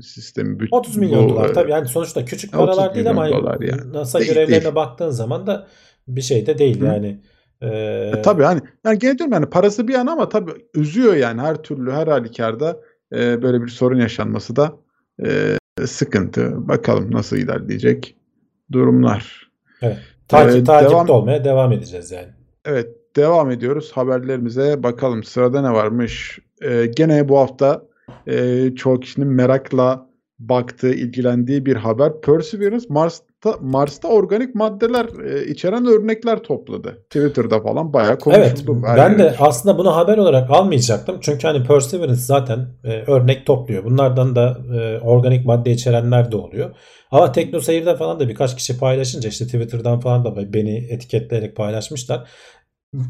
sistemi? 0.02 0.56
büt- 0.58 0.68
30 0.70 0.96
milyon 0.96 1.24
bu, 1.24 1.28
dolar 1.30 1.50
e, 1.50 1.52
tabii 1.52 1.70
yani 1.70 1.88
sonuçta 1.88 2.24
küçük 2.24 2.54
30 2.54 2.66
paralar 2.66 2.94
değil 2.94 3.10
ama 3.10 3.26
yani. 3.28 3.92
NASA 3.92 4.18
Değil, 4.18 4.30
görevlerine 4.30 4.64
değil. 4.64 4.74
baktığın 4.74 5.10
zaman 5.10 5.46
da 5.46 5.66
bir 6.08 6.20
şey 6.22 6.46
de 6.46 6.58
değil 6.58 6.80
Hı. 6.80 6.84
yani. 6.84 7.20
Ee, 7.62 8.12
E, 8.16 8.22
tabii 8.22 8.42
hani 8.42 8.60
yani 8.84 8.98
gene 8.98 9.18
diyorum 9.18 9.32
yani 9.34 9.46
parası 9.46 9.88
bir 9.88 9.92
yana 9.94 10.12
ama 10.12 10.28
tabii 10.28 10.50
üzüyor 10.74 11.14
yani 11.14 11.40
her 11.40 11.56
türlü 11.62 11.92
her 11.92 12.06
halükarda 12.06 12.80
e, 13.14 13.42
böyle 13.42 13.62
bir 13.62 13.68
sorun 13.68 14.00
yaşanması 14.00 14.56
da 14.56 14.72
e, 15.26 15.56
sıkıntı. 15.86 16.68
Bakalım 16.68 17.10
nasıl 17.14 17.36
ilerleyecek 17.36 18.16
durumlar. 18.72 19.50
takip, 20.28 20.56
Ee, 20.56 20.64
takipte 20.64 20.72
devam- 20.72 21.08
olmaya 21.10 21.44
devam 21.44 21.72
edeceğiz 21.72 22.10
yani. 22.10 22.28
Evet 22.64 22.88
devam 23.16 23.50
ediyoruz 23.50 23.92
haberlerimize 23.94 24.82
bakalım 24.82 25.24
sırada 25.24 25.62
ne 25.62 25.72
varmış. 25.72 26.38
E, 26.62 26.86
gene 26.86 27.28
bu 27.28 27.38
hafta 27.38 27.82
e, 28.26 28.68
çoğu 28.76 29.00
kişinin 29.00 29.28
merakla 29.28 30.08
baktığı, 30.38 30.94
ilgilendiği 30.94 31.66
bir 31.66 31.76
haber. 31.76 32.20
Perseverance 32.20 32.86
Mars'ta 32.88 33.54
Mars'ta 33.60 34.08
organik 34.08 34.54
maddeler 34.54 35.06
e, 35.24 35.46
içeren 35.46 35.86
örnekler 35.86 36.38
topladı. 36.38 37.04
Twitter'da 37.10 37.60
falan 37.60 37.92
bayağı 37.92 38.18
konuşuldu. 38.18 38.80
Evet. 38.86 38.96
Ben 38.96 39.18
de 39.18 39.34
aslında 39.38 39.78
bunu 39.78 39.96
haber 39.96 40.18
olarak 40.18 40.50
almayacaktım. 40.50 41.18
Çünkü 41.20 41.46
hani 41.46 41.64
Perseverance 41.64 42.20
zaten 42.20 42.66
e, 42.84 43.02
örnek 43.06 43.46
topluyor. 43.46 43.84
Bunlardan 43.84 44.36
da 44.36 44.58
e, 44.80 45.00
organik 45.00 45.46
madde 45.46 45.70
içerenler 45.70 46.32
de 46.32 46.36
oluyor. 46.36 46.70
Ama 47.10 47.32
TeknoSeyir'de 47.32 47.96
falan 47.96 48.20
da 48.20 48.28
birkaç 48.28 48.56
kişi 48.56 48.78
paylaşınca 48.78 49.28
işte 49.28 49.44
Twitter'dan 49.44 50.00
falan 50.00 50.24
da 50.24 50.52
beni 50.52 50.76
etiketleyerek 50.76 51.56
paylaşmışlar 51.56 52.28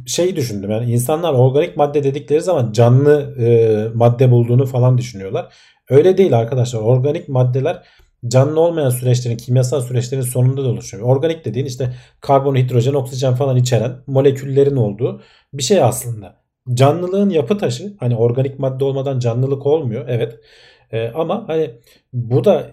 şey 0.07 0.37
düşündüm 0.37 0.71
yani 0.71 0.93
insanlar 0.93 1.33
organik 1.33 1.77
madde 1.77 2.05
dedikleri 2.05 2.41
zaman 2.41 2.73
canlı 2.73 3.35
e, 3.41 3.89
madde 3.95 4.31
bulduğunu 4.31 4.67
falan 4.67 4.99
düşünüyorlar. 4.99 5.55
Öyle 5.91 6.19
değil 6.19 6.39
arkadaşlar. 6.39 6.81
Organik 6.81 7.29
maddeler 7.29 7.83
canlı 8.29 8.61
olmayan 8.61 8.91
süreçlerin, 8.91 9.37
kimyasal 9.37 9.81
süreçlerin 9.81 10.23
sonunda 10.23 10.65
da 10.65 10.69
oluşuyor. 10.69 11.03
Organik 11.03 11.45
dediğin 11.45 11.67
işte 11.67 11.95
karbon, 12.21 12.57
hidrojen, 12.57 12.95
oksijen 12.95 13.35
falan 13.35 13.57
içeren 13.57 13.93
moleküllerin 14.07 14.77
olduğu 14.77 15.23
bir 15.55 15.63
şey 15.63 15.83
aslında. 15.83 16.37
Canlılığın 16.75 17.31
yapı 17.31 17.59
taşı 17.59 17.97
hani 18.01 18.17
organik 18.17 18.59
madde 18.59 18.85
olmadan 18.85 19.19
canlılık 19.19 19.67
olmuyor. 19.67 20.05
Evet. 20.09 20.41
Ee, 20.93 21.09
ama 21.15 21.45
hani 21.49 21.71
bu 22.13 22.45
da 22.45 22.71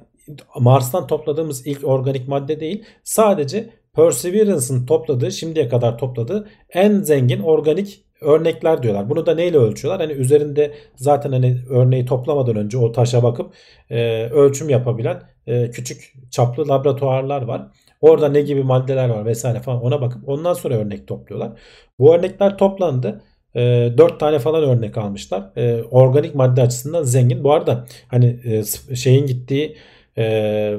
Mars'tan 0.59 1.07
topladığımız 1.07 1.67
ilk 1.67 1.83
organik 1.83 2.27
madde 2.27 2.59
değil. 2.59 2.85
Sadece 3.03 3.69
Perseverance'ın 3.95 4.85
topladığı 4.85 5.31
şimdiye 5.31 5.69
kadar 5.69 5.97
topladığı 5.97 6.47
en 6.73 7.01
zengin 7.01 7.39
organik 7.39 8.05
örnekler 8.21 8.83
diyorlar. 8.83 9.09
Bunu 9.09 9.25
da 9.25 9.35
neyle 9.35 9.57
ölçüyorlar? 9.57 10.07
Hani 10.07 10.19
üzerinde 10.19 10.73
zaten 10.95 11.31
hani 11.31 11.57
örneği 11.69 12.05
toplamadan 12.05 12.55
önce 12.55 12.77
o 12.77 12.91
taşa 12.91 13.23
bakıp 13.23 13.53
e, 13.89 14.25
ölçüm 14.25 14.69
yapabilen 14.69 15.21
e, 15.47 15.71
küçük 15.71 16.13
çaplı 16.31 16.67
laboratuvarlar 16.67 17.41
var. 17.41 17.67
Orada 18.01 18.29
ne 18.29 18.41
gibi 18.41 18.63
maddeler 18.63 19.09
var 19.09 19.25
vesaire 19.25 19.61
falan 19.61 19.81
ona 19.81 20.01
bakıp 20.01 20.29
ondan 20.29 20.53
sonra 20.53 20.75
örnek 20.75 21.07
topluyorlar. 21.07 21.51
Bu 21.99 22.15
örnekler 22.15 22.57
toplandı. 22.57 23.21
E, 23.55 23.93
4 23.97 24.19
tane 24.19 24.39
falan 24.39 24.63
örnek 24.63 24.97
almışlar. 24.97 25.51
E, 25.57 25.83
organik 25.83 26.35
madde 26.35 26.61
açısından 26.61 27.03
zengin. 27.03 27.43
Bu 27.43 27.53
arada 27.53 27.85
hani 28.07 28.39
e, 28.45 28.95
şeyin 28.95 29.25
gittiği 29.25 29.77
e, 30.17 30.75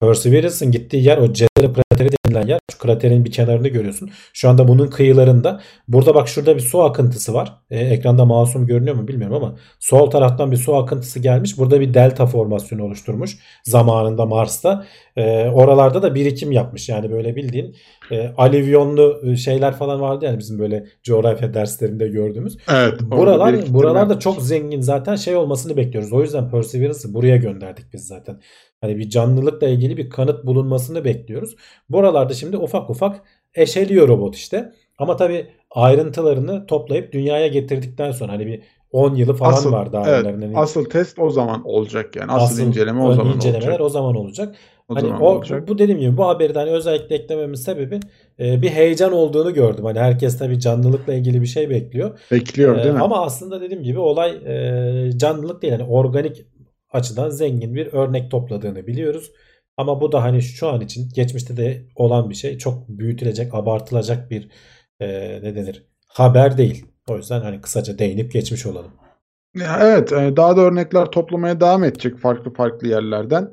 Perseverance'ın 0.00 0.72
gittiği 0.72 1.04
yer 1.04 1.18
o 1.18 1.32
Cedere 1.32 1.72
krateri 1.72 2.21
denilen 2.34 2.48
yer. 2.48 2.60
Şu 2.72 2.78
kraterin 2.78 3.24
bir 3.24 3.32
kenarını 3.32 3.68
görüyorsun. 3.68 4.10
Şu 4.32 4.48
anda 4.48 4.68
bunun 4.68 4.86
kıyılarında. 4.86 5.60
Burada 5.88 6.14
bak 6.14 6.28
şurada 6.28 6.56
bir 6.56 6.60
su 6.60 6.82
akıntısı 6.82 7.34
var. 7.34 7.52
E, 7.70 7.78
ekranda 7.80 8.24
masum 8.24 8.66
görünüyor 8.66 8.96
mu 8.96 9.08
bilmiyorum 9.08 9.36
ama 9.36 9.56
sol 9.80 10.10
taraftan 10.10 10.52
bir 10.52 10.56
su 10.56 10.74
akıntısı 10.76 11.20
gelmiş. 11.20 11.58
Burada 11.58 11.80
bir 11.80 11.94
delta 11.94 12.26
formasyonu 12.26 12.84
oluşturmuş. 12.84 13.38
Zamanında 13.64 14.26
Mars'ta. 14.26 14.86
E, 15.16 15.48
oralarda 15.48 16.02
da 16.02 16.14
birikim 16.14 16.52
yapmış. 16.52 16.88
Yani 16.88 17.10
böyle 17.10 17.36
bildiğin 17.36 17.76
e, 18.10 18.28
alivyonlu 18.36 19.20
e, 19.24 19.36
şeyler 19.36 19.76
falan 19.76 20.00
vardı 20.00 20.24
yani 20.24 20.38
bizim 20.38 20.58
böyle 20.58 20.86
coğrafya 21.02 21.54
derslerinde 21.54 22.08
gördüğümüz. 22.08 22.56
Evet. 22.70 23.00
Buralar 23.00 23.56
buralarda 23.68 24.18
çok 24.18 24.42
zengin 24.42 24.80
zaten 24.80 25.16
şey 25.16 25.36
olmasını 25.36 25.76
bekliyoruz. 25.76 26.12
O 26.12 26.22
yüzden 26.22 26.50
Perseverance'ı 26.50 27.14
buraya 27.14 27.36
gönderdik 27.36 27.92
biz 27.92 28.06
zaten. 28.06 28.40
Hani 28.82 28.98
bir 28.98 29.10
canlılıkla 29.10 29.68
ilgili 29.68 29.96
bir 29.96 30.10
kanıt 30.10 30.46
bulunmasını 30.46 31.04
bekliyoruz. 31.04 31.56
Buralarda 32.22 32.34
şimdi 32.34 32.56
ufak 32.56 32.90
ufak 32.90 33.22
eşeliyor 33.54 34.08
robot 34.08 34.36
işte. 34.36 34.72
Ama 34.98 35.16
tabii 35.16 35.46
ayrıntılarını 35.70 36.66
toplayıp 36.66 37.12
dünyaya 37.12 37.46
getirdikten 37.46 38.12
sonra 38.12 38.32
hani 38.32 38.46
bir 38.46 38.62
10 38.92 39.14
yılı 39.14 39.34
falan 39.34 39.52
asıl, 39.52 39.72
var 39.72 39.92
daha 39.92 40.10
evet, 40.10 40.26
hani 40.26 40.52
asıl 40.54 40.84
test 40.84 41.18
o 41.18 41.30
zaman 41.30 41.64
olacak 41.64 42.16
yani. 42.16 42.32
Asıl, 42.32 42.44
asıl 42.44 42.62
inceleme 42.62 43.02
o 43.02 43.12
zaman 43.12 43.34
incelemeler 43.34 43.66
olacak. 43.66 43.80
o 43.80 43.88
zaman 43.88 44.16
olacak. 44.16 44.54
O 44.88 44.94
hani 44.94 45.08
zaman 45.08 45.22
o, 45.22 45.24
olacak. 45.24 45.68
Bu 45.68 45.78
dediğim 45.78 46.00
gibi 46.00 46.16
bu 46.16 46.26
haberi 46.26 46.54
hani 46.54 46.70
özellikle 46.70 47.14
eklememin 47.16 47.54
sebebi 47.54 48.00
e, 48.40 48.62
bir 48.62 48.70
heyecan 48.70 49.12
olduğunu 49.12 49.54
gördüm. 49.54 49.84
Hani 49.84 49.98
herkes 49.98 50.38
tabii 50.38 50.60
canlılıkla 50.60 51.14
ilgili 51.14 51.40
bir 51.40 51.46
şey 51.46 51.70
bekliyor. 51.70 52.18
Bekliyor 52.30 52.78
e, 52.78 52.84
değil 52.84 52.94
mi? 52.94 53.00
Ama 53.00 53.24
aslında 53.24 53.60
dediğim 53.60 53.82
gibi 53.82 53.98
olay 53.98 54.30
e, 54.30 55.18
canlılık 55.18 55.62
değil. 55.62 55.72
Yani 55.72 55.84
organik 55.84 56.46
açıdan 56.92 57.30
zengin 57.30 57.74
bir 57.74 57.92
örnek 57.92 58.30
topladığını 58.30 58.86
biliyoruz. 58.86 59.30
Ama 59.76 60.00
bu 60.00 60.12
da 60.12 60.22
hani 60.22 60.42
şu 60.42 60.68
an 60.68 60.80
için 60.80 61.08
geçmişte 61.14 61.56
de 61.56 61.86
olan 61.96 62.30
bir 62.30 62.34
şey. 62.34 62.58
Çok 62.58 62.88
büyütülecek, 62.88 63.54
abartılacak 63.54 64.30
bir 64.30 64.48
e, 65.00 65.08
ne 65.42 65.56
denir 65.56 65.86
haber 66.08 66.58
değil. 66.58 66.86
O 67.08 67.16
yüzden 67.16 67.40
hani 67.40 67.60
kısaca 67.60 67.98
değinip 67.98 68.32
geçmiş 68.32 68.66
olalım. 68.66 68.92
Ya 69.56 69.78
evet 69.82 70.12
e, 70.12 70.36
daha 70.36 70.56
da 70.56 70.60
örnekler 70.60 71.06
toplamaya 71.06 71.60
devam 71.60 71.84
edecek 71.84 72.18
farklı 72.18 72.52
farklı 72.52 72.88
yerlerden. 72.88 73.52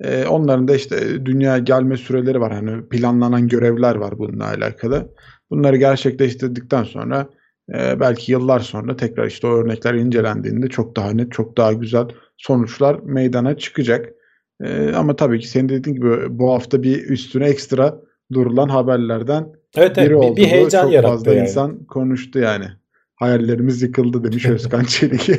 Ee, 0.00 0.26
onların 0.26 0.68
da 0.68 0.74
işte 0.74 1.26
dünya 1.26 1.58
gelme 1.58 1.96
süreleri 1.96 2.40
var. 2.40 2.52
Hani 2.52 2.88
planlanan 2.88 3.48
görevler 3.48 3.94
var 3.94 4.18
bununla 4.18 4.46
alakalı. 4.46 5.14
Bunları 5.50 5.76
gerçekleştirdikten 5.76 6.84
sonra 6.84 7.28
e, 7.74 8.00
belki 8.00 8.32
yıllar 8.32 8.60
sonra 8.60 8.96
tekrar 8.96 9.26
işte 9.26 9.46
o 9.46 9.50
örnekler 9.50 9.94
incelendiğinde 9.94 10.68
çok 10.68 10.96
daha 10.96 11.10
net, 11.12 11.32
çok 11.32 11.56
daha 11.56 11.72
güzel 11.72 12.08
sonuçlar 12.36 13.00
meydana 13.00 13.58
çıkacak. 13.58 14.08
Ee, 14.64 14.92
ama 14.92 15.16
tabii 15.16 15.40
ki 15.40 15.48
senin 15.48 15.68
dediğin 15.68 15.96
gibi 15.96 16.38
bu 16.38 16.52
hafta 16.52 16.82
bir 16.82 17.04
üstüne 17.04 17.46
ekstra 17.46 18.00
durulan 18.32 18.68
haberlerden 18.68 19.46
evet, 19.76 19.96
biri 19.96 20.04
evet, 20.04 20.16
oldu. 20.16 20.36
Bir 20.36 20.46
heyecan 20.46 20.82
Çok 20.82 20.92
yarattı 20.92 21.12
fazla 21.12 21.32
yani. 21.34 21.42
insan 21.42 21.84
konuştu 21.84 22.38
yani. 22.38 22.64
Hayallerimiz 23.14 23.82
yıkıldı 23.82 24.24
demiş 24.24 24.46
Özkan 24.50 24.84
Çelik. 24.84 25.30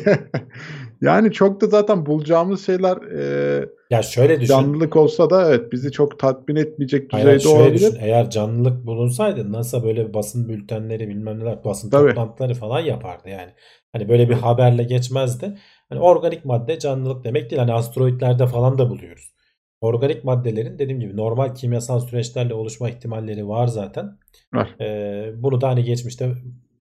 yani 1.02 1.32
çok 1.32 1.62
da 1.62 1.68
zaten 1.68 2.06
bulacağımız 2.06 2.66
şeyler 2.66 2.98
e, 2.98 3.66
ya 3.90 4.02
şöyle 4.02 4.42
düşün. 4.42 4.54
Canlılık 4.54 4.96
olsa 4.96 5.30
da 5.30 5.50
evet 5.50 5.72
bizi 5.72 5.92
çok 5.92 6.20
tatmin 6.20 6.56
etmeyecek 6.56 7.14
düzeyde 7.14 7.30
Hayır, 7.30 7.46
olabilir. 7.46 7.92
Düşün, 7.92 7.98
eğer 8.02 8.30
canlılık 8.30 8.86
bulunsaydı 8.86 9.52
NASA 9.52 9.84
böyle 9.84 10.14
basın 10.14 10.50
bültenleri 10.50 11.10
bilmem 11.10 11.40
neler 11.40 11.64
basın 11.64 11.90
Tabii. 11.90 12.10
toplantıları 12.10 12.54
falan 12.54 12.80
yapardı 12.80 13.30
yani. 13.30 13.52
Hani 13.92 14.10
böyle 14.10 14.30
bir 14.30 14.36
haberle 14.36 14.84
geçmezdi. 14.84 15.58
Hani 15.91 16.01
organik 16.01 16.45
madde 16.45 16.80
canlılık 16.80 17.23
demek 17.23 17.49
değil. 17.49 17.60
Hani 17.60 17.73
asteroidlerde 17.73 18.47
falan 18.47 18.77
da 18.77 18.89
buluyoruz. 18.89 19.34
Organik 19.82 20.23
maddelerin 20.23 20.80
dediğim 20.80 20.99
gibi 20.99 21.17
normal 21.17 21.56
kimyasal 21.56 21.99
süreçlerle 21.99 22.54
oluşma 22.54 22.89
ihtimalleri 22.89 23.47
var 23.47 23.67
zaten. 23.67 24.17
Var. 24.54 24.75
Ee, 24.82 25.32
bunu 25.36 25.62
da 25.62 25.67
hani 25.69 25.84
geçmişte 25.84 26.32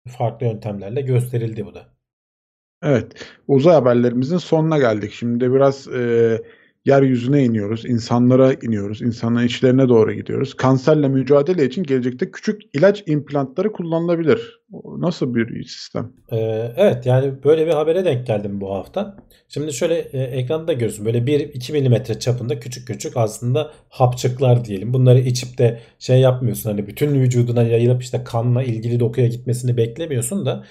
farklı 0.09 0.47
yöntemlerle 0.47 1.01
gösterildi 1.01 1.67
bu 1.67 1.75
da. 1.75 1.87
Evet. 2.83 3.13
Uzay 3.49 3.75
haberlerimizin 3.75 4.39
sonuna 4.39 4.79
geldik. 4.79 5.13
Şimdi 5.13 5.53
biraz 5.53 5.89
e, 5.89 6.43
yeryüzüne 6.85 7.45
iniyoruz, 7.45 7.85
insanlara 7.85 8.53
iniyoruz, 8.53 9.03
insanların 9.03 9.47
içlerine 9.47 9.89
doğru 9.89 10.13
gidiyoruz. 10.13 10.55
Kanserle 10.55 11.09
mücadele 11.09 11.65
için 11.65 11.83
gelecekte 11.83 12.31
küçük 12.31 12.63
ilaç 12.75 13.03
implantları 13.07 13.73
kullanılabilir. 13.73 14.61
Nasıl 14.99 15.35
bir 15.35 15.65
sistem? 15.65 16.13
Ee, 16.33 16.37
evet 16.77 17.07
yani 17.07 17.45
böyle 17.45 17.67
bir 17.67 17.73
habere 17.73 18.05
denk 18.05 18.27
geldim 18.27 18.61
bu 18.61 18.75
hafta. 18.75 19.17
Şimdi 19.49 19.73
şöyle 19.73 19.95
e, 19.99 20.19
ekranda 20.23 20.73
görüyorsun 20.73 21.07
böyle 21.07 21.19
1-2 21.19 21.73
milimetre 21.73 22.19
çapında 22.19 22.61
küçük 22.61 22.87
küçük 22.87 23.17
aslında 23.17 23.71
hapçıklar 23.89 24.65
diyelim. 24.65 24.93
Bunları 24.93 25.21
içip 25.21 25.59
de 25.59 25.81
şey 25.99 26.21
yapmıyorsun 26.21 26.71
hani 26.71 26.87
bütün 26.87 27.21
vücuduna 27.21 27.63
yayılıp 27.63 28.03
işte 28.03 28.25
kanla 28.25 28.63
ilgili 28.63 29.01
dokuya 29.01 29.27
gitmesini 29.27 29.77
beklemiyorsun 29.77 30.47
da 30.47 30.65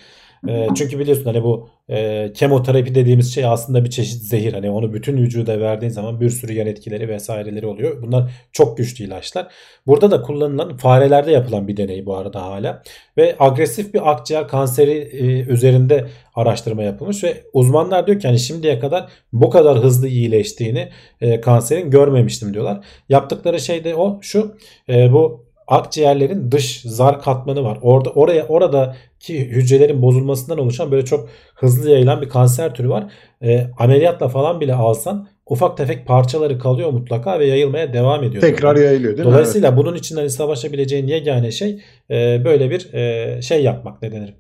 e, 0.47 0.67
çünkü 0.75 0.99
biliyorsun 0.99 1.25
hani 1.25 1.43
bu 1.43 1.69
e, 1.89 2.32
kemoterapi 2.34 2.95
dediğimiz 2.95 3.34
şey 3.34 3.45
aslında 3.45 3.86
bir 3.86 3.89
çeşit 3.89 4.21
zehir. 4.21 4.54
Hani 4.54 4.69
onu 4.69 4.93
bütün 4.93 5.17
vücuda 5.17 5.60
verdiğin 5.60 5.91
zaman 5.91 6.21
bir 6.21 6.30
sürü 6.30 6.54
yan 6.54 6.67
etkileri 6.67 7.10
vesaireleri 7.10 7.67
oluyor. 7.67 8.02
Bunlar 8.02 8.32
çok 8.52 8.78
güçlü 8.78 9.06
ilaçlar. 9.06 9.47
Burada 9.88 10.12
da 10.12 10.21
kullanılan 10.21 10.78
farelerde 10.78 11.32
yapılan 11.32 11.67
bir 11.67 11.78
deney 11.78 12.06
bu 12.06 12.15
arada 12.15 12.41
hala. 12.41 12.84
Ve 13.17 13.36
agresif 13.39 13.93
bir 13.93 14.12
akciğer 14.12 14.47
kanseri 14.47 14.91
e, 14.91 15.52
üzerinde 15.52 16.08
araştırma 16.36 16.84
yapılmış 16.84 17.23
ve 17.23 17.43
uzmanlar 17.54 18.08
diyor 18.08 18.19
ki 18.19 18.28
hani 18.28 18.39
şimdiye 18.39 18.80
kadar 18.80 19.10
bu 19.34 19.49
kadar 19.49 19.78
hızlı 19.78 20.08
iyileştiğini 20.08 20.89
e, 21.21 21.41
kanserin 21.41 21.91
görmemiştim 21.91 22.54
diyorlar. 22.54 22.86
Yaptıkları 23.10 23.60
şey 23.60 23.84
de 23.84 23.95
o 23.95 24.19
şu 24.21 24.56
e, 24.89 25.13
bu 25.13 25.49
akciğerlerin 25.70 26.52
dış 26.52 26.82
zar 26.82 27.22
katmanı 27.22 27.64
var. 27.64 27.80
Orada 27.82 28.10
oraya 28.10 28.48
oradaki 28.48 29.40
hücrelerin 29.40 30.02
bozulmasından 30.02 30.60
oluşan 30.60 30.92
böyle 30.92 31.06
çok 31.06 31.30
hızlı 31.56 31.90
yayılan 31.90 32.22
bir 32.22 32.30
kanser 32.30 32.74
türü 32.74 32.90
var. 32.90 33.12
E, 33.44 33.68
ameliyatla 33.80 34.28
falan 34.28 34.62
bile 34.62 34.74
alsan 34.74 35.28
ufak 35.46 35.78
tefek 35.78 36.08
parçaları 36.08 36.60
kalıyor 36.60 36.90
mutlaka 36.90 37.40
ve 37.40 37.46
yayılmaya 37.46 37.94
devam 37.94 38.24
ediyor. 38.24 38.42
Tekrar 38.42 38.76
yani. 38.76 38.86
yayılıyor 38.86 39.18
değil 39.18 39.28
mi? 39.28 39.34
Dolayısıyla 39.34 39.70
evet. 39.70 39.78
bunun 39.78 39.96
için 39.96 40.16
hani 40.16 40.30
savaşabileceğin 40.30 41.08
yegane 41.08 41.52
şey 41.52 41.82
e, 42.12 42.46
böyle 42.46 42.70
bir 42.70 42.94
e, 42.94 43.42
şey 43.42 43.64
yapmak 43.64 44.02
ne 44.02 44.12
denir? 44.12 44.34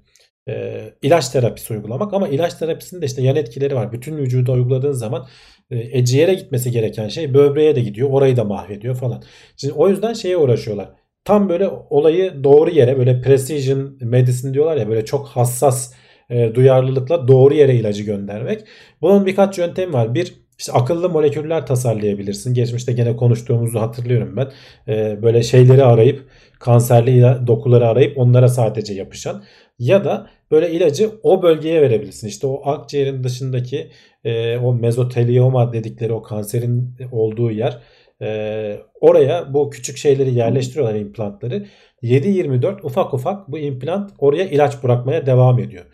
E, 0.49 0.83
ilaç 1.01 1.29
terapisi 1.29 1.73
uygulamak 1.73 2.13
ama 2.13 2.27
ilaç 2.27 2.53
terapisinin 2.53 3.01
de 3.01 3.05
işte 3.05 3.21
yan 3.21 3.35
etkileri 3.35 3.75
var. 3.75 3.91
Bütün 3.91 4.17
vücuda 4.17 4.51
uyguladığın 4.51 4.91
zaman 4.91 5.27
e, 5.71 6.05
ciğere 6.05 6.33
gitmesi 6.33 6.71
gereken 6.71 7.07
şey 7.07 7.33
böbreğe 7.33 7.75
de 7.75 7.81
gidiyor. 7.81 8.09
Orayı 8.11 8.37
da 8.37 8.43
mahvediyor 8.43 8.95
falan. 8.95 9.23
Şimdi 9.57 9.73
o 9.73 9.89
yüzden 9.89 10.13
şeye 10.13 10.37
uğraşıyorlar 10.37 10.98
tam 11.29 11.49
böyle 11.49 11.69
olayı 11.89 12.43
doğru 12.43 12.69
yere 12.69 12.97
böyle 12.97 13.21
precision 13.21 13.97
medicine 14.01 14.53
diyorlar 14.53 14.77
ya 14.77 14.89
böyle 14.89 15.05
çok 15.05 15.27
hassas 15.27 15.93
e, 16.29 16.55
duyarlılıkla 16.55 17.27
doğru 17.27 17.53
yere 17.53 17.75
ilacı 17.75 18.03
göndermek. 18.03 18.61
Bunun 19.01 19.25
birkaç 19.25 19.57
yöntemi 19.57 19.93
var. 19.93 20.13
Bir 20.15 20.33
İşte 20.59 20.71
akıllı 20.71 21.09
moleküller 21.09 21.65
tasarlayabilirsin. 21.65 22.53
Geçmişte 22.53 22.93
gene 22.93 23.15
konuştuğumuzu 23.15 23.79
hatırlıyorum 23.79 24.37
ben. 24.37 24.51
Ee, 24.87 25.19
böyle 25.21 25.43
şeyleri 25.43 25.83
arayıp 25.83 26.25
kanserli 26.59 27.47
dokuları 27.47 27.87
arayıp 27.87 28.17
onlara 28.17 28.47
sadece 28.47 28.93
yapışan 28.93 29.43
ya 29.79 30.03
da 30.05 30.27
böyle 30.51 30.71
ilacı 30.71 31.11
o 31.23 31.41
bölgeye 31.43 31.81
verebilirsin. 31.81 32.27
İşte 32.27 32.47
o 32.47 32.69
akciğerin 32.69 33.23
dışındaki 33.23 33.91
e, 34.23 34.57
o 34.57 34.73
mezotelioma 34.73 35.73
dedikleri 35.73 36.13
o 36.13 36.21
kanserin 36.21 36.95
olduğu 37.11 37.51
yer 37.51 37.79
e, 38.21 38.79
oraya 39.01 39.53
bu 39.53 39.69
küçük 39.69 39.97
şeyleri 39.97 40.33
yerleştiriyorlar 40.33 40.95
implantları. 40.95 41.65
7-24 42.03 42.81
ufak 42.83 43.13
ufak 43.13 43.47
bu 43.51 43.57
implant 43.57 44.11
oraya 44.19 44.45
ilaç 44.45 44.83
bırakmaya 44.83 45.25
devam 45.25 45.59
ediyor. 45.59 45.85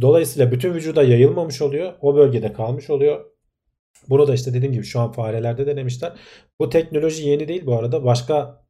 Dolayısıyla 0.00 0.52
bütün 0.52 0.74
vücuda 0.74 1.02
yayılmamış 1.02 1.62
oluyor. 1.62 1.92
O 2.00 2.16
bölgede 2.16 2.52
kalmış 2.52 2.90
oluyor. 2.90 3.24
Bunu 4.08 4.28
da 4.28 4.34
işte 4.34 4.54
dediğim 4.54 4.72
gibi 4.72 4.84
şu 4.84 5.00
an 5.00 5.12
farelerde 5.12 5.66
denemişler. 5.66 6.12
Bu 6.60 6.68
teknoloji 6.68 7.28
yeni 7.28 7.48
değil 7.48 7.66
bu 7.66 7.78
arada. 7.78 8.04
Başka 8.04 8.64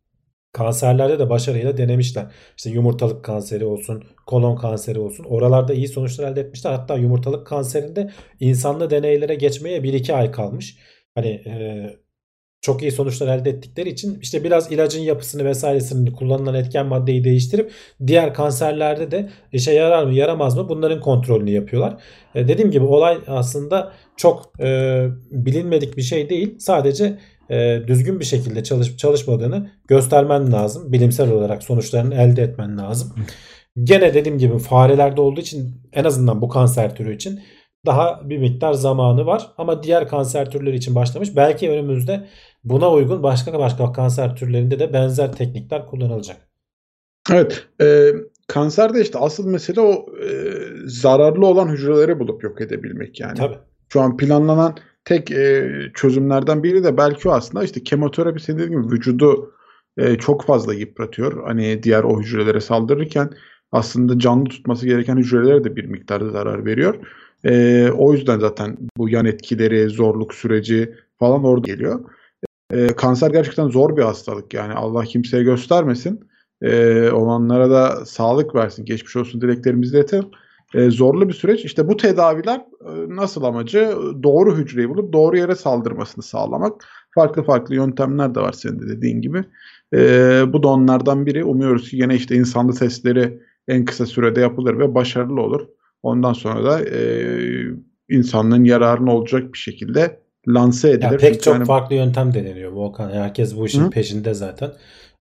kanserlerde 0.52 1.18
de 1.18 1.30
başarıyla 1.30 1.76
denemişler. 1.76 2.26
İşte 2.56 2.70
yumurtalık 2.70 3.24
kanseri 3.24 3.64
olsun, 3.64 4.04
kolon 4.26 4.56
kanseri 4.56 4.98
olsun. 4.98 5.24
Oralarda 5.24 5.74
iyi 5.74 5.88
sonuçlar 5.88 6.32
elde 6.32 6.40
etmişler. 6.40 6.72
Hatta 6.72 6.96
yumurtalık 6.96 7.46
kanserinde 7.46 8.10
insanlı 8.40 8.90
deneylere 8.90 9.34
geçmeye 9.34 9.78
1-2 9.78 10.12
ay 10.12 10.30
kalmış. 10.32 10.78
Hani 11.14 11.28
e, 11.28 11.86
çok 12.60 12.82
iyi 12.82 12.92
sonuçlar 12.92 13.38
elde 13.38 13.50
ettikleri 13.50 13.88
için 13.88 14.18
işte 14.22 14.44
biraz 14.44 14.72
ilacın 14.72 15.00
yapısını 15.00 15.44
vesairesini 15.44 16.12
kullanılan 16.12 16.54
etken 16.54 16.86
maddeyi 16.86 17.24
değiştirip 17.24 17.72
diğer 18.06 18.34
kanserlerde 18.34 19.10
de 19.10 19.28
işe 19.52 19.72
yarar 19.72 20.04
mı 20.04 20.14
yaramaz 20.14 20.56
mı 20.56 20.68
bunların 20.68 21.00
kontrolünü 21.00 21.50
yapıyorlar. 21.50 22.02
E, 22.34 22.48
dediğim 22.48 22.70
gibi 22.70 22.84
olay 22.84 23.18
aslında 23.26 23.92
çok 24.16 24.52
e, 24.60 25.06
bilinmedik 25.30 25.96
bir 25.96 26.02
şey 26.02 26.30
değil. 26.30 26.58
Sadece 26.58 27.18
e, 27.50 27.80
düzgün 27.86 28.20
bir 28.20 28.24
şekilde 28.24 28.64
çalışıp 28.64 28.98
çalışmadığını 28.98 29.70
göstermen 29.88 30.52
lazım. 30.52 30.92
Bilimsel 30.92 31.30
olarak 31.30 31.62
sonuçlarını 31.62 32.14
elde 32.14 32.42
etmen 32.42 32.78
lazım. 32.78 33.14
Gene 33.82 34.14
dediğim 34.14 34.38
gibi 34.38 34.58
farelerde 34.58 35.20
olduğu 35.20 35.40
için 35.40 35.74
en 35.92 36.04
azından 36.04 36.42
bu 36.42 36.48
kanser 36.48 36.96
türü 36.96 37.14
için 37.14 37.40
daha 37.86 38.30
bir 38.30 38.38
miktar 38.38 38.72
zamanı 38.72 39.26
var. 39.26 39.50
Ama 39.58 39.82
diğer 39.82 40.08
kanser 40.08 40.50
türleri 40.50 40.76
için 40.76 40.94
başlamış. 40.94 41.36
Belki 41.36 41.70
önümüzde 41.70 42.26
buna 42.64 42.90
uygun 42.92 43.22
başka 43.22 43.58
başka 43.58 43.92
kanser 43.92 44.36
türlerinde 44.36 44.78
de 44.78 44.92
benzer 44.92 45.32
teknikler 45.32 45.86
kullanılacak. 45.86 46.36
Evet. 47.32 47.66
E, 47.80 48.12
kanserde 48.46 49.00
işte 49.02 49.18
asıl 49.18 49.46
mesele 49.46 49.80
o 49.80 50.06
e, 50.22 50.28
zararlı 50.84 51.46
olan 51.46 51.68
hücreleri 51.68 52.18
bulup 52.18 52.44
yok 52.44 52.60
edebilmek 52.60 53.20
yani. 53.20 53.38
Tabii. 53.38 53.58
Şu 53.88 54.00
an 54.00 54.16
planlanan 54.16 54.76
tek 55.04 55.30
e, 55.30 55.70
çözümlerden 55.94 56.62
biri 56.62 56.84
de 56.84 56.96
belki 56.96 57.28
o 57.28 57.32
aslında 57.32 57.64
işte 57.64 57.82
kemoterapi 57.82 58.42
senin 58.42 58.58
dediğin 58.58 58.82
gibi 58.82 58.92
vücudu 58.92 59.54
e, 59.96 60.18
çok 60.18 60.44
fazla 60.44 60.74
yıpratıyor. 60.74 61.44
Hani 61.46 61.82
diğer 61.82 62.04
o 62.04 62.20
hücrelere 62.20 62.60
saldırırken 62.60 63.30
aslında 63.72 64.18
canlı 64.18 64.44
tutması 64.44 64.86
gereken 64.86 65.16
hücrelere 65.16 65.64
de 65.64 65.76
bir 65.76 65.84
miktarda 65.84 66.30
zarar 66.30 66.64
veriyor. 66.66 66.94
E, 67.44 67.88
o 67.90 68.12
yüzden 68.12 68.38
zaten 68.38 68.76
bu 68.96 69.08
yan 69.08 69.26
etkileri, 69.26 69.88
zorluk 69.88 70.34
süreci 70.34 70.94
falan 71.18 71.44
orada 71.44 71.66
geliyor. 71.66 72.00
E, 72.72 72.86
kanser 72.86 73.30
gerçekten 73.30 73.68
zor 73.68 73.96
bir 73.96 74.02
hastalık 74.02 74.54
yani 74.54 74.74
Allah 74.74 75.04
kimseye 75.04 75.42
göstermesin. 75.42 76.20
E, 76.62 77.10
olanlara 77.10 77.70
da 77.70 78.06
sağlık 78.06 78.54
versin, 78.54 78.84
geçmiş 78.84 79.16
olsun 79.16 79.40
dileklerimizi 79.40 79.96
iletelim. 79.96 80.28
E, 80.74 80.90
zorlu 80.90 81.28
bir 81.28 81.34
süreç. 81.34 81.64
İşte 81.64 81.88
bu 81.88 81.96
tedaviler 81.96 82.60
e, 82.80 82.92
nasıl 83.08 83.42
amacı? 83.42 83.94
Doğru 84.22 84.56
hücreyi 84.56 84.88
bulup 84.88 85.12
doğru 85.12 85.36
yere 85.36 85.54
saldırmasını 85.54 86.24
sağlamak. 86.24 86.84
Farklı 87.14 87.42
farklı 87.42 87.74
yöntemler 87.74 88.34
de 88.34 88.40
var 88.40 88.52
senin 88.52 88.80
de 88.80 88.88
dediğin 88.88 89.20
gibi. 89.22 89.44
E, 89.94 89.98
bu 90.52 90.62
da 90.62 90.68
onlardan 90.68 91.26
biri. 91.26 91.44
Umuyoruz 91.44 91.90
ki 91.90 91.96
yine 91.96 92.14
işte 92.14 92.34
insanlı 92.34 92.74
testleri 92.74 93.40
en 93.68 93.84
kısa 93.84 94.06
sürede 94.06 94.40
yapılır 94.40 94.78
ve 94.78 94.94
başarılı 94.94 95.40
olur. 95.40 95.66
Ondan 96.02 96.32
sonra 96.32 96.64
da 96.64 96.80
e, 96.80 97.00
insanlığın 98.08 98.64
yararına 98.64 99.16
olacak 99.16 99.52
bir 99.52 99.58
şekilde 99.58 100.20
lanse 100.48 100.90
edilir. 100.90 101.10
Ya 101.10 101.16
pek 101.16 101.42
çok 101.42 101.54
yani... 101.54 101.64
farklı 101.64 101.94
yöntem 101.94 102.34
deneniyor 102.34 102.72
Volkan. 102.72 103.10
Herkes 103.10 103.56
bu 103.56 103.66
işin 103.66 103.84
Hı? 103.84 103.90
peşinde 103.90 104.34
zaten. 104.34 104.72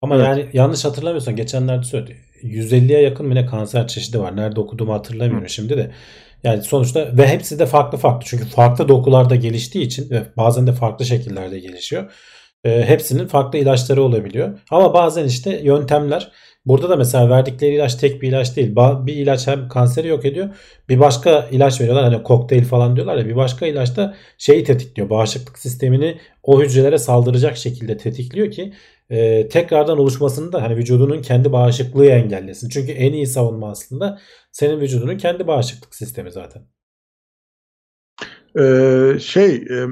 Ama 0.03 0.17
evet. 0.17 0.27
yani 0.27 0.47
yanlış 0.53 0.85
hatırlamıyorsan 0.85 1.37
geçenlerde 1.37 1.85
söyledi. 1.85 2.17
150'ye 2.43 3.01
yakın 3.01 3.31
yine 3.31 3.47
kanser 3.47 3.87
çeşidi 3.87 4.19
var. 4.19 4.37
Nerede 4.37 4.61
okuduğumu 4.61 4.93
hatırlamıyorum 4.93 5.45
Hı. 5.45 5.49
şimdi 5.49 5.77
de. 5.77 5.91
Yani 6.45 6.63
sonuçta 6.63 7.17
ve 7.17 7.29
hepsi 7.29 7.59
de 7.59 7.67
farklı 7.67 7.99
farklı. 7.99 8.27
Çünkü 8.27 8.45
farklı 8.45 8.89
dokularda 8.89 9.37
geliştiği 9.37 9.85
için 9.85 10.11
ve 10.11 10.23
bazen 10.37 10.67
de 10.67 10.73
farklı 10.73 11.05
şekillerde 11.05 11.59
gelişiyor. 11.59 12.13
E, 12.65 12.85
hepsinin 12.89 13.27
farklı 13.27 13.59
ilaçları 13.59 14.03
olabiliyor. 14.03 14.59
Ama 14.71 14.95
bazen 14.95 15.25
işte 15.25 15.61
yöntemler 15.63 16.33
Burada 16.66 16.88
da 16.88 16.96
mesela 16.96 17.31
verdikleri 17.31 17.74
ilaç 17.74 17.94
tek 17.94 18.22
bir 18.22 18.29
ilaç 18.29 18.57
değil. 18.57 18.77
Bir 18.77 19.14
ilaç 19.14 19.46
hem 19.46 19.68
kanseri 19.68 20.09
yok 20.09 20.24
ediyor. 20.24 20.57
Bir 20.88 21.00
başka 21.00 21.48
ilaç 21.50 21.81
veriyorlar. 21.81 22.05
Hani 22.05 22.22
kokteyl 22.22 22.64
falan 22.64 22.96
diyorlar 22.96 23.16
ya. 23.16 23.27
Bir 23.27 23.37
başka 23.37 23.66
ilaç 23.66 23.96
da 23.96 24.14
şeyi 24.38 24.64
tetikliyor. 24.64 25.11
Bağışıklık 25.11 25.59
sistemini 25.59 26.18
o 26.42 26.62
hücrelere 26.62 26.98
saldıracak 26.98 27.57
şekilde 27.57 27.96
tetikliyor 27.96 28.50
ki 28.50 28.72
e, 29.11 29.48
tekrardan 29.48 29.98
oluşmasını 29.98 30.53
da 30.53 30.62
hani 30.62 30.77
vücudunun 30.77 31.22
kendi 31.22 31.53
bağışıklığı 31.53 32.07
engellesin. 32.07 32.68
Çünkü 32.68 32.92
en 32.92 33.12
iyi 33.12 33.27
savunma 33.27 33.70
aslında 33.70 34.20
senin 34.53 34.81
vücudunun 34.81 35.16
kendi 35.16 35.46
bağışıklık 35.46 35.94
sistemi 35.94 36.33
zaten. 36.33 36.62
Ee, 38.59 39.18
şey 39.20 39.55
e, 39.55 39.87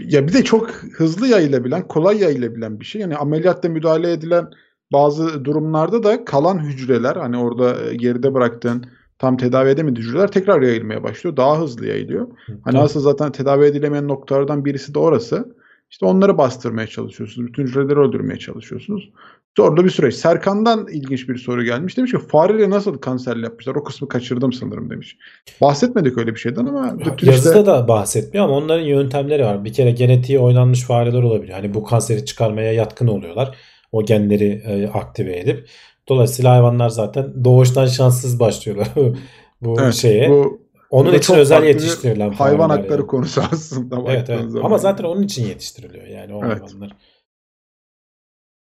ya 0.00 0.28
bir 0.28 0.32
de 0.32 0.44
çok 0.44 0.70
hızlı 0.70 1.26
yayılabilen, 1.28 1.88
kolay 1.88 2.18
yayılabilen 2.18 2.80
bir 2.80 2.84
şey. 2.84 3.00
Yani 3.00 3.16
ameliyatta 3.16 3.68
müdahale 3.68 4.12
edilen 4.12 4.50
bazı 4.92 5.44
durumlarda 5.44 6.02
da 6.02 6.24
kalan 6.24 6.58
hücreler 6.58 7.16
hani 7.16 7.38
orada 7.38 7.90
e, 7.90 7.94
geride 7.94 8.34
bıraktığın 8.34 8.84
tam 9.18 9.36
tedavi 9.36 9.68
edemediği 9.68 10.06
hücreler 10.06 10.28
tekrar 10.32 10.62
yayılmaya 10.62 11.02
başlıyor. 11.02 11.36
Daha 11.36 11.60
hızlı 11.60 11.86
yayılıyor. 11.86 12.28
Hani 12.64 12.78
aslında 12.78 13.02
zaten 13.04 13.32
tedavi 13.32 13.64
edilemeyen 13.64 14.08
noktalardan 14.08 14.64
birisi 14.64 14.94
de 14.94 14.98
orası. 14.98 15.54
İşte 15.90 16.06
onları 16.06 16.38
bastırmaya 16.38 16.86
çalışıyorsunuz. 16.86 17.48
Bütün 17.48 17.62
hücreleri 17.66 17.98
öldürmeye 17.98 18.38
çalışıyorsunuz. 18.38 19.10
Zorlu 19.56 19.84
bir 19.84 19.90
süreç. 19.90 20.14
Serkan'dan 20.14 20.86
ilginç 20.88 21.28
bir 21.28 21.36
soru 21.36 21.64
gelmiş. 21.64 21.96
Demiş 21.96 22.12
ki 22.12 22.18
fareyle 22.18 22.70
nasıl 22.70 22.98
kanserli 22.98 23.42
yapmışlar? 23.42 23.74
O 23.74 23.84
kısmı 23.84 24.08
kaçırdım 24.08 24.52
sanırım 24.52 24.90
demiş. 24.90 25.16
Bahsetmedik 25.60 26.18
öyle 26.18 26.34
bir 26.34 26.40
şeyden 26.40 26.66
ama 26.66 26.96
Yazıda 27.22 27.58
işte... 27.58 27.66
da 27.66 27.88
bahsetmiyor 27.88 28.44
ama 28.44 28.54
onların 28.54 28.84
yöntemleri 28.84 29.44
var. 29.44 29.64
Bir 29.64 29.72
kere 29.72 29.90
genetiği 29.90 30.38
oynanmış 30.38 30.82
fareler 30.82 31.22
olabiliyor. 31.22 31.58
Hani 31.58 31.74
bu 31.74 31.84
kanseri 31.84 32.24
çıkarmaya 32.24 32.72
yatkın 32.72 33.06
oluyorlar. 33.06 33.56
O 33.92 34.04
genleri 34.04 34.62
e, 34.66 34.88
aktive 34.88 35.38
edip. 35.38 35.68
Dolayısıyla 36.08 36.50
hayvanlar 36.52 36.88
zaten 36.88 37.44
doğuştan 37.44 37.86
şanssız 37.86 38.40
başlıyorlar 38.40 38.88
bu 39.60 39.80
evet, 39.80 39.94
şeye. 39.94 40.30
Bu 40.30 40.62
onun 40.90 41.14
için 41.14 41.34
özel 41.34 41.64
yetiştirilen 41.64 42.30
hayvan 42.30 42.70
hakları 42.70 43.00
yani. 43.00 43.06
konusu 43.06 43.42
aslında. 43.52 44.02
Evet, 44.06 44.30
evet. 44.30 44.50
Zaman. 44.50 44.64
Ama 44.64 44.78
zaten 44.78 45.04
onun 45.04 45.22
için 45.22 45.46
yetiştiriliyor 45.46 46.06
yani 46.06 46.34
o 46.34 46.44
evet. 46.44 46.62
hayvanlar. 46.62 46.96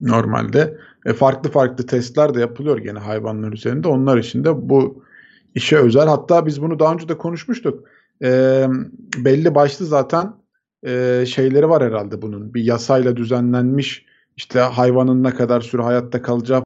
Normalde 0.02 0.78
e, 1.06 1.14
farklı 1.14 1.52
farklı 1.52 1.86
testler 1.86 2.34
de 2.34 2.40
yapılıyor 2.40 2.78
gene 2.78 3.00
hayvanlar 3.00 3.54
üzerinde. 3.54 3.88
Onlar 3.88 4.18
için 4.18 4.44
de 4.44 4.70
bu 4.70 5.04
işe 5.56 5.78
özel. 5.78 6.08
Hatta 6.08 6.46
biz 6.46 6.62
bunu 6.62 6.80
daha 6.80 6.94
önce 6.94 7.10
de 7.10 7.18
konuşmuştuk. 7.18 7.88
E, 8.24 8.66
belli 9.18 9.56
başlı 9.56 9.86
zaten 9.86 10.34
e, 10.86 11.24
şeyleri 11.28 11.70
var 11.70 11.84
herhalde 11.84 12.22
bunun. 12.22 12.54
Bir 12.54 12.64
yasayla 12.64 13.18
düzenlenmiş 13.18 14.06
işte 14.38 14.60
hayvanın 14.60 15.24
ne 15.24 15.30
kadar 15.30 15.62
süre 15.62 15.82
hayatta 15.82 16.22
kalacağı 16.22 16.64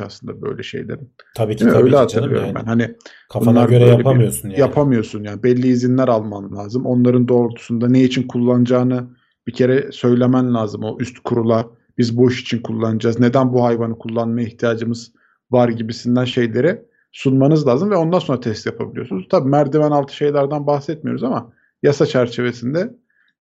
aslında 0.00 0.42
böyle 0.42 0.62
şeylerin. 0.62 1.12
Tabii 1.34 1.56
ki 1.56 1.64
tabii 1.64 1.76
öyle 1.76 1.90
ki 1.90 1.96
hatırlıyorum 1.96 2.46
yani. 2.46 2.54
ben. 2.54 2.64
Hani 2.64 2.94
kafana 3.28 3.64
göre 3.64 3.84
yapamıyorsun 3.84 4.48
yani. 4.48 4.60
Yapamıyorsun 4.60 5.22
yani. 5.22 5.42
Belli 5.42 5.66
izinler 5.66 6.08
alman 6.08 6.56
lazım. 6.56 6.86
Onların 6.86 7.28
doğrultusunda 7.28 7.88
ne 7.88 8.02
için 8.02 8.28
kullanacağını 8.28 9.10
bir 9.46 9.52
kere 9.52 9.92
söylemen 9.92 10.54
lazım 10.54 10.84
o 10.84 10.98
üst 11.00 11.18
kurula. 11.18 11.70
Biz 11.98 12.16
bu 12.16 12.30
iş 12.30 12.40
için 12.40 12.62
kullanacağız. 12.62 13.20
Neden 13.20 13.52
bu 13.52 13.64
hayvanı 13.64 13.98
kullanmaya 13.98 14.46
ihtiyacımız 14.46 15.12
var 15.50 15.68
gibisinden 15.68 16.24
şeyleri 16.24 16.82
sunmanız 17.12 17.66
lazım 17.66 17.90
ve 17.90 17.96
ondan 17.96 18.18
sonra 18.18 18.40
test 18.40 18.66
yapabiliyorsunuz. 18.66 19.26
Tabii 19.30 19.48
merdiven 19.48 19.90
altı 19.90 20.16
şeylerden 20.16 20.66
bahsetmiyoruz 20.66 21.24
ama 21.24 21.52
yasa 21.82 22.06
çerçevesinde 22.06 22.94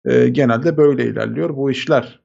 e, 0.05 0.29
genelde 0.29 0.77
böyle 0.77 1.05
ilerliyor 1.05 1.55
bu 1.55 1.71
işler 1.71 2.22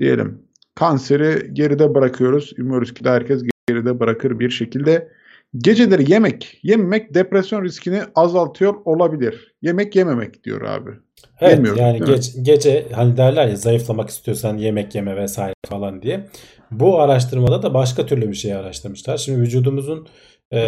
diyelim. 0.00 0.42
Kanseri 0.74 1.54
geride 1.54 1.94
bırakıyoruz. 1.94 2.52
Umuyoruz 2.58 2.94
ki 2.94 3.04
de 3.04 3.10
herkes 3.10 3.42
geride 3.68 4.00
bırakır 4.00 4.38
bir 4.38 4.50
şekilde. 4.50 5.08
Geceleri 5.56 6.12
yemek 6.12 6.58
yememek 6.62 7.14
depresyon 7.14 7.64
riskini 7.64 8.00
azaltıyor 8.14 8.74
olabilir. 8.84 9.54
Yemek 9.62 9.96
yememek 9.96 10.44
diyor 10.44 10.62
abi. 10.62 10.90
Evet 11.40 11.52
Yemiyorum, 11.52 11.82
yani 11.82 12.00
geç, 12.04 12.32
gece 12.42 12.86
hani 12.92 13.16
derler 13.16 13.48
ya 13.48 13.56
zayıflamak 13.56 14.08
istiyorsan 14.08 14.58
yemek 14.58 14.94
yeme 14.94 15.16
vesaire 15.16 15.54
falan 15.66 16.02
diye. 16.02 16.26
Bu 16.70 17.00
araştırmada 17.00 17.62
da 17.62 17.74
başka 17.74 18.06
türlü 18.06 18.28
bir 18.28 18.34
şey 18.34 18.54
araştırmışlar. 18.54 19.16
Şimdi 19.16 19.40
vücudumuzun 19.40 20.08
e, 20.52 20.58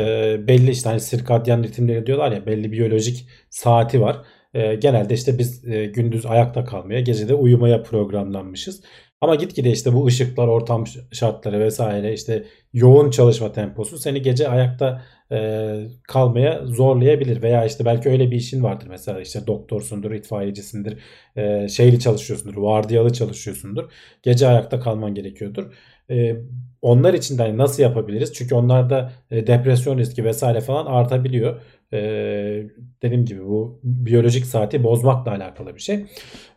belli 0.49 0.71
işte 0.71 0.88
hani 0.88 1.01
sirkadyen 1.01 1.62
ritimleri 1.62 2.07
diyorlar 2.07 2.33
ya 2.33 2.47
belli 2.47 2.73
biyolojik 2.73 3.29
saati 3.51 4.01
var. 4.01 4.16
e, 4.55 4.75
genelde 4.75 5.14
işte 5.14 5.38
biz 5.38 5.69
e, 5.69 5.87
gündüz 5.87 6.27
ayakta 6.27 6.64
kalmaya, 6.64 7.01
gece 7.01 7.29
de 7.29 7.35
uyumaya 7.35 7.83
programlanmışız. 7.83 8.83
Ama 9.20 9.35
gitgide 9.35 9.70
işte 9.70 9.92
bu 9.94 10.06
ışıklar, 10.06 10.48
ortam 10.48 10.85
şartları 11.12 11.61
vesaire 11.61 12.12
işte 12.14 12.44
yoğun 12.72 13.11
çalışma 13.11 13.52
temposu 13.52 13.98
seni 13.98 14.22
gece 14.22 14.48
ayakta 14.48 15.02
e, 15.33 15.88
kalmaya 16.02 16.66
zorlayabilir. 16.66 17.42
Veya 17.42 17.64
işte 17.64 17.85
belki 17.85 18.09
öyle 18.09 18.30
bir 18.30 18.37
işin 18.37 18.62
vardır 18.62 18.87
mesela 18.90 19.20
işte 19.20 19.46
doktorsundur, 19.46 20.11
itfaiyecisindir, 20.12 20.98
e, 21.37 21.68
şeyli 21.68 22.00
çalışıyorsundur, 22.00 22.56
vardiyalı 22.56 23.12
çalışıyorsundur. 23.12 23.92
Gece 24.22 24.46
ayakta 24.46 24.80
kalman 24.80 25.14
gerekiyordur. 25.14 25.72
E, 26.11 26.37
onlar 26.83 27.14
için 27.14 27.38
de 27.38 27.42
hani 27.42 27.59
nasıl 27.59 27.83
yapabiliriz? 27.83 28.33
Çünkü 28.33 28.54
onlarda 28.54 29.12
e, 29.30 29.46
depresyon 29.46 29.98
riski 29.98 30.24
vesaire 30.24 30.61
falan 30.61 30.87
artabiliyor. 30.87 31.61
Ee, 31.92 32.62
dediğim 33.03 33.24
gibi 33.24 33.46
bu 33.46 33.81
biyolojik 33.83 34.46
saati 34.46 34.85
bozmakla 34.85 35.31
alakalı 35.31 35.74
bir 35.74 35.81
şey. 35.81 36.05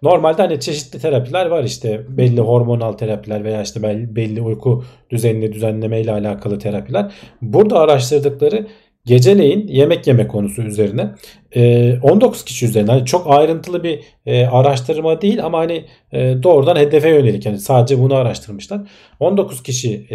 Normalde 0.01 0.41
hani 0.41 0.59
çeşitli 0.59 0.99
terapiler 0.99 1.45
var 1.45 1.63
işte 1.63 2.05
belli 2.09 2.41
hormonal 2.41 2.93
terapiler 2.93 3.43
veya 3.43 3.61
işte 3.61 3.83
belli 4.15 4.41
uyku 4.41 4.83
düzenini 5.09 5.53
düzenleme 5.53 6.01
ile 6.01 6.11
alakalı 6.11 6.59
terapiler. 6.59 7.11
Burada 7.41 7.79
araştırdıkları 7.79 8.67
geceleyin 9.05 9.67
yemek 9.67 10.07
yeme 10.07 10.27
konusu 10.27 10.61
üzerine 10.61 11.01
19 12.01 12.41
e, 12.41 12.45
kişi 12.45 12.65
üzerine 12.65 12.91
hani 12.91 13.05
çok 13.05 13.27
ayrıntılı 13.27 13.83
bir 13.83 13.99
e, 14.25 14.45
araştırma 14.45 15.21
değil 15.21 15.45
ama 15.45 15.59
hani 15.59 15.85
e, 16.11 16.43
doğrudan 16.43 16.75
hedefe 16.75 17.09
yönelik 17.09 17.45
yani 17.45 17.59
sadece 17.59 17.99
bunu 17.99 18.15
araştırmışlar. 18.15 18.81
19 19.19 19.63
kişi 19.63 20.07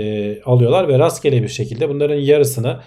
alıyorlar 0.44 0.88
ve 0.88 0.98
rastgele 0.98 1.42
bir 1.42 1.48
şekilde 1.48 1.88
bunların 1.88 2.16
yarısını 2.16 2.80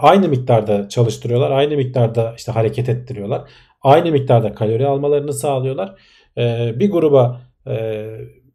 aynı 0.00 0.28
miktarda 0.28 0.88
çalıştırıyorlar. 0.88 1.50
Aynı 1.50 1.76
miktarda 1.76 2.34
işte 2.36 2.52
hareket 2.52 2.88
ettiriyorlar. 2.88 3.42
Aynı 3.82 4.12
miktarda 4.12 4.54
kalori 4.54 4.86
almalarını 4.86 5.32
sağlıyorlar. 5.32 5.94
Bir 6.80 6.90
gruba 6.90 7.40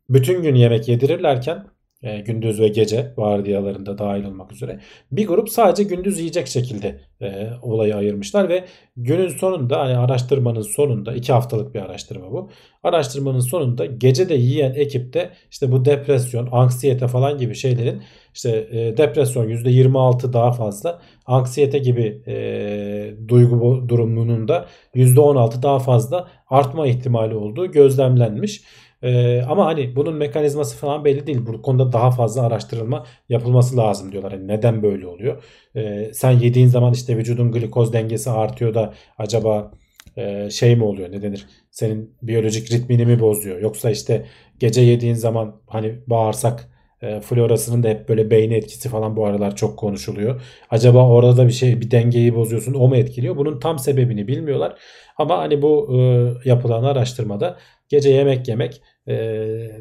bütün 0.10 0.42
gün 0.42 0.56
yemek 0.56 0.88
yedirirlerken 0.88 1.66
e, 2.06 2.20
gündüz 2.20 2.60
ve 2.60 2.68
gece 2.68 3.14
vardiyalarında 3.18 3.98
dahil 3.98 4.26
olmak 4.26 4.52
üzere. 4.52 4.80
Bir 5.12 5.28
grup 5.28 5.50
sadece 5.50 5.84
gündüz 5.84 6.20
yiyecek 6.20 6.48
şekilde 6.48 7.00
e, 7.22 7.48
olayı 7.62 7.96
ayırmışlar 7.96 8.50
ve 8.50 8.66
günün 8.98 9.28
sonunda 9.28 9.80
hani 9.80 9.98
araştırmanın 9.98 10.62
sonunda 10.62 11.14
iki 11.14 11.34
haftalık 11.34 11.76
bir 11.76 11.80
araştırma 11.80 12.32
bu. 12.32 12.50
Araştırmanın 12.84 13.40
sonunda 13.40 13.86
gece 13.86 14.30
de 14.30 14.36
yiyen 14.36 14.74
ekipte 14.74 15.30
işte 15.52 15.72
bu 15.72 15.86
depresyon, 15.86 16.50
anksiyete 16.52 17.08
falan 17.08 17.38
gibi 17.38 17.56
şeylerin 17.56 18.02
işte 18.34 18.68
e, 18.72 18.98
depresyon 18.98 19.50
%26 19.50 20.34
daha 20.34 20.52
fazla, 20.52 21.02
anksiyete 21.26 21.78
gibi 21.78 22.22
e, 22.28 23.28
duygu 23.28 23.90
durumunun 23.90 24.48
da 24.48 24.66
%16 24.96 25.64
daha 25.64 25.80
fazla 25.80 26.28
artma 26.50 26.88
ihtimali 26.88 27.36
olduğu 27.36 27.72
gözlemlenmiş. 27.72 28.62
Ee, 29.04 29.42
ama 29.42 29.66
hani 29.66 29.96
bunun 29.96 30.14
mekanizması 30.16 30.78
falan 30.78 31.06
belli 31.06 31.28
değil. 31.28 31.46
Bu 31.48 31.62
konuda 31.62 31.94
daha 31.94 32.12
fazla 32.12 32.42
araştırılma 32.42 33.06
yapılması 33.30 33.78
lazım 33.78 34.12
diyorlar. 34.12 34.32
Yani 34.32 34.48
neden 34.48 34.84
böyle 34.84 35.08
oluyor? 35.08 35.44
Ee, 35.76 36.12
sen 36.14 36.32
yediğin 36.32 36.68
zaman 36.68 36.94
işte 36.94 37.18
vücudun 37.18 37.52
glikoz 37.52 37.94
dengesi 37.94 38.30
artıyor 38.30 38.74
da 38.74 38.94
acaba 39.18 39.72
e, 40.18 40.50
şey 40.50 40.76
mi 40.76 40.84
oluyor 40.84 41.12
ne 41.12 41.22
denir? 41.22 41.46
Senin 41.72 42.16
biyolojik 42.22 42.72
ritmini 42.72 43.06
mi 43.06 43.20
bozuyor? 43.20 43.62
Yoksa 43.62 43.92
işte 43.92 44.26
gece 44.60 44.82
yediğin 44.82 45.14
zaman 45.14 45.62
hani 45.68 46.00
bağırsak 46.08 46.70
e, 47.02 47.22
florasının 47.22 47.84
da 47.84 47.88
hep 47.88 48.10
böyle 48.10 48.32
beyni 48.32 48.54
etkisi 48.56 48.90
falan 48.90 49.16
bu 49.16 49.26
aralar 49.26 49.56
çok 49.56 49.80
konuşuluyor. 49.80 50.42
Acaba 50.70 51.10
orada 51.10 51.38
da 51.38 51.48
bir 51.48 51.52
şey 51.54 51.82
bir 51.82 51.92
dengeyi 51.92 52.36
bozuyorsun 52.36 52.74
o 52.74 52.88
mu 52.88 52.96
etkiliyor? 52.96 53.38
Bunun 53.38 53.60
tam 53.60 53.80
sebebini 53.80 54.28
bilmiyorlar. 54.28 54.80
Ama 55.18 55.38
hani 55.38 55.62
bu 55.62 55.90
e, 55.98 56.50
yapılan 56.50 56.84
araştırmada 56.84 57.58
gece 57.90 58.10
yemek 58.10 58.48
yemek 58.48 58.82
e, 59.08 59.14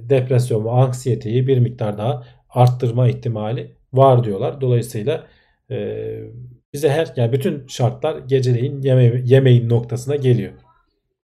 depresyon 0.02 0.64
ve 0.64 0.70
anksiyeteyi 0.70 1.46
bir 1.46 1.58
miktar 1.58 1.98
daha 1.98 2.24
arttırma 2.50 3.08
ihtimali 3.08 3.74
var 3.92 4.24
diyorlar. 4.24 4.60
Dolayısıyla 4.60 5.26
e, 5.70 6.06
bize 6.72 6.88
her 6.88 7.12
yani 7.16 7.32
bütün 7.32 7.66
şartlar 7.66 8.18
geceleyin 8.18 8.82
yeme, 8.82 9.22
yemeğin 9.24 9.68
noktasına 9.68 10.16
geliyor. 10.16 10.52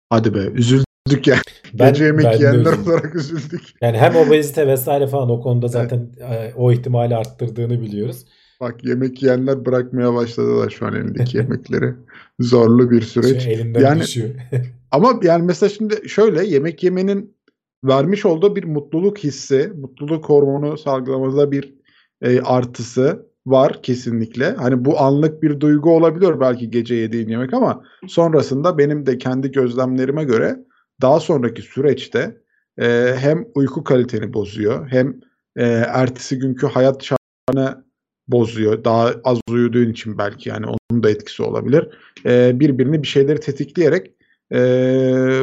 Hadi 0.10 0.34
be 0.34 0.40
üzüldük 0.40 1.28
ya. 1.28 1.38
Ben, 1.74 1.94
Gece 1.94 2.06
yemek 2.06 2.26
ben 2.26 2.38
yiyenler 2.38 2.74
olarak 2.74 3.16
üzüldük. 3.16 3.62
Yani 3.82 3.98
hem 3.98 4.16
obezite 4.16 4.68
vesaire 4.68 5.08
falan 5.08 5.30
o 5.30 5.42
konuda 5.42 5.68
zaten 5.68 6.10
evet. 6.30 6.54
o 6.58 6.72
ihtimali 6.72 7.16
arttırdığını 7.16 7.82
biliyoruz. 7.82 8.26
Bak 8.62 8.84
yemek 8.84 9.24
yiyenler 9.24 9.66
bırakmaya 9.66 10.14
başladılar 10.14 10.70
şu 10.70 10.86
an 10.86 10.96
elindeki 10.96 11.38
yemekleri. 11.38 11.94
Zorlu 12.40 12.92
bir 12.92 13.02
süreç. 13.02 13.44
Şu 13.44 13.50
elinden 13.50 13.82
yani, 13.82 14.02
düşüyor. 14.02 14.30
ama 14.92 15.20
yani 15.24 15.44
mesela 15.44 15.70
şimdi 15.70 16.10
şöyle 16.10 16.46
yemek 16.46 16.84
yemenin 16.84 17.38
vermiş 17.84 18.26
olduğu 18.26 18.56
bir 18.56 18.64
mutluluk 18.64 19.18
hissi, 19.18 19.72
mutluluk 19.76 20.30
hormonu 20.30 20.78
salgılamada 20.78 21.52
bir 21.52 21.74
e, 22.22 22.42
artısı 22.42 23.28
var 23.46 23.82
kesinlikle. 23.84 24.52
Hani 24.52 24.86
bu 24.86 25.00
anlık 25.00 25.44
bir 25.44 25.60
duygu 25.60 25.96
olabiliyor 25.96 26.40
belki 26.40 26.70
gece 26.70 26.96
yediğin 26.96 27.28
yemek 27.28 27.54
ama 27.54 27.84
sonrasında 28.08 28.78
benim 28.78 29.06
de 29.06 29.18
kendi 29.18 29.52
gözlemlerime 29.52 30.24
göre 30.24 30.60
daha 31.02 31.20
sonraki 31.20 31.62
süreçte 31.62 32.38
e, 32.80 33.16
hem 33.18 33.46
uyku 33.56 33.84
kaliteni 33.84 34.34
bozuyor 34.34 34.88
hem 34.88 35.20
e, 35.56 35.66
ertesi 35.88 36.40
günkü 36.40 36.68
hayat 36.68 37.04
şartını 37.04 37.86
bozuyor. 38.28 38.84
Daha 38.84 39.14
az 39.24 39.40
uyuduğun 39.50 39.90
için 39.90 40.18
belki 40.18 40.50
yani 40.50 40.66
onun 40.66 41.04
da 41.04 41.10
etkisi 41.10 41.44
olabilir. 41.44 41.90
E, 42.26 42.60
birbirini 42.60 43.04
bir 43.04 43.08
şeyleri 43.08 43.40
tetikleyerek 43.40 44.17
e, 44.54 44.60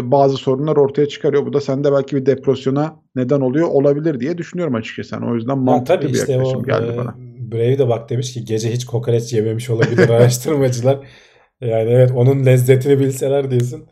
bazı 0.02 0.36
sorunlar 0.36 0.76
ortaya 0.76 1.08
çıkarıyor. 1.08 1.46
Bu 1.46 1.52
da 1.52 1.60
sende 1.60 1.92
belki 1.92 2.16
bir 2.16 2.26
depresyona 2.26 2.96
neden 3.16 3.40
oluyor 3.40 3.68
olabilir 3.68 4.20
diye 4.20 4.38
düşünüyorum 4.38 4.74
açıkçası. 4.74 5.14
Yani 5.14 5.30
o 5.30 5.34
yüzden 5.34 5.58
mantıklı 5.58 6.08
bir 6.08 6.14
işte 6.14 6.32
yaklaşım 6.32 6.60
o, 6.60 6.64
geldi 6.64 6.92
e, 6.94 6.96
bana. 6.96 7.14
Brave 7.52 7.78
de 7.78 7.88
bak 7.88 8.10
demiş 8.10 8.34
ki 8.34 8.44
gece 8.44 8.72
hiç 8.72 8.84
kokoreç 8.84 9.32
yememiş 9.32 9.70
olabilir 9.70 10.08
araştırmacılar. 10.10 10.98
Yani 11.60 11.90
evet 11.90 12.10
onun 12.14 12.46
lezzetini 12.46 13.00
bilseler 13.00 13.50
diyorsun. 13.50 13.84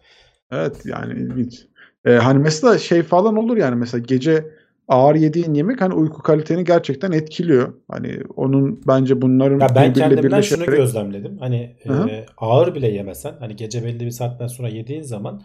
Evet 0.53 0.77
yani 0.85 1.13
ilginç. 1.21 1.67
Ee, 2.05 2.13
hani 2.13 2.39
mesela 2.39 2.79
şey 2.79 3.03
falan 3.03 3.37
olur 3.37 3.57
yani 3.57 3.77
mesela 3.77 4.05
gece 4.09 4.47
ağır 4.89 5.15
yediğin 5.15 5.55
yemek 5.55 5.81
hani 5.81 5.95
uyku 5.95 6.23
kaliteni 6.23 6.65
gerçekten 6.65 7.13
etkiliyor. 7.13 7.75
Hani 7.91 8.21
onun 8.37 8.81
bence 8.87 9.23
bunların 9.23 9.61
ya 9.61 9.75
ben 9.75 9.93
kendimden 9.93 10.25
birleşerek... 10.25 10.65
şunu 10.65 10.77
gözlemledim. 10.77 11.39
Hani 11.39 11.77
e, 11.85 12.27
ağır 12.37 12.75
bile 12.75 12.89
yemesen 12.89 13.35
hani 13.39 13.57
gece 13.57 13.85
belli 13.85 14.01
bir 14.01 14.11
saatten 14.11 14.47
sonra 14.47 14.69
yediğin 14.69 15.03
zaman 15.03 15.43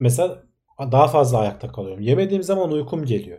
mesela 0.00 0.42
daha 0.80 1.08
fazla 1.08 1.38
ayakta 1.38 1.72
kalıyorum. 1.72 2.02
Yemediğim 2.02 2.42
zaman 2.42 2.72
uykum 2.72 3.04
geliyor. 3.04 3.38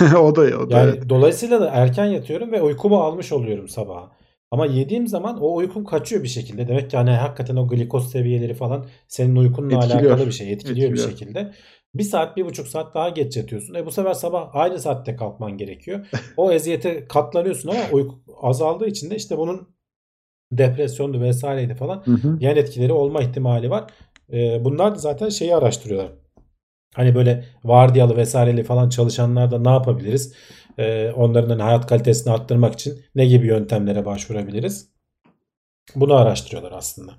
o 0.20 0.36
da 0.36 0.42
o 0.42 0.70
da. 0.70 0.78
Yani 0.78 0.90
evet. 0.90 1.08
dolayısıyla 1.08 1.60
da 1.60 1.70
erken 1.70 2.06
yatıyorum 2.06 2.52
ve 2.52 2.62
uykumu 2.62 2.96
almış 2.96 3.32
oluyorum 3.32 3.68
sabaha. 3.68 4.12
Ama 4.50 4.66
yediğim 4.66 5.06
zaman 5.06 5.42
o 5.42 5.54
uykum 5.54 5.84
kaçıyor 5.84 6.22
bir 6.22 6.28
şekilde. 6.28 6.68
Demek 6.68 6.90
ki 6.90 6.96
hani 6.96 7.10
hakikaten 7.10 7.56
o 7.56 7.68
glikoz 7.68 8.10
seviyeleri 8.10 8.54
falan 8.54 8.86
senin 9.08 9.36
uykunla 9.36 9.76
Etkiliyor. 9.76 10.10
alakalı 10.10 10.26
bir 10.26 10.32
şey. 10.32 10.52
Etkiliyor, 10.52 10.90
Etkiliyor. 10.90 11.10
bir 11.10 11.18
şekilde. 11.18 11.52
Bir 11.98 12.02
saat, 12.02 12.36
bir 12.36 12.44
buçuk 12.44 12.68
saat 12.68 12.94
daha 12.94 13.08
geç 13.08 13.36
yatıyorsun. 13.36 13.74
E 13.74 13.86
bu 13.86 13.90
sefer 13.90 14.14
sabah 14.14 14.50
aynı 14.52 14.78
saatte 14.78 15.16
kalkman 15.16 15.58
gerekiyor. 15.58 16.06
O 16.36 16.52
eziyete 16.52 17.08
katlanıyorsun 17.08 17.68
ama 17.68 17.80
uyku 17.92 18.14
azaldığı 18.42 18.86
için 18.86 19.10
de 19.10 19.16
işte 19.16 19.38
bunun 19.38 19.68
depresyondu 20.52 21.20
vesaireydi 21.20 21.74
falan 21.74 22.02
hı 22.04 22.10
hı. 22.10 22.36
yan 22.40 22.56
etkileri 22.56 22.92
olma 22.92 23.22
ihtimali 23.22 23.70
var. 23.70 23.90
E, 24.32 24.64
bunlar 24.64 24.94
da 24.94 24.98
zaten 24.98 25.28
şeyi 25.28 25.56
araştırıyorlar. 25.56 26.12
Hani 26.94 27.14
böyle 27.14 27.44
vardiyalı 27.64 28.16
vesaireli 28.16 28.64
falan 28.64 28.88
çalışanlar 28.88 29.50
da 29.50 29.58
ne 29.58 29.70
yapabiliriz? 29.70 30.34
E, 30.78 31.10
onların 31.10 31.48
hani 31.48 31.62
hayat 31.62 31.86
kalitesini 31.86 32.32
arttırmak 32.32 32.74
için 32.74 33.00
ne 33.14 33.26
gibi 33.26 33.46
yöntemlere 33.46 34.04
başvurabiliriz? 34.04 34.90
Bunu 35.94 36.14
araştırıyorlar 36.14 36.72
aslında. 36.72 37.12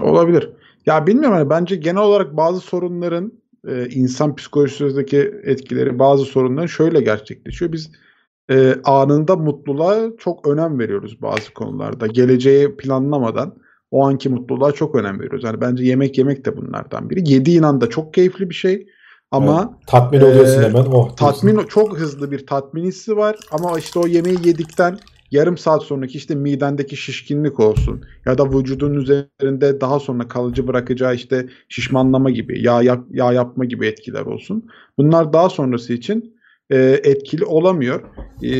Olabilir. 0.00 0.50
Ya 0.86 1.06
bilmiyorum 1.06 1.38
hani 1.38 1.50
bence 1.50 1.76
genel 1.76 2.02
olarak 2.02 2.36
bazı 2.36 2.60
sorunların 2.60 3.39
e, 3.68 3.88
insan 3.88 4.36
psikolojisindeki 4.36 5.34
etkileri 5.42 5.98
bazı 5.98 6.24
sorunların 6.24 6.66
şöyle 6.66 7.00
gerçekleşiyor. 7.00 7.72
Biz 7.72 7.90
e, 8.50 8.74
anında 8.84 9.36
mutluluğa 9.36 9.96
çok 10.18 10.48
önem 10.48 10.78
veriyoruz 10.78 11.22
bazı 11.22 11.54
konularda. 11.54 12.06
Geleceği 12.06 12.76
planlamadan 12.76 13.54
o 13.90 14.06
anki 14.06 14.28
mutluluğa 14.28 14.72
çok 14.72 14.94
önem 14.94 15.18
veriyoruz. 15.20 15.44
Yani 15.44 15.60
bence 15.60 15.84
yemek 15.84 16.18
yemek 16.18 16.44
de 16.44 16.56
bunlardan 16.56 17.10
biri. 17.10 17.32
Yediğin 17.32 17.62
anda 17.62 17.90
çok 17.90 18.14
keyifli 18.14 18.50
bir 18.50 18.54
şey. 18.54 18.86
Ama 19.30 19.70
evet, 19.70 19.86
tatmin 19.86 20.20
oluyorsun 20.20 20.62
e, 20.62 20.64
hemen. 20.64 20.84
Oh, 20.84 21.16
tatmin 21.16 21.66
çok 21.66 21.98
hızlı 21.98 22.30
bir 22.30 22.46
tatmin 22.46 22.84
hissi 22.84 23.16
var 23.16 23.36
ama 23.52 23.78
işte 23.78 23.98
o 23.98 24.06
yemeği 24.06 24.38
yedikten 24.44 24.98
yarım 25.30 25.58
saat 25.58 25.82
sonraki 25.82 26.18
işte 26.18 26.34
midendeki 26.34 26.96
şişkinlik 26.96 27.60
olsun 27.60 28.04
ya 28.26 28.38
da 28.38 28.50
vücudun 28.50 28.94
üzerinde 28.94 29.80
daha 29.80 30.00
sonra 30.00 30.28
kalıcı 30.28 30.68
bırakacağı 30.68 31.14
işte 31.14 31.48
şişmanlama 31.68 32.30
gibi 32.30 32.62
yağ, 32.62 32.82
yap, 32.82 33.04
yağ 33.10 33.32
yapma 33.32 33.64
gibi 33.64 33.86
etkiler 33.86 34.22
olsun. 34.22 34.70
Bunlar 34.98 35.32
daha 35.32 35.48
sonrası 35.48 35.92
için 35.92 36.36
e, 36.70 37.00
etkili 37.04 37.44
olamıyor. 37.44 38.02
E, 38.42 38.52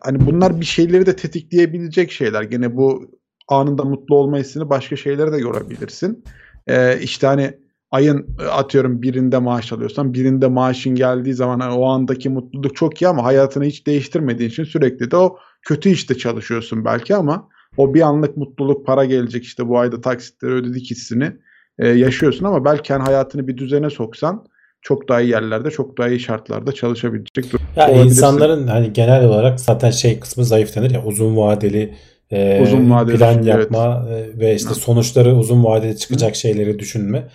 hani 0.00 0.26
bunlar 0.26 0.60
bir 0.60 0.66
şeyleri 0.66 1.06
de 1.06 1.16
tetikleyebilecek 1.16 2.12
şeyler. 2.12 2.42
Gene 2.42 2.76
bu 2.76 3.10
anında 3.48 3.84
mutlu 3.84 4.16
olma 4.16 4.38
hissini 4.38 4.70
başka 4.70 4.96
şeylere 4.96 5.32
de 5.32 5.38
yorabilirsin. 5.38 6.24
E, 6.66 7.00
işte 7.00 7.26
hani 7.26 7.54
ayın 7.90 8.36
e, 8.40 8.44
atıyorum 8.44 9.02
birinde 9.02 9.38
maaş 9.38 9.72
alıyorsan 9.72 10.14
birinde 10.14 10.48
maaşın 10.48 10.94
geldiği 10.94 11.34
zaman 11.34 11.60
hani 11.60 11.74
o 11.74 11.86
andaki 11.86 12.28
mutluluk 12.28 12.76
çok 12.76 13.02
iyi 13.02 13.08
ama 13.08 13.24
hayatını 13.24 13.64
hiç 13.64 13.86
değiştirmediğin 13.86 14.50
için 14.50 14.64
sürekli 14.64 15.10
de 15.10 15.16
o 15.16 15.36
kötü 15.62 15.88
işte 15.88 16.18
çalışıyorsun 16.18 16.84
belki 16.84 17.16
ama 17.16 17.48
o 17.76 17.94
bir 17.94 18.00
anlık 18.00 18.36
mutluluk 18.36 18.86
para 18.86 19.04
gelecek 19.04 19.44
işte 19.44 19.68
bu 19.68 19.78
ayda 19.78 20.00
taksitleri 20.00 20.52
ödedik 20.52 20.90
hissini 20.90 21.32
e, 21.78 21.88
yaşıyorsun 21.88 22.44
ama 22.44 22.64
belki 22.64 22.92
hani 22.92 23.02
hayatını 23.02 23.48
bir 23.48 23.56
düzene 23.56 23.90
soksan 23.90 24.46
çok 24.82 25.08
daha 25.08 25.20
iyi 25.20 25.30
yerlerde, 25.30 25.70
çok 25.70 25.98
daha 25.98 26.08
iyi 26.08 26.20
şartlarda 26.20 26.72
çalışabilecek 26.72 27.44
ya 27.76 27.90
insanların 27.90 28.66
hani 28.66 28.92
genel 28.92 29.24
olarak 29.24 29.60
zaten 29.60 29.90
şey 29.90 30.20
kısmı 30.20 30.44
zayıf 30.44 30.76
denir 30.76 30.90
ya 30.90 31.04
uzun 31.04 31.36
vadeli 31.36 31.94
e, 32.30 32.62
uzun 32.62 32.90
vadeli 32.90 33.16
plan 33.16 33.42
yapma 33.42 34.06
evet. 34.10 34.38
ve 34.38 34.54
işte 34.54 34.74
sonuçları 34.74 35.36
uzun 35.36 35.64
vadede 35.64 35.96
çıkacak 35.96 36.30
Hı. 36.30 36.38
şeyleri 36.38 36.78
düşünme. 36.78 37.28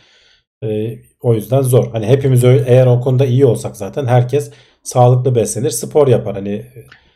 E, 0.64 0.96
o 1.22 1.34
yüzden 1.34 1.62
zor. 1.62 1.92
Hani 1.92 2.06
hepimiz 2.06 2.44
öyle, 2.44 2.64
eğer 2.68 2.88
o 2.88 3.02
konuda 3.02 3.26
iyi 3.26 3.46
olsak 3.46 3.78
zaten 3.78 4.06
herkes 4.06 4.52
sağlıklı 4.84 5.36
beslenir, 5.36 5.70
spor 5.70 6.08
yapar. 6.08 6.36
Hani 6.36 6.66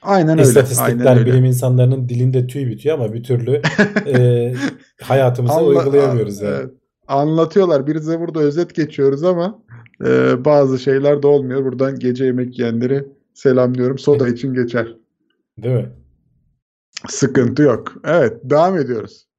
Aynen 0.02 0.32
öyle. 0.32 0.41
İstatistikler 0.41 1.06
Aynen 1.06 1.18
öyle. 1.18 1.26
bilim 1.32 1.45
insanlarının 1.45 2.10
dilinde 2.10 2.47
tüy 2.47 2.68
bitiyor 2.68 2.95
ama 2.95 3.14
bir 3.14 3.24
türlü 3.24 3.62
e, 4.08 4.54
hayatımıza 5.02 5.54
Anla, 5.54 5.68
uygulayamıyoruz 5.68 6.41
yani. 6.41 6.56
Evet. 6.56 6.70
Anlatıyorlar. 7.08 7.88
Bir 7.88 7.95
de 7.95 8.20
burada 8.20 8.39
özet 8.39 8.76
geçiyoruz 8.76 9.24
ama 9.24 9.64
e, 10.06 10.45
bazı 10.45 10.80
şeyler 10.80 11.24
de 11.24 11.28
olmuyor. 11.28 11.66
Buradan 11.66 12.00
gece 12.00 12.26
yemek 12.26 12.60
yiyenleri 12.60 13.06
selamlıyorum. 13.34 13.97
Soda 13.97 14.28
için 14.28 14.54
geçer. 14.54 14.95
Değil 15.64 15.76
mi? 15.76 15.89
Sıkıntı 17.08 17.62
yok. 17.62 17.93
Evet 18.06 18.38
devam 18.43 18.78
ediyoruz. 18.78 19.30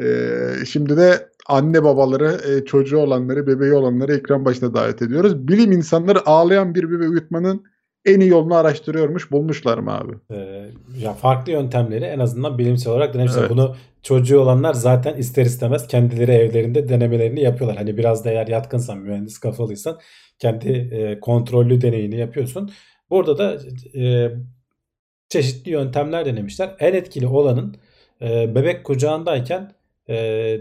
Ee, 0.00 0.50
şimdi 0.66 0.96
de 0.96 1.28
anne 1.46 1.84
babaları, 1.84 2.40
e, 2.50 2.64
çocuğu 2.64 2.98
olanları, 2.98 3.46
bebeği 3.46 3.72
olanları 3.72 4.14
ekran 4.14 4.44
başına 4.44 4.74
davet 4.74 5.02
ediyoruz. 5.02 5.48
Bilim 5.48 5.72
insanları 5.72 6.26
ağlayan 6.26 6.74
bir 6.74 6.90
bebeği 6.90 7.10
uyutmanın 7.10 7.64
en 8.04 8.20
iyi 8.20 8.30
yolunu 8.30 8.54
araştırıyormuş. 8.54 9.32
Bulmuşlar 9.32 9.78
mı 9.78 9.98
abi? 9.98 10.12
Ee, 10.30 10.70
ya 10.98 11.12
farklı 11.12 11.52
yöntemleri 11.52 12.04
en 12.04 12.18
azından 12.18 12.58
bilimsel 12.58 12.92
olarak 12.92 13.14
denemişler. 13.14 13.40
Evet. 13.40 13.50
Bunu 13.50 13.76
çocuğu 14.02 14.40
olanlar 14.40 14.74
zaten 14.74 15.16
ister 15.16 15.46
istemez 15.46 15.86
kendileri 15.86 16.30
evlerinde 16.30 16.88
denemelerini 16.88 17.40
yapıyorlar. 17.40 17.76
Hani 17.78 17.96
biraz 17.96 18.24
da 18.24 18.30
eğer 18.30 18.46
yatkınsan, 18.46 18.98
mühendis 18.98 19.38
kafalıysan 19.38 19.98
kendi 20.38 20.68
e, 20.70 21.20
kontrollü 21.20 21.80
deneyini 21.80 22.16
yapıyorsun. 22.16 22.70
Burada 23.10 23.38
da 23.38 23.58
e, 24.00 24.30
çeşitli 25.28 25.70
yöntemler 25.70 26.26
denemişler. 26.26 26.76
En 26.78 26.94
etkili 26.94 27.26
olanın 27.26 27.76
e, 28.22 28.54
bebek 28.54 28.84
kucağındayken 28.84 29.72
e, 30.08 30.16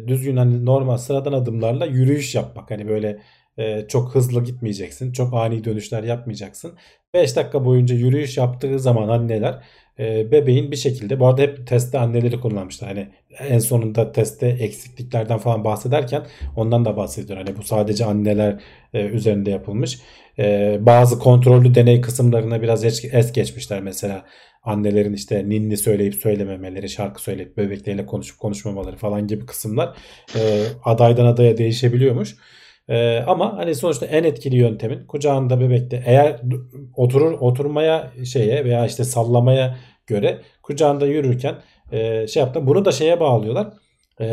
düzgün 0.08 0.38
hani 0.38 0.66
normal 0.66 0.98
sıradan 0.98 1.34
adımlarla 1.34 1.86
yürüyüş 1.86 2.36
yapmak. 2.36 2.72
Hani 2.72 2.88
böyle 2.88 3.20
e, 3.58 3.88
çok 3.88 4.16
hızlı 4.16 4.44
gitmeyeceksin. 4.44 5.12
Çok 5.12 5.34
ani 5.34 5.64
dönüşler 5.64 6.04
yapmayacaksın. 6.04 6.78
5 7.14 7.36
dakika 7.36 7.66
boyunca 7.66 7.96
yürüyüş 7.96 8.38
yaptığı 8.38 8.80
zaman 8.80 9.08
anneler 9.08 9.64
e, 10.00 10.32
bebeğin 10.32 10.72
bir 10.72 10.76
şekilde 10.76 11.20
bu 11.20 11.28
arada 11.28 11.42
hep 11.42 11.68
testte 11.68 12.00
anneleri 12.00 12.40
kullanmışlar. 12.40 12.90
Hani 12.90 13.08
en 13.40 13.60
sonunda 13.60 14.12
testte 14.12 14.48
eksikliklerden 14.48 15.38
falan 15.38 15.64
bahsederken 15.64 16.26
ondan 16.56 16.86
da 16.86 16.98
bahsediyor. 16.98 17.38
Hani 17.38 17.58
bu 17.58 17.64
sadece 17.64 18.06
anneler 18.06 18.62
e, 18.94 19.06
üzerinde 19.06 19.50
yapılmış. 19.50 20.00
E, 20.40 20.78
bazı 20.82 21.20
kontrollü 21.20 21.76
deney 21.76 22.02
kısımlarına 22.02 22.62
biraz 22.62 22.86
es, 22.86 23.32
geçmişler 23.34 23.82
mesela 23.82 24.26
annelerin 24.64 25.14
işte 25.14 25.50
ninni 25.50 25.78
söyleyip 25.78 26.16
söylememeleri, 26.16 26.90
şarkı 26.90 27.22
söyleyip 27.22 27.58
bebekleriyle 27.58 28.06
konuşup 28.06 28.40
konuşmamaları 28.40 28.98
falan 28.98 29.28
gibi 29.28 29.46
kısımlar 29.46 29.98
adaydan 30.84 31.26
adaya 31.26 31.58
değişebiliyormuş. 31.58 32.36
Ee, 32.90 33.24
ama 33.28 33.58
hani 33.58 33.76
sonuçta 33.76 34.06
en 34.06 34.24
etkili 34.24 34.56
yöntemin 34.56 35.06
kucağında 35.08 35.60
bebekte 35.60 36.04
eğer 36.06 36.42
oturur 36.96 37.32
oturmaya 37.32 38.12
şeye 38.26 38.66
veya 38.66 38.86
işte 38.86 39.04
sallamaya 39.04 39.78
göre 40.08 40.42
kucağında 40.64 41.06
yürürken 41.06 41.56
e, 41.92 42.28
şey 42.28 42.44
yaptım. 42.44 42.68
Bunu 42.68 42.86
da 42.86 42.92
şeye 42.92 43.20
bağlıyorlar. 43.20 43.68
E, 44.22 44.26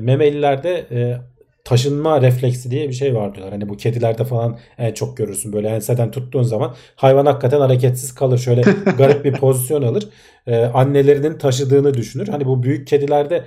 memelilerde 0.00 0.86
e, 0.90 1.16
taşınma 1.64 2.22
refleksi 2.22 2.70
diye 2.70 2.88
bir 2.88 2.94
şey 2.94 3.14
var 3.14 3.34
diyorlar. 3.34 3.52
Hani 3.52 3.68
bu 3.68 3.76
kedilerde 3.76 4.24
falan 4.24 4.58
en 4.78 4.94
çok 4.94 5.16
görürsün. 5.16 5.52
Böyle 5.52 5.68
enseden 5.68 6.10
tuttuğun 6.10 6.42
zaman 6.42 6.74
hayvan 6.96 7.26
hakikaten 7.26 7.60
hareketsiz 7.60 8.14
kalır. 8.14 8.38
Şöyle 8.38 8.60
garip 8.98 9.24
bir 9.24 9.32
pozisyon 9.32 9.82
alır. 9.82 10.08
Ee, 10.46 10.56
annelerinin 10.56 11.38
taşıdığını 11.38 11.94
düşünür. 11.94 12.28
Hani 12.28 12.46
bu 12.46 12.62
büyük 12.62 12.86
kedilerde 12.86 13.44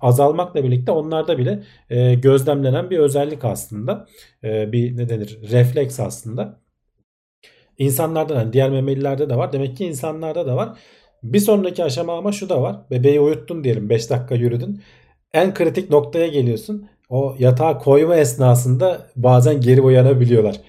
azalmakla 0.00 0.64
birlikte 0.64 0.92
onlarda 0.92 1.38
bile 1.38 1.62
e, 1.90 2.14
gözlemlenen 2.14 2.90
bir 2.90 2.98
özellik 2.98 3.44
aslında. 3.44 4.06
E, 4.44 4.72
bir 4.72 4.96
ne 4.96 5.08
denir? 5.08 5.38
Refleks 5.50 6.00
aslında. 6.00 6.60
İnsanlarda 7.78 8.38
hani 8.38 8.52
diğer 8.52 8.70
memelilerde 8.70 9.30
de 9.30 9.36
var. 9.36 9.52
Demek 9.52 9.76
ki 9.76 9.84
insanlarda 9.86 10.46
da 10.46 10.56
var. 10.56 10.78
Bir 11.22 11.38
sonraki 11.38 11.84
aşama 11.84 12.18
ama 12.18 12.32
şu 12.32 12.48
da 12.48 12.62
var. 12.62 12.76
Bebeği 12.90 13.20
uyuttun 13.20 13.64
diyelim 13.64 13.90
5 13.90 14.10
dakika 14.10 14.34
yürüdün. 14.34 14.82
En 15.34 15.54
kritik 15.54 15.90
noktaya 15.90 16.26
geliyorsun. 16.26 16.88
O 17.08 17.36
yatağa 17.38 17.78
koyma 17.78 18.16
esnasında 18.16 19.06
bazen 19.16 19.60
geri 19.60 19.80
uyanabiliyorlar. 19.80 20.60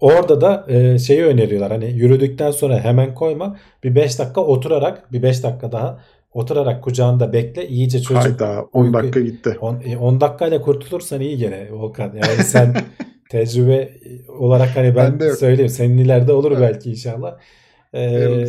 Orada 0.00 0.40
da 0.40 0.66
e, 0.68 0.98
şeyi 0.98 1.24
öneriyorlar. 1.24 1.72
Hani 1.72 1.90
yürüdükten 1.90 2.50
sonra 2.50 2.78
hemen 2.80 3.14
koyma. 3.14 3.56
Bir 3.84 3.94
5 3.94 4.18
dakika 4.18 4.40
oturarak 4.40 5.12
bir 5.12 5.22
5 5.22 5.42
dakika 5.42 5.72
daha 5.72 6.00
oturarak 6.36 6.84
kucağında 6.84 7.32
bekle. 7.32 7.68
iyice 7.68 8.02
çocuk. 8.02 8.24
Hayda 8.24 8.68
10 8.72 8.94
dakika 8.94 9.20
gitti. 9.20 9.56
10 9.60 9.74
e, 10.16 10.20
dakikayla 10.20 10.60
kurtulursan 10.60 11.20
iyi 11.20 11.36
gene 11.36 11.72
Volkan. 11.72 12.12
Yani 12.14 12.44
sen 12.44 12.74
tecrübe 13.30 13.92
olarak 14.28 14.76
hani 14.76 14.96
ben, 14.96 15.20
ben 15.20 15.34
söyleyeyim. 15.34 15.68
Senin 15.68 15.98
ileride 15.98 16.32
olur 16.32 16.52
evet. 16.52 16.60
belki 16.60 16.90
inşallah. 16.90 17.38
Ee, 17.94 18.46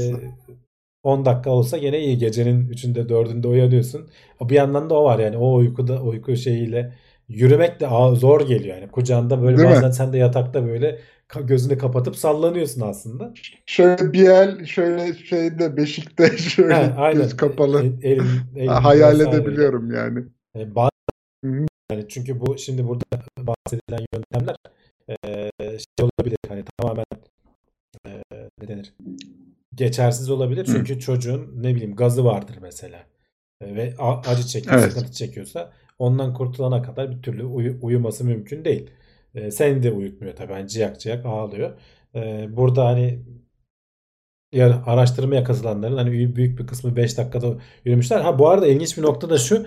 10 1.03 1.25
dakika 1.25 1.49
olsa 1.49 1.77
gene 1.77 1.99
iyi. 1.99 2.17
Gecenin 2.17 2.69
3'ünde 2.69 3.07
4'ünde 3.07 3.47
uyanıyorsun. 3.47 4.09
Bir 4.41 4.55
yandan 4.55 4.89
da 4.89 4.99
o 4.99 5.03
var 5.03 5.19
yani 5.19 5.38
o 5.38 5.55
uykuda 5.55 6.01
uyku 6.01 6.35
şeyiyle 6.35 6.93
yürümek 7.30 7.80
de 7.80 7.88
zor 8.15 8.47
geliyor 8.47 8.78
yani. 8.78 8.91
Kucağında 8.91 9.41
böyle 9.41 9.57
Değil 9.57 9.69
bazen 9.69 9.88
mi? 9.88 9.93
sen 9.93 10.13
de 10.13 10.17
yatakta 10.17 10.67
böyle 10.67 10.99
gözünü 11.43 11.78
kapatıp 11.78 12.15
sallanıyorsun 12.15 12.82
aslında. 12.82 13.34
Şöyle 13.65 14.13
bir 14.13 14.30
el 14.30 14.65
şöyle 14.65 15.13
şeyde 15.13 15.78
beşikte 15.78 16.38
şöyle 16.38 16.75
He, 16.75 16.93
aynen. 16.93 17.21
göz 17.21 17.38
kapalı. 17.38 17.84
E, 17.84 18.09
elin, 18.09 18.25
elin 18.55 18.67
hayal 18.67 19.19
edebiliyorum 19.19 19.91
yani. 19.91 20.23
E, 20.55 20.67
yani 21.91 22.05
çünkü 22.09 22.39
bu 22.39 22.57
şimdi 22.57 22.88
burada 22.88 23.03
bahsedilen 23.38 24.05
yöntemler 24.13 24.55
e, 25.09 25.51
şey 25.59 26.09
olabilir 26.19 26.38
hani 26.49 26.63
tamamen 26.78 27.05
e, 28.07 28.23
ne 28.61 28.67
denir 28.67 28.93
geçersiz 29.75 30.30
olabilir. 30.30 30.65
Çünkü 30.65 30.95
Hı. 30.95 30.99
çocuğun 30.99 31.63
ne 31.63 31.75
bileyim 31.75 31.95
gazı 31.95 32.25
vardır 32.25 32.57
mesela. 32.61 32.99
E, 33.61 33.75
ve 33.75 33.93
acı 34.28 34.47
çekiyor, 34.47 34.75
evet. 34.80 34.93
sıkıntı 34.93 35.11
çekiyorsa 35.11 35.73
ondan 36.00 36.34
kurtulana 36.34 36.82
kadar 36.82 37.12
bir 37.12 37.22
türlü 37.22 37.43
uy- 37.45 37.78
uyuması 37.82 38.26
mümkün 38.26 38.66
değil. 38.66 38.89
E, 39.36 39.52
seni 39.52 39.84
de 39.84 39.91
uyutmuyor 39.91 40.36
tabii. 40.36 40.54
Yani 40.54 40.68
ciyak 40.70 41.00
ciyak 41.00 41.26
ağlıyor. 41.26 41.80
E, 42.16 42.48
burada 42.58 42.86
hani 42.86 43.24
yani 44.52 44.76
araştırmaya 44.86 45.43
katılanların 45.43 45.98
hani 45.98 46.36
büyük 46.36 46.60
bir 46.60 46.68
kısmı 46.68 46.95
5 46.95 47.18
dakikada 47.18 47.58
yürümüşler. 47.86 48.22
Ha 48.22 48.39
bu 48.39 48.50
arada 48.50 48.68
ilginç 48.68 48.98
bir 48.98 49.02
nokta 49.04 49.30
da 49.30 49.38
şu. 49.38 49.66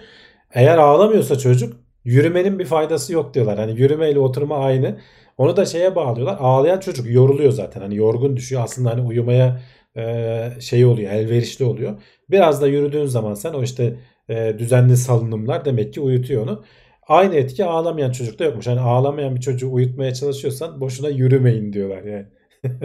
Eğer 0.55 0.79
ağlamıyorsa 0.79 1.39
çocuk 1.39 1.77
yürümenin 2.05 2.59
bir 2.59 2.65
faydası 2.65 3.13
yok 3.13 3.35
diyorlar. 3.35 3.59
Hani 3.59 3.81
yürüme 3.81 4.11
ile 4.11 4.19
oturma 4.19 4.59
aynı. 4.59 4.99
Onu 5.39 5.57
da 5.57 5.67
şeye 5.67 5.95
bağlıyorlar. 5.95 6.37
Ağlayan 6.41 6.81
çocuk 6.81 7.11
yoruluyor 7.11 7.53
zaten. 7.53 7.81
Hani 7.81 7.97
yorgun 7.97 8.37
düşüyor. 8.37 8.63
Aslında 8.65 8.91
hani 8.91 9.01
uyumaya 9.01 9.61
e, 9.97 10.51
şey 10.61 10.85
oluyor, 10.85 11.13
elverişli 11.13 11.65
oluyor. 11.65 12.03
Biraz 12.31 12.63
da 12.63 12.67
yürüdüğün 12.67 13.07
zaman 13.07 13.35
sen 13.35 13.53
o 13.53 13.63
işte 13.63 13.97
e, 14.31 14.59
düzenli 14.59 14.97
salınımlar 14.97 15.65
demek 15.65 15.95
ki 15.95 16.01
uyutuyor 16.01 16.43
onu. 16.43 16.65
Aynı 17.09 17.35
etki 17.35 17.65
ağlamayan 17.65 18.13
çocukta 18.13 18.45
yokmuş. 18.45 18.67
Hani 18.67 18.81
ağlamayan 18.81 19.35
bir 19.35 19.41
çocuğu 19.41 19.73
uyutmaya 19.73 20.15
çalışıyorsan 20.15 20.81
boşuna 20.81 21.09
yürümeyin 21.09 21.73
diyorlar 21.73 22.03
yani. 22.03 22.27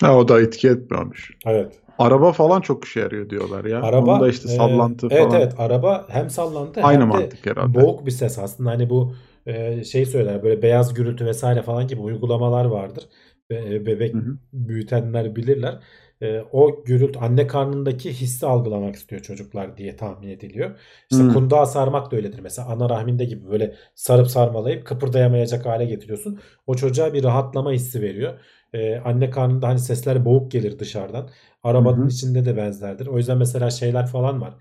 ha, 0.00 0.18
o 0.18 0.28
da 0.28 0.40
etki 0.40 0.68
etmiyormuş. 0.68 1.30
Evet. 1.46 1.72
Araba 1.98 2.32
falan 2.32 2.60
çok 2.60 2.84
işe 2.84 3.00
yarıyor 3.00 3.30
diyorlar 3.30 3.64
ya. 3.64 3.82
Araba 3.82 4.16
Onda 4.16 4.28
işte 4.28 4.48
sallantı 4.48 5.06
e, 5.06 5.08
falan. 5.08 5.22
Evet 5.22 5.34
evet 5.34 5.54
araba 5.58 6.06
hem 6.08 6.30
sallantı 6.30 6.82
Aynı 6.82 7.00
hem 7.00 7.08
mantık 7.08 7.44
de 7.44 7.50
herhalde. 7.50 7.74
boğuk 7.74 8.06
bir 8.06 8.10
ses 8.10 8.38
aslında. 8.38 8.70
Hani 8.70 8.90
bu 8.90 9.14
e, 9.46 9.84
şey 9.84 10.06
söyler 10.06 10.42
böyle 10.42 10.62
beyaz 10.62 10.94
gürültü 10.94 11.26
vesaire 11.26 11.62
falan 11.62 11.86
gibi 11.86 12.00
uygulamalar 12.00 12.64
vardır. 12.64 13.04
Be, 13.50 13.86
bebek 13.86 14.14
hı 14.14 14.18
hı. 14.18 14.36
büyütenler 14.52 15.36
bilirler 15.36 15.78
e, 16.22 16.40
o 16.52 16.84
gürültü 16.84 17.18
anne 17.18 17.46
karnındaki 17.46 18.12
hissi 18.12 18.46
algılamak 18.46 18.94
istiyor 18.96 19.22
çocuklar 19.22 19.76
diye 19.76 19.96
tahmin 19.96 20.28
ediliyor. 20.28 20.78
İşte 21.10 21.22
hmm. 21.24 21.32
kundağa 21.32 21.66
sarmak 21.66 22.10
da 22.12 22.16
öyledir. 22.16 22.38
Mesela 22.38 22.68
ana 22.68 22.90
rahminde 22.90 23.24
gibi 23.24 23.50
böyle 23.50 23.74
sarıp 23.94 24.28
sarmalayıp 24.28 24.86
kıpırdayamayacak 24.86 25.66
hale 25.66 25.84
getiriyorsun. 25.84 26.40
O 26.66 26.74
çocuğa 26.74 27.14
bir 27.14 27.24
rahatlama 27.24 27.72
hissi 27.72 28.02
veriyor. 28.02 28.40
Ee, 28.72 28.96
anne 28.96 29.30
karnında 29.30 29.68
hani 29.68 29.78
sesler 29.78 30.24
boğuk 30.24 30.50
gelir 30.52 30.78
dışarıdan. 30.78 31.30
Arabanın 31.62 31.96
hmm. 32.02 32.08
içinde 32.08 32.44
de 32.44 32.56
benzerdir. 32.56 33.06
O 33.06 33.18
yüzden 33.18 33.38
mesela 33.38 33.70
şeyler 33.70 34.06
falan 34.06 34.40
var. 34.40 34.54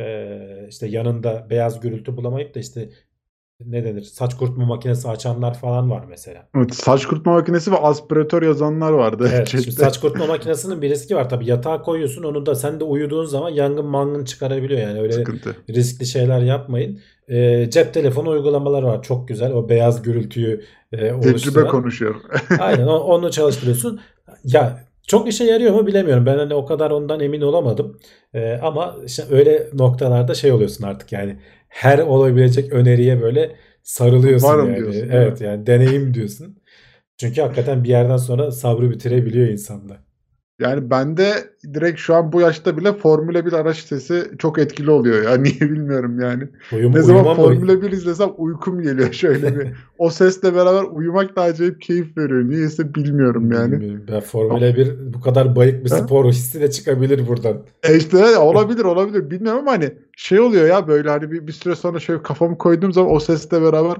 Ee, 0.00 0.66
işte 0.68 0.86
yanında 0.86 1.50
beyaz 1.50 1.80
gürültü 1.80 2.16
bulamayıp 2.16 2.54
da 2.54 2.60
işte 2.60 2.90
ne 3.66 3.84
denir? 3.84 4.02
Saç 4.02 4.36
kurutma 4.36 4.64
makinesi 4.64 5.08
açanlar 5.08 5.54
falan 5.58 5.90
var 5.90 6.04
mesela. 6.08 6.48
Evet, 6.56 6.74
saç 6.74 7.06
kurutma 7.06 7.32
makinesi 7.32 7.72
ve 7.72 7.76
aspiratör 7.76 8.42
yazanlar 8.42 8.92
vardı. 8.92 9.30
Evet, 9.34 9.48
şimdi 9.50 9.72
saç 9.72 10.00
kurutma 10.00 10.26
makinesinin 10.26 10.82
bir 10.82 10.90
riski 10.90 11.16
var 11.16 11.28
tabii. 11.28 11.46
Yatağa 11.46 11.82
koyuyorsun 11.82 12.22
onu 12.22 12.46
da 12.46 12.54
sen 12.54 12.80
de 12.80 12.84
uyuduğun 12.84 13.24
zaman 13.24 13.50
yangın 13.50 13.86
mangın 13.86 14.24
çıkarabiliyor 14.24 14.80
yani 14.80 15.00
öyle 15.00 15.12
Sıkıntı. 15.12 15.56
riskli 15.70 16.06
şeyler 16.06 16.40
yapmayın. 16.40 17.00
E, 17.28 17.70
cep 17.70 17.94
telefonu 17.94 18.28
uygulamaları 18.28 18.86
var 18.86 19.02
çok 19.02 19.28
güzel. 19.28 19.52
O 19.52 19.68
beyaz 19.68 20.02
gürültüyü 20.02 20.64
e, 20.92 21.12
oluşturan. 21.12 21.32
Tecrübe 21.32 21.66
konuşuyor. 21.66 22.14
Aynen 22.58 22.86
onu 22.86 23.30
çalıştırıyorsun. 23.30 24.00
Ya 24.44 24.84
çok 25.06 25.28
işe 25.28 25.44
yarıyor 25.44 25.74
mu 25.74 25.86
bilemiyorum. 25.86 26.26
Ben 26.26 26.38
hani 26.38 26.54
o 26.54 26.66
kadar 26.66 26.90
ondan 26.90 27.20
emin 27.20 27.40
olamadım. 27.40 27.98
Ee, 28.34 28.58
ama 28.62 28.96
işte 29.06 29.22
öyle 29.30 29.68
noktalarda 29.74 30.34
şey 30.34 30.52
oluyorsun 30.52 30.84
artık 30.84 31.12
yani 31.12 31.36
her 31.70 31.98
olabilecek 31.98 32.72
öneriye 32.72 33.22
böyle 33.22 33.56
sarılıyorsun 33.82 34.48
Varım 34.48 34.66
yani. 34.66 34.76
diyorsun, 34.78 35.08
evet 35.12 35.40
yani 35.40 35.66
deneyim 35.66 36.14
diyorsun. 36.14 36.56
Çünkü 37.18 37.40
hakikaten 37.40 37.84
bir 37.84 37.88
yerden 37.88 38.16
sonra 38.16 38.50
sabrı 38.50 38.90
bitirebiliyor 38.90 39.48
insanda. 39.48 39.96
Yani 40.60 40.90
bende 40.90 41.34
direkt 41.74 41.98
şu 41.98 42.14
an 42.14 42.32
bu 42.32 42.40
yaşta 42.40 42.76
bile 42.76 42.92
Formula 42.92 43.46
1 43.46 43.52
araç 43.52 43.76
sesi 43.78 44.30
çok 44.38 44.58
etkili 44.58 44.90
oluyor 44.90 45.22
ya. 45.24 45.36
Niye 45.36 45.60
bilmiyorum 45.60 46.20
yani. 46.20 46.48
Uyum, 46.72 46.94
Ne 46.94 47.02
zaman 47.02 47.18
uyuma 47.20 47.34
mı- 47.34 47.42
Formula 47.42 47.82
1 47.82 47.92
izlesem 47.92 48.30
uykum 48.38 48.82
geliyor 48.82 49.12
şöyle 49.12 49.58
bir. 49.58 49.68
O 49.98 50.10
sesle 50.10 50.54
beraber 50.54 50.82
uyumak 50.82 51.36
da 51.36 51.42
acayip 51.42 51.80
keyif 51.80 52.16
veriyor. 52.18 52.48
Niyeyse 52.48 52.94
bilmiyorum 52.94 53.52
yani. 53.52 53.72
Bilmiyorum. 53.72 54.04
Ben 54.12 54.20
Formula 54.20 54.76
1 54.76 55.14
bu 55.14 55.20
kadar 55.20 55.56
bayık 55.56 55.84
bir 55.84 55.90
Ha? 55.90 55.96
spor 55.96 56.28
hissi 56.28 56.60
de 56.60 56.70
çıkabilir 56.70 57.28
buradan. 57.28 57.62
E 57.82 57.96
işte 57.96 58.38
olabilir 58.38 58.84
olabilir 58.84 59.30
bilmiyorum 59.30 59.60
ama 59.60 59.72
hani 59.72 59.92
şey 60.20 60.40
oluyor 60.40 60.66
ya 60.66 60.88
böyle 60.88 61.10
hani 61.10 61.30
bir, 61.30 61.46
bir 61.46 61.52
süre 61.52 61.76
sonra 61.76 62.00
şöyle 62.00 62.22
kafamı 62.22 62.58
koyduğum 62.58 62.92
zaman 62.92 63.12
o 63.12 63.20
sesle 63.20 63.62
beraber 63.62 63.96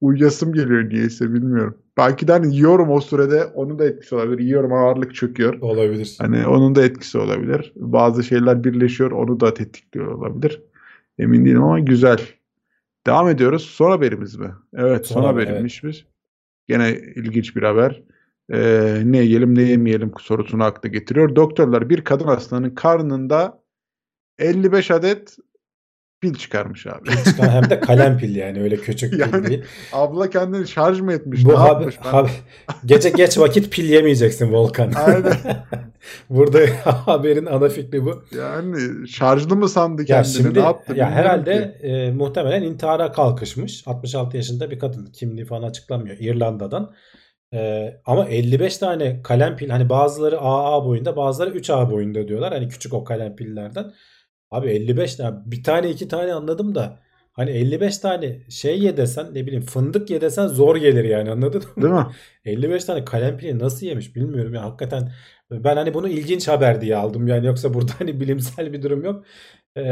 uyuyasım 0.00 0.52
geliyor 0.52 0.88
niyeyse 0.88 1.34
bilmiyorum. 1.34 1.78
Belki 1.96 2.28
de 2.28 2.32
hani 2.32 2.56
yiyorum 2.56 2.90
o 2.90 3.00
sürede 3.00 3.44
onun 3.44 3.78
da 3.78 3.84
etkisi 3.84 4.14
olabilir. 4.14 4.38
Yiyorum 4.38 4.72
ağırlık 4.72 5.14
çöküyor. 5.14 5.60
Olabilir. 5.60 6.16
Hani 6.18 6.46
onun 6.46 6.74
da 6.74 6.84
etkisi 6.84 7.18
olabilir. 7.18 7.72
Bazı 7.76 8.22
şeyler 8.22 8.64
birleşiyor 8.64 9.10
onu 9.10 9.40
da 9.40 9.54
tetikliyor 9.54 10.06
olabilir. 10.06 10.62
Emin 11.18 11.44
değilim 11.44 11.62
ama 11.62 11.80
güzel. 11.80 12.18
Devam 13.06 13.28
ediyoruz. 13.28 13.62
Son 13.62 13.90
haberimiz 13.90 14.36
mi? 14.36 14.50
Evet 14.74 15.06
son, 15.06 15.14
Son 15.14 15.24
haber, 15.24 15.46
haberimiz 15.46 15.80
biz. 15.84 16.04
Gene 16.68 16.90
ilginç 17.16 17.56
bir 17.56 17.62
haber. 17.62 18.02
Ee, 18.52 19.02
ne 19.04 19.18
yiyelim 19.18 19.54
ne 19.54 19.62
yemeyelim 19.62 20.12
sorusunu 20.20 20.64
akla 20.64 20.88
getiriyor. 20.88 21.36
Doktorlar 21.36 21.90
bir 21.90 22.04
kadın 22.04 22.26
hastanın 22.26 22.70
karnında 22.70 23.60
55 24.38 24.90
adet 24.90 25.36
pil 26.20 26.34
çıkarmış 26.34 26.86
abi. 26.86 27.10
Çıkan 27.24 27.48
hem 27.48 27.70
de 27.70 27.80
kalem 27.80 28.18
pil 28.18 28.36
yani 28.36 28.62
öyle 28.62 28.76
küçük 28.76 29.12
pil 29.12 29.18
Yani 29.20 29.46
değil. 29.46 29.64
Abla 29.92 30.30
kendini 30.30 30.68
şarj 30.68 31.00
mı 31.00 31.12
etmiş? 31.12 31.44
Bu 31.44 31.48
ne 31.48 31.54
haber, 31.54 31.70
yapmış? 31.80 31.96
Ben- 32.04 32.10
haber- 32.10 32.30
gece 32.86 33.10
geç 33.10 33.38
vakit 33.38 33.72
pil 33.72 33.90
yemeyeceksin 33.90 34.52
Volkan. 34.52 34.92
Aynen. 34.92 35.32
Burada 36.30 36.58
haberin 36.84 37.46
ana 37.46 37.68
fikri 37.68 38.04
bu. 38.04 38.24
Yani 38.38 39.08
şarjlı 39.08 39.56
mı 39.56 39.68
sandı 39.68 40.02
Ya 40.02 40.06
kendini? 40.06 40.32
şimdi 40.32 40.54
ne 40.58 40.62
yaptı? 40.64 40.96
ya 40.96 41.10
herhalde 41.10 41.78
ki. 41.80 41.86
e, 41.86 42.10
muhtemelen 42.10 42.62
intihara 42.62 43.12
kalkışmış. 43.12 43.82
66 43.86 44.36
yaşında 44.36 44.70
bir 44.70 44.78
kadın. 44.78 45.06
Kimliği 45.06 45.44
falan 45.44 45.68
açıklanmıyor. 45.68 46.16
İrlanda'dan. 46.20 46.94
E, 47.54 47.90
ama 48.06 48.24
55 48.24 48.76
tane 48.78 49.22
kalem 49.22 49.56
pil 49.56 49.68
hani 49.70 49.88
bazıları 49.88 50.40
AA 50.40 50.84
boyunda 50.84 51.16
bazıları 51.16 51.50
3A 51.58 51.90
boyunda 51.90 52.28
diyorlar. 52.28 52.52
Hani 52.52 52.68
küçük 52.68 52.94
o 52.94 53.04
kalem 53.04 53.36
pillerden. 53.36 53.92
Abi 54.50 54.70
55 54.70 55.14
tane 55.14 55.38
bir 55.46 55.62
tane 55.64 55.90
iki 55.90 56.08
tane 56.08 56.34
anladım 56.34 56.74
da 56.74 56.98
hani 57.32 57.50
55 57.50 57.98
tane 57.98 58.50
şey 58.50 58.80
ye 58.80 58.96
desen 58.96 59.34
ne 59.34 59.46
bileyim 59.46 59.62
fındık 59.62 60.10
ye 60.10 60.20
desen 60.20 60.46
zor 60.46 60.76
gelir 60.76 61.04
yani 61.04 61.30
anladın 61.30 61.62
mı? 61.76 61.82
Değil 61.82 61.94
mi? 61.94 62.06
55 62.44 62.84
tane 62.84 63.04
kalem 63.04 63.38
pili 63.38 63.58
nasıl 63.58 63.86
yemiş 63.86 64.16
bilmiyorum 64.16 64.54
ya 64.54 64.62
hakikaten 64.62 65.12
ben 65.50 65.76
hani 65.76 65.94
bunu 65.94 66.08
ilginç 66.08 66.48
haber 66.48 66.80
diye 66.80 66.96
aldım 66.96 67.28
yani 67.28 67.46
yoksa 67.46 67.74
burada 67.74 67.92
hani 67.98 68.20
bilimsel 68.20 68.72
bir 68.72 68.82
durum 68.82 69.04
yok. 69.04 69.24
Ee, 69.76 69.82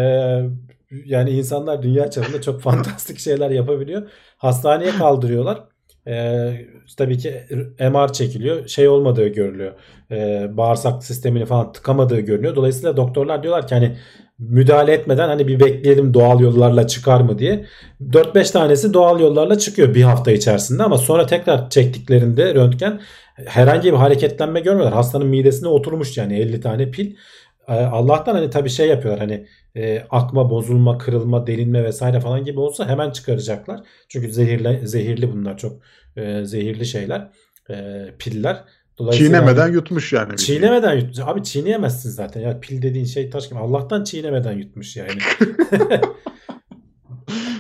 yani 0.90 1.30
insanlar 1.30 1.82
dünya 1.82 2.10
çapında 2.10 2.42
çok 2.42 2.60
fantastik 2.62 3.18
şeyler 3.18 3.50
yapabiliyor. 3.50 4.10
Hastaneye 4.36 4.90
kaldırıyorlar. 4.90 5.64
Ee, 6.06 6.66
tabii 6.96 7.18
ki 7.18 7.46
MR 7.80 8.12
çekiliyor. 8.12 8.68
Şey 8.68 8.88
olmadığı 8.88 9.28
görülüyor. 9.28 9.72
Ee, 10.10 10.48
bağırsak 10.56 11.04
sistemini 11.04 11.46
falan 11.46 11.72
tıkamadığı 11.72 12.20
görünüyor. 12.20 12.56
Dolayısıyla 12.56 12.96
doktorlar 12.96 13.42
diyorlar 13.42 13.66
ki 13.66 13.74
hani 13.74 13.98
müdahale 14.38 14.92
etmeden 14.92 15.28
hani 15.28 15.48
bir 15.48 15.60
bekleyelim 15.60 16.14
doğal 16.14 16.40
yollarla 16.40 16.86
çıkar 16.86 17.20
mı 17.20 17.38
diye. 17.38 17.64
4-5 18.00 18.52
tanesi 18.52 18.94
doğal 18.94 19.20
yollarla 19.20 19.58
çıkıyor 19.58 19.94
bir 19.94 20.02
hafta 20.02 20.32
içerisinde 20.32 20.82
ama 20.82 20.98
sonra 20.98 21.26
tekrar 21.26 21.70
çektiklerinde 21.70 22.54
röntgen 22.54 23.00
herhangi 23.46 23.92
bir 23.92 23.98
hareketlenme 23.98 24.60
görmüyorlar. 24.60 24.94
Hastanın 24.94 25.26
midesine 25.26 25.68
oturmuş 25.68 26.16
yani 26.16 26.38
50 26.38 26.60
tane 26.60 26.90
pil. 26.90 27.14
Ee, 27.68 27.72
Allah'tan 27.72 28.34
hani 28.34 28.50
tabii 28.50 28.70
şey 28.70 28.88
yapıyorlar 28.88 29.20
hani 29.20 29.46
e, 29.76 30.02
akma, 30.10 30.50
bozulma, 30.50 30.98
kırılma, 30.98 31.46
delinme 31.46 31.84
vesaire 31.84 32.20
falan 32.20 32.44
gibi 32.44 32.60
olsa 32.60 32.88
hemen 32.88 33.10
çıkaracaklar. 33.10 33.80
Çünkü 34.08 34.32
zehirli, 34.32 34.88
zehirli 34.88 35.32
bunlar 35.32 35.58
çok 35.58 35.82
e, 36.16 36.44
zehirli 36.44 36.86
şeyler. 36.86 37.30
E, 37.70 38.06
piller. 38.18 38.64
Dolayısıyla 38.98 39.38
Çiğnemeden 39.40 39.72
yutmuş 39.72 40.12
yani. 40.12 40.36
Çiğnemeden 40.36 40.94
yutmuş. 40.94 41.18
Abi 41.18 41.42
çiğneyemezsin 41.42 42.10
zaten. 42.10 42.40
Ya 42.40 42.60
pil 42.60 42.82
dediğin 42.82 43.04
şey 43.04 43.30
taş 43.30 43.48
gibi. 43.48 43.58
Allah'tan 43.58 44.04
çiğnemeden 44.04 44.52
yutmuş 44.52 44.96
yani. 44.96 45.10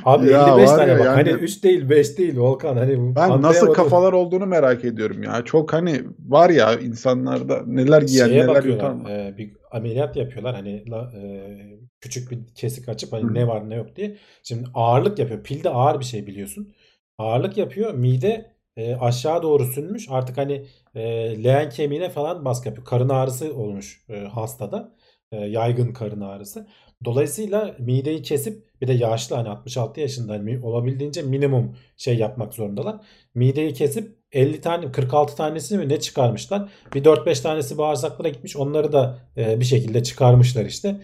Abi 0.04 0.30
Ya 0.30 0.48
55 0.54 0.68
var 0.70 0.76
tane 0.76 0.92
ya 0.92 0.98
bak. 0.98 1.04
yani- 1.06 1.16
Hani 1.16 1.30
3 1.42 1.64
değil 1.64 1.90
5 1.90 2.18
değil 2.18 2.38
Volkan. 2.38 2.76
Hani 2.76 3.14
Ben 3.16 3.42
nasıl 3.42 3.72
kafalar 3.74 4.12
olduğunu 4.12 4.46
merak 4.46 4.84
ediyorum 4.84 5.22
ya. 5.22 5.42
Çok 5.44 5.72
hani 5.72 6.00
var 6.28 6.50
ya 6.50 6.78
insanlarda 6.78 7.62
neler 7.66 8.02
yiyen 8.02 8.26
Şeye 8.28 8.46
neler 8.46 8.62
yutan. 8.64 9.04
e, 9.10 9.34
bir 9.38 9.52
ameliyat 9.70 10.16
yapıyorlar. 10.16 10.54
Hani 10.54 10.90
la- 10.90 11.12
e, 11.16 11.56
küçük 12.00 12.30
bir 12.30 12.38
kesik 12.54 12.88
açıp 12.88 13.12
hani 13.12 13.22
Hı. 13.22 13.34
ne 13.34 13.46
var 13.46 13.70
ne 13.70 13.74
yok 13.74 13.96
diye. 13.96 14.16
Şimdi 14.42 14.64
ağırlık 14.74 15.18
yapıyor. 15.18 15.42
Pil 15.42 15.64
de 15.64 15.70
ağır 15.70 16.00
bir 16.00 16.04
şey 16.04 16.26
biliyorsun. 16.26 16.72
Ağırlık 17.18 17.56
yapıyor. 17.56 17.94
Mide 17.94 18.50
e, 18.76 18.94
aşağı 18.96 19.42
doğru 19.42 19.64
sünmüş. 19.64 20.06
Artık 20.10 20.38
hani 20.38 20.64
e, 20.98 21.44
leğen 21.44 21.70
kemiğine 21.70 22.10
falan 22.10 22.44
baskı 22.44 22.68
yapıyor. 22.68 22.86
Karın 22.86 23.08
ağrısı 23.08 23.54
olmuş 23.54 24.04
e, 24.08 24.18
hastada. 24.20 24.92
E, 25.32 25.36
yaygın 25.36 25.92
karın 25.92 26.20
ağrısı. 26.20 26.66
Dolayısıyla 27.04 27.76
mideyi 27.78 28.22
kesip 28.22 28.80
bir 28.80 28.88
de 28.88 28.92
yaşlı 28.92 29.36
hani 29.36 29.48
66 29.48 30.00
yaşında 30.00 30.32
hani 30.32 30.60
olabildiğince 30.62 31.22
minimum 31.22 31.76
şey 31.96 32.16
yapmak 32.16 32.54
zorundalar. 32.54 32.96
Mideyi 33.34 33.72
kesip 33.72 34.18
50 34.32 34.60
tane 34.60 34.92
46 34.92 35.36
tanesini 35.36 35.78
mi 35.78 35.88
ne 35.88 36.00
çıkarmışlar. 36.00 36.68
Bir 36.94 37.04
4-5 37.04 37.42
tanesi 37.42 37.78
bağırsaklara 37.78 38.28
gitmiş. 38.28 38.56
Onları 38.56 38.92
da 38.92 39.18
e, 39.36 39.60
bir 39.60 39.64
şekilde 39.64 40.02
çıkarmışlar 40.02 40.64
işte. 40.64 41.00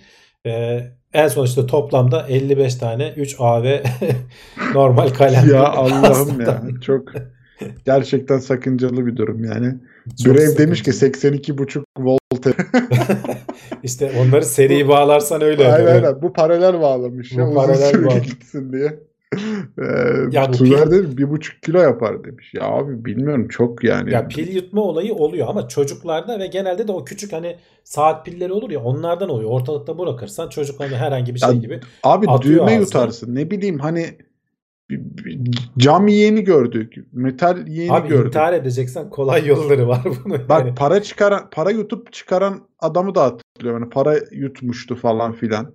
E, 0.47 0.81
en 1.13 1.29
son 1.29 1.47
işte 1.47 1.67
toplamda 1.67 2.27
55 2.29 2.75
tane 2.75 3.09
3 3.17 3.37
A 3.39 3.63
ve 3.63 3.83
normal 4.75 5.09
kalem. 5.09 5.51
Ya 5.51 5.69
Allah'ım 5.73 6.41
ya. 6.41 6.63
Çok 6.81 7.13
gerçekten 7.87 8.39
sakıncalı 8.39 9.07
bir 9.07 9.17
durum 9.17 9.45
yani. 9.45 9.75
Çok 10.25 10.59
demiş 10.59 10.83
ki 10.83 10.93
sıkıntı. 10.93 11.29
82,5 11.29 11.83
volt. 11.99 12.21
İşte 13.83 14.13
onları 14.23 14.45
seri 14.45 14.89
bağlarsan 14.89 15.43
öyle. 15.43 15.65
aynen 15.73 15.83
oluyor. 15.87 16.03
aynen. 16.05 16.23
Bu 16.23 16.33
paralel 16.33 16.81
bağlamış. 16.81 17.37
Bu 17.37 17.41
ya, 17.41 17.53
paralel 17.55 18.05
bağlı. 18.07 18.19
gitsin 18.19 18.73
diye. 18.73 18.99
Ee, 19.79 19.83
Ya 20.31 20.45
pil- 20.45 20.59
demiş 20.59 21.17
bir 21.19 21.31
buçuk 21.31 21.63
kilo 21.63 21.79
yapar 21.81 22.25
demiş. 22.25 22.55
Ya 22.55 22.63
abi 22.63 23.05
bilmiyorum 23.05 23.49
çok 23.49 23.85
yani. 23.85 24.13
Ya 24.13 24.29
pil 24.29 24.55
yutma 24.55 24.81
olayı 24.83 25.15
oluyor 25.15 25.47
ama 25.49 25.69
çocuklarda 25.69 26.39
ve 26.39 26.47
genelde 26.47 26.89
de 26.89 26.93
o 26.93 27.05
küçük 27.05 27.33
hani 27.33 27.57
saat 27.85 28.27
pilleri 28.27 28.53
olur 28.53 28.71
ya 28.71 28.81
onlardan 28.81 29.29
oluyor. 29.29 29.51
Ortalıkta 29.51 29.99
bırakırsan 29.99 30.49
çocuk 30.49 30.81
hani 30.81 30.97
herhangi 30.97 31.35
bir 31.35 31.41
şey 31.41 31.49
Ya 31.49 31.55
gibi 31.55 31.81
Abi 32.03 32.27
düğme 32.43 32.63
ağzına. 32.63 32.71
yutarsın. 32.73 33.35
Ne 33.35 33.51
bileyim 33.51 33.79
hani 33.79 34.07
cam 35.79 36.09
yiyeni 36.09 36.45
gördük. 36.45 36.95
Metal 37.13 37.67
yiyeni 37.67 37.93
Abi 37.93 38.09
gördük. 38.09 38.27
intihar 38.27 38.53
edeceksen 38.53 39.11
kolay 39.11 39.47
yolları 39.47 39.89
var 39.89 40.01
bunun. 40.25 40.49
Bak 40.49 40.67
Yani 40.67 40.75
para 40.75 41.03
çıkaran 41.03 41.51
para 41.51 41.71
yutup 41.71 42.13
çıkaran 42.13 42.69
adamı 42.79 43.15
da 43.15 43.23
hatırlıyorum. 43.25 43.83
Yani 43.83 43.91
para 43.91 44.17
yutmuştu 44.33 44.97
falan 44.97 45.33
filan. 45.33 45.75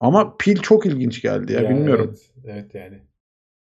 Ama 0.00 0.36
pil 0.36 0.56
çok 0.56 0.86
ilginç 0.86 1.22
geldi 1.22 1.52
ya, 1.52 1.60
ya 1.62 1.70
bilmiyorum. 1.70 2.06
Evet, 2.10 2.30
evet 2.56 2.74
yani. 2.74 2.98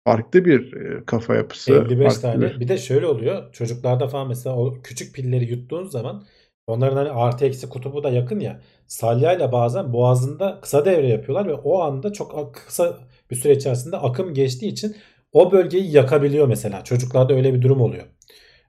Farklı 0.08 0.46
bir 0.46 0.74
e, 0.74 1.06
kafa 1.06 1.36
yapısı. 1.36 1.74
55 1.74 2.14
farklı 2.14 2.22
tane. 2.22 2.42
bir- 2.56 2.60
Bir 2.60 2.68
de 2.68 2.78
şöyle 2.78 3.06
oluyor. 3.06 3.54
Çocuklarda 3.54 4.08
falan 4.08 4.28
mesela 4.28 4.56
o 4.56 4.74
küçük 4.84 5.16
pilleri 5.16 5.46
yuttuğun 5.52 5.86
zaman 5.86 6.24
onların 6.68 6.96
hani 6.96 7.10
artı 7.10 7.46
eksi 7.46 7.70
kutubu 7.70 8.04
da 8.04 8.10
yakın 8.10 8.40
ya. 8.40 8.62
Salyayla 8.88 9.52
bazen 9.52 9.94
boğazında 9.94 10.60
kısa 10.62 10.86
devre 10.86 11.08
yapıyorlar 11.08 11.48
ve 11.48 11.54
o 11.54 11.82
anda 11.82 12.14
çok 12.14 12.56
kısa 12.56 12.98
bir 13.32 13.36
süre 13.36 13.54
içerisinde 13.54 13.98
akım 13.98 14.34
geçtiği 14.34 14.68
için 14.68 14.96
o 15.34 15.52
bölgeyi 15.52 15.92
yakabiliyor 15.92 16.48
mesela. 16.48 16.84
Çocuklarda 16.84 17.34
öyle 17.34 17.54
bir 17.54 17.62
durum 17.62 17.82
oluyor. 17.82 18.04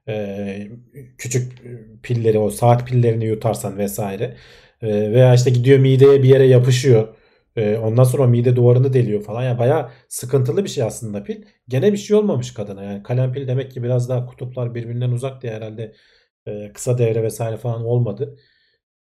Ee, 0.07 0.67
küçük 1.17 1.63
pilleri 2.03 2.39
o 2.39 2.49
saat 2.49 2.87
pillerini 2.87 3.25
yutarsan 3.25 3.77
vesaire. 3.77 4.37
Ee, 4.81 4.87
veya 5.11 5.33
işte 5.33 5.49
gidiyor 5.49 5.79
mideye 5.79 6.23
bir 6.23 6.29
yere 6.29 6.45
yapışıyor. 6.47 7.07
E, 7.55 7.77
ondan 7.77 8.03
sonra 8.03 8.27
mide 8.27 8.55
duvarını 8.55 8.93
deliyor 8.93 9.23
falan. 9.23 9.43
Yani 9.43 9.59
bayağı 9.59 9.89
sıkıntılı 10.09 10.63
bir 10.63 10.69
şey 10.69 10.83
aslında 10.83 11.23
pil. 11.23 11.43
Gene 11.67 11.91
bir 11.93 11.97
şey 11.97 12.17
olmamış 12.17 12.53
kadına. 12.53 12.83
Yani 12.83 13.03
kalem 13.03 13.33
pil 13.33 13.47
demek 13.47 13.71
ki 13.71 13.83
biraz 13.83 14.09
daha 14.09 14.25
kutuplar 14.25 14.75
birbirinden 14.75 15.11
uzak 15.11 15.41
diye 15.41 15.53
herhalde 15.53 15.93
e, 16.47 16.71
kısa 16.73 16.97
devre 16.97 17.23
vesaire 17.23 17.57
falan 17.57 17.85
olmadı. 17.85 18.37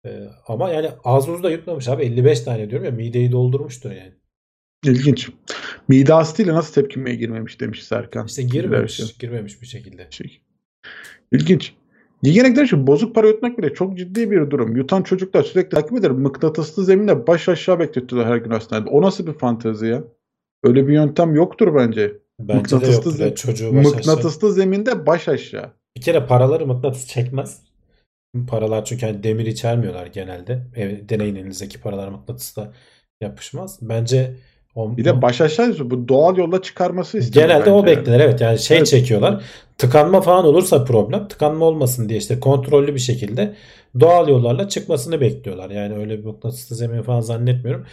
E, 0.07 0.29
ama 0.47 0.71
yani 0.71 0.91
az 1.05 1.29
buz 1.29 1.43
da 1.43 1.51
yutmamış 1.51 1.89
abi. 1.89 2.03
55 2.03 2.41
tane 2.41 2.71
diyorum 2.71 2.85
ya 2.85 2.91
mideyi 2.91 3.33
doldurmuştur 3.33 3.91
yani. 3.91 4.13
İlginç. 4.85 5.31
Mide 5.89 6.15
astıyla 6.15 6.55
nasıl 6.55 6.75
tepkimeye 6.75 7.17
girmemiş 7.17 7.61
demiş 7.61 7.85
Serkan. 7.85 8.27
İşte 8.27 8.43
girmemiş. 8.43 9.19
Girmemiş 9.19 9.63
bir 9.63 9.67
şekilde. 9.67 10.07
Şey. 10.11 10.41
İlginç. 11.33 11.75
Yegenekler 12.23 12.65
için 12.65 12.87
bozuk 12.87 13.15
para 13.15 13.29
yutmak 13.29 13.59
bile 13.59 13.75
çok 13.75 13.99
ciddi 13.99 14.31
bir 14.31 14.51
durum. 14.51 14.77
Yutan 14.77 15.03
çocuklar 15.03 15.43
sürekli 15.43 15.69
takip 15.69 15.99
eder. 15.99 16.11
Mıknatıslı 16.11 16.85
zeminde 16.85 17.27
baş 17.27 17.49
aşağı 17.49 17.79
bekletiyorlar 17.79 18.33
her 18.33 18.37
gün 18.37 18.51
hastanede. 18.51 18.91
O 18.91 19.03
nasıl 19.03 19.27
bir 19.27 19.33
fantezi 19.33 19.87
ya? 19.87 20.05
Öyle 20.65 20.89
bir 20.89 20.93
yöntem 20.93 21.35
yoktur 21.35 21.75
bence. 21.75 22.19
Bence 22.39 22.81
de 22.81 22.87
yoktur. 22.87 23.13
Zem- 23.13 23.35
çocuğu 23.35 23.77
baş 23.77 23.87
mıknatıslı 23.87 24.49
aşağı. 24.49 24.53
zeminde 24.53 25.07
baş 25.07 25.29
aşağı. 25.29 25.73
Bir 25.97 26.01
kere 26.01 26.27
paraları 26.27 26.67
mıknatıs 26.67 27.07
çekmez. 27.07 27.61
Paralar 28.49 28.85
çünkü 28.85 29.07
hani 29.07 29.23
demir 29.23 29.47
içermiyorlar 29.47 30.07
genelde. 30.07 30.63
Ev, 30.77 31.09
deneyin 31.09 31.37
elinizdeki 31.37 31.81
paralar 31.81 32.09
mıknatısla 32.09 32.73
yapışmaz. 33.21 33.79
Bence 33.83 34.35
o, 34.75 34.97
bir 34.97 35.05
de 35.05 35.23
baş 35.23 35.41
aşağı 35.41 35.91
bu 35.91 36.09
doğal 36.09 36.37
yolla 36.37 36.63
çıkarması 36.63 37.19
istiyor. 37.19 37.49
Genelde 37.49 37.71
o 37.71 37.87
beklenir 37.87 38.21
evet. 38.21 38.41
Yani 38.41 38.59
şey 38.59 38.77
evet. 38.77 38.87
çekiyorlar. 38.87 39.45
Tıkanma 39.79 40.21
falan 40.21 40.45
olursa 40.45 40.85
problem. 40.85 41.29
Tıkanma 41.29 41.65
olmasın 41.65 42.09
diye 42.09 42.19
işte 42.19 42.41
kontrollü 42.41 42.95
bir 42.95 43.01
şekilde 43.01 43.55
doğal 44.01 44.29
yollarla 44.29 44.69
çıkmasını 44.69 45.21
bekliyorlar. 45.21 45.71
Yani 45.71 45.95
öyle 45.97 46.19
bir 46.19 46.25
mıknatıslı 46.25 46.77
zemin 46.77 47.03
falan 47.03 47.21
zannetmiyorum. 47.21 47.87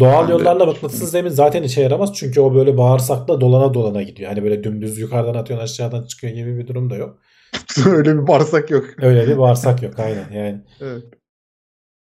Doğal 0.00 0.28
ben 0.28 0.32
yollarla 0.32 0.60
de. 0.60 0.70
mıknatıslı 0.70 1.06
zemin 1.06 1.30
zaten 1.30 1.62
işe 1.62 1.82
yaramaz. 1.82 2.14
Çünkü 2.14 2.40
o 2.40 2.54
böyle 2.54 2.78
bağırsakla 2.78 3.40
dolana 3.40 3.74
dolana 3.74 4.02
gidiyor. 4.02 4.28
Hani 4.28 4.42
böyle 4.42 4.64
dümdüz 4.64 4.98
yukarıdan 4.98 5.34
atıyorsun 5.34 5.64
aşağıdan 5.64 6.02
çıkıyor 6.02 6.32
gibi 6.32 6.58
bir 6.58 6.66
durum 6.66 6.90
da 6.90 6.96
yok. 6.96 7.18
öyle 7.86 8.22
bir 8.22 8.26
bağırsak 8.26 8.70
yok. 8.70 8.84
Öyle 8.98 9.28
bir 9.28 9.38
bağırsak 9.38 9.82
yok 9.82 9.98
aynen 9.98 10.30
yani. 10.32 10.60
Evet. 10.80 11.04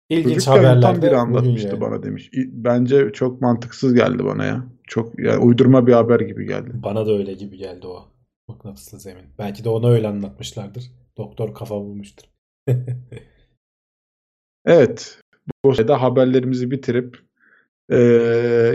İlginç 0.10 0.34
Çocukken 0.34 0.52
haberler 0.52 1.02
biri 1.02 1.18
anlatmıştı 1.18 1.68
yani. 1.68 1.82
bana 1.82 2.04
demiş. 2.04 2.30
Bence 2.52 3.10
çok 3.14 3.42
mantıksız 3.42 3.94
geldi 3.94 4.26
bana 4.26 4.46
ya. 4.46 4.66
Çok 4.88 5.20
yani 5.20 5.38
uydurma 5.38 5.88
bir 5.88 5.94
haber 5.94 6.20
gibi 6.20 6.46
geldi. 6.46 6.72
Bana 6.74 7.06
da 7.06 7.12
öyle 7.12 7.34
gibi 7.34 7.58
geldi 7.58 7.88
o. 7.88 8.08
Mıknatıslı 8.48 9.00
zemin. 9.00 9.24
Belki 9.40 9.64
de 9.64 9.70
ona 9.70 9.90
öyle 9.90 10.08
anlatmışlardır. 10.08 10.92
Doktor 11.18 11.54
kafa 11.54 11.76
bulmuştur. 11.76 12.24
evet. 14.66 15.20
Bu 15.66 15.76
sırada 15.76 16.02
haberlerimizi 16.02 16.72
bitirip 16.72 17.20
e, 17.92 17.98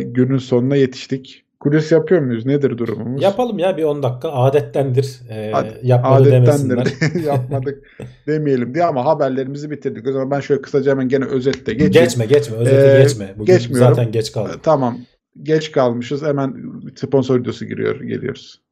günün 0.06 0.38
sonuna 0.38 0.76
yetiştik. 0.76 1.45
Kulis 1.60 1.92
yapıyor 1.92 2.20
muyuz? 2.20 2.46
Nedir 2.46 2.78
durumumuz? 2.78 3.22
Yapalım 3.22 3.58
ya 3.58 3.76
bir 3.76 3.84
10 3.84 4.02
dakika. 4.02 4.32
Adettendir. 4.32 5.20
Ee, 5.30 5.52
yapmadı 5.82 6.28
adettendir. 6.28 7.24
Yapmadık 7.24 7.98
demeyelim 8.26 8.74
diye 8.74 8.84
ama 8.84 9.04
haberlerimizi 9.04 9.70
bitirdik. 9.70 10.06
O 10.06 10.12
zaman 10.12 10.30
ben 10.30 10.40
şöyle 10.40 10.62
kısaca 10.62 10.90
hemen 10.90 11.08
gene 11.08 11.24
özette 11.24 11.72
geçeyim. 11.72 11.92
Geçme 11.92 12.26
geçme. 12.26 12.56
Özete 12.56 12.98
ee, 12.98 13.02
geçme. 13.02 13.34
Bugün 13.38 13.54
geçmiyorum. 13.54 13.94
zaten 13.94 14.12
geç 14.12 14.32
kaldık. 14.32 14.54
Ee, 14.58 14.62
tamam. 14.62 14.98
Geç 15.42 15.72
kalmışız. 15.72 16.22
Hemen 16.22 16.56
sponsor 16.96 17.40
videosu 17.40 17.64
giriyor. 17.64 18.00
Geliyoruz. 18.00 18.62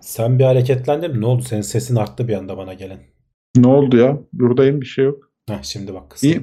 Sen 0.00 0.38
bir 0.38 0.44
hareketlendin 0.44 1.10
mi? 1.10 1.20
Ne 1.20 1.26
oldu? 1.26 1.42
Senin 1.42 1.60
sesin 1.60 1.96
arttı 1.96 2.28
bir 2.28 2.34
anda 2.34 2.56
bana 2.56 2.74
gelen. 2.74 2.98
Ne 3.56 3.68
oldu 3.68 3.96
ya? 3.96 4.18
Buradayım 4.32 4.80
bir 4.80 4.86
şey 4.86 5.04
yok. 5.04 5.30
Heh, 5.48 5.62
şimdi 5.62 5.94
bak 5.94 6.10
kısıldı. 6.10 6.32
İyi. 6.32 6.42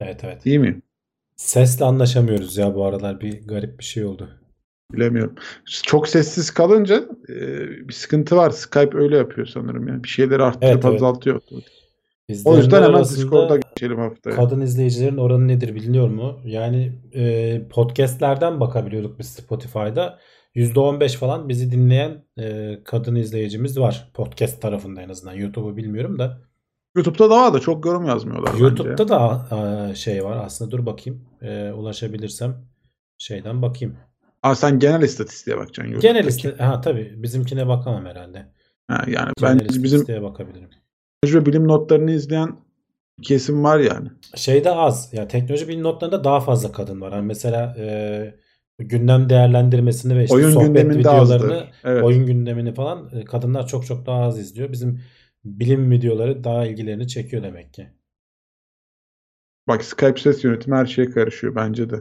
Evet 0.00 0.24
evet. 0.24 0.46
İyi 0.46 0.58
mi? 0.58 0.82
Sesle 1.36 1.84
anlaşamıyoruz 1.84 2.56
ya 2.56 2.74
bu 2.74 2.84
aralar. 2.84 3.20
Bir 3.20 3.46
garip 3.46 3.78
bir 3.78 3.84
şey 3.84 4.04
oldu. 4.04 4.28
Bilemiyorum. 4.92 5.34
Çok 5.82 6.08
sessiz 6.08 6.50
kalınca 6.50 7.04
e, 7.28 7.68
bir 7.88 7.92
sıkıntı 7.92 8.36
var. 8.36 8.50
Skype 8.50 8.98
öyle 8.98 9.16
yapıyor 9.16 9.46
sanırım 9.46 9.88
yani. 9.88 10.04
Bir 10.04 10.08
şeyleri 10.08 10.42
arttırıp 10.42 10.84
evet, 10.84 10.84
azaltıyor. 10.84 11.40
Evet. 12.28 12.42
o 12.44 12.56
yüzden 12.56 12.82
hemen 12.82 13.04
Discord'a 13.04 13.56
geçelim 13.56 13.98
haftaya. 13.98 14.36
Kadın 14.36 14.60
izleyicilerin 14.60 15.16
oranı 15.16 15.48
nedir 15.48 15.74
biliniyor 15.74 16.08
mu? 16.08 16.40
Yani 16.44 16.92
e, 17.12 17.62
podcastlerden 17.68 18.60
bakabiliyorduk 18.60 19.18
biz 19.18 19.28
Spotify'da. 19.28 20.18
%15 20.54 21.16
falan 21.16 21.48
bizi 21.48 21.72
dinleyen 21.72 22.24
e, 22.38 22.78
kadın 22.84 23.14
izleyicimiz 23.14 23.80
var. 23.80 24.10
Podcast 24.14 24.62
tarafında 24.62 25.02
en 25.02 25.08
azından. 25.08 25.34
YouTube'u 25.34 25.76
bilmiyorum 25.76 26.18
da. 26.18 26.40
YouTube'da 26.96 27.30
da 27.30 27.36
var 27.36 27.54
da 27.54 27.60
çok 27.60 27.86
yorum 27.86 28.06
yazmıyorlar 28.06 28.54
YouTube'da 28.54 28.98
bence. 28.98 29.08
da 29.08 29.88
e, 29.90 29.94
şey 29.94 30.24
var 30.24 30.44
aslında. 30.44 30.70
Dur 30.70 30.86
bakayım. 30.86 31.24
E, 31.42 31.72
ulaşabilirsem 31.72 32.56
şeyden 33.18 33.62
bakayım. 33.62 33.96
Aa, 34.42 34.54
sen 34.54 34.78
genel 34.78 35.02
istatistiğe 35.02 35.56
bakacaksın. 35.56 35.92
YouTube'daki. 35.92 36.14
Genel 36.14 36.28
istatistik. 36.28 36.60
Ha 36.60 36.80
tabii. 36.80 37.14
Bizimkine 37.16 37.68
bakamam 37.68 38.06
herhalde. 38.06 38.46
Ha, 38.88 39.04
yani 39.06 39.32
genel 39.38 39.60
ben 39.60 39.82
bizim 39.82 40.22
bakabilirim. 40.22 40.70
Teknoloji 41.22 41.46
bilim 41.46 41.68
notlarını 41.68 42.10
izleyen 42.10 42.56
kesim 43.22 43.64
var 43.64 43.78
yani. 43.78 44.08
Şeyde 44.34 44.70
az. 44.70 45.12
Ya 45.12 45.18
yani 45.18 45.28
teknoloji 45.28 45.68
bilim 45.68 45.82
notlarında 45.82 46.24
daha 46.24 46.40
fazla 46.40 46.72
kadın 46.72 47.00
var. 47.00 47.12
Yani 47.12 47.26
mesela 47.26 47.76
e, 47.78 48.34
gündem 48.78 49.28
değerlendirmesini 49.28 50.16
ve 50.16 50.24
işte 50.24 50.34
oyun 50.34 50.50
sohbet 50.50 50.96
videolarını, 50.96 51.66
evet. 51.84 52.04
oyun 52.04 52.26
gündemini 52.26 52.74
falan 52.74 53.10
e, 53.14 53.24
kadınlar 53.24 53.66
çok 53.66 53.86
çok 53.86 54.06
daha 54.06 54.20
az 54.20 54.38
izliyor. 54.38 54.72
Bizim 54.72 55.00
bilim 55.44 55.90
videoları 55.90 56.44
daha 56.44 56.66
ilgilerini 56.66 57.08
çekiyor 57.08 57.42
demek 57.42 57.74
ki. 57.74 57.88
Bak 59.68 59.84
Skype 59.84 60.20
ses 60.20 60.44
yönetimi 60.44 60.76
her 60.76 60.86
şeye 60.86 61.10
karışıyor 61.10 61.54
bence 61.54 61.90
de. 61.90 61.96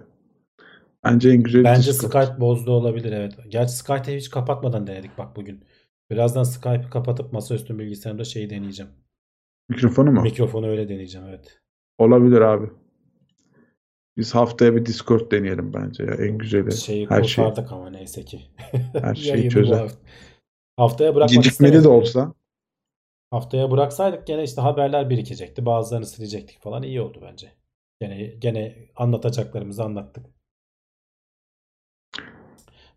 Bence 1.03 1.29
en 1.29 1.43
güzel 1.43 1.63
Bence. 1.63 1.93
Skype 1.93 2.39
bozdu 2.39 2.71
olabilir 2.71 3.11
evet. 3.11 3.33
Gerçi 3.47 3.73
Skype'ı 3.73 4.17
hiç 4.17 4.29
kapatmadan 4.29 4.87
denedik 4.87 5.17
bak 5.17 5.35
bugün. 5.35 5.63
Birazdan 6.11 6.43
Skype'ı 6.43 6.89
kapatıp 6.89 7.33
masaüstü 7.33 7.79
bilgisayarımda 7.79 8.23
şeyi 8.23 8.49
deneyeceğim. 8.49 8.91
Mikrofonu 9.69 10.11
mu? 10.11 10.21
Mikrofonu 10.21 10.67
öyle 10.67 10.89
deneyeceğim 10.89 11.27
evet. 11.27 11.61
Olabilir 11.97 12.41
abi. 12.41 12.69
Biz 14.17 14.35
haftaya 14.35 14.75
bir 14.75 14.85
Discord 14.85 15.31
deneyelim 15.31 15.73
bence 15.73 16.03
ya 16.03 16.13
en 16.13 16.37
güzeli. 16.37 16.77
Şeyi 16.77 17.09
Her 17.09 17.21
kurtardık 17.21 17.69
şey. 17.69 17.77
ama 17.77 17.89
neyse 17.89 18.25
ki. 18.25 18.41
Her 18.93 19.15
şeyi 19.15 19.49
çözer. 19.49 19.77
Hafta. 19.77 19.97
Haftaya 20.77 21.15
bırakmak 21.15 21.43
Gecikmeli 21.43 21.83
de 21.83 21.87
olsa. 21.87 22.33
Haftaya 23.31 23.71
bıraksaydık 23.71 24.27
gene 24.27 24.43
işte 24.43 24.61
haberler 24.61 25.09
birikecekti. 25.09 25.65
Bazılarını 25.65 26.05
silecektik 26.05 26.61
falan 26.61 26.83
iyi 26.83 27.01
oldu 27.01 27.19
bence. 27.21 27.51
Gene 28.01 28.25
gene 28.25 28.75
anlatacaklarımızı 28.95 29.83
anlattık. 29.83 30.25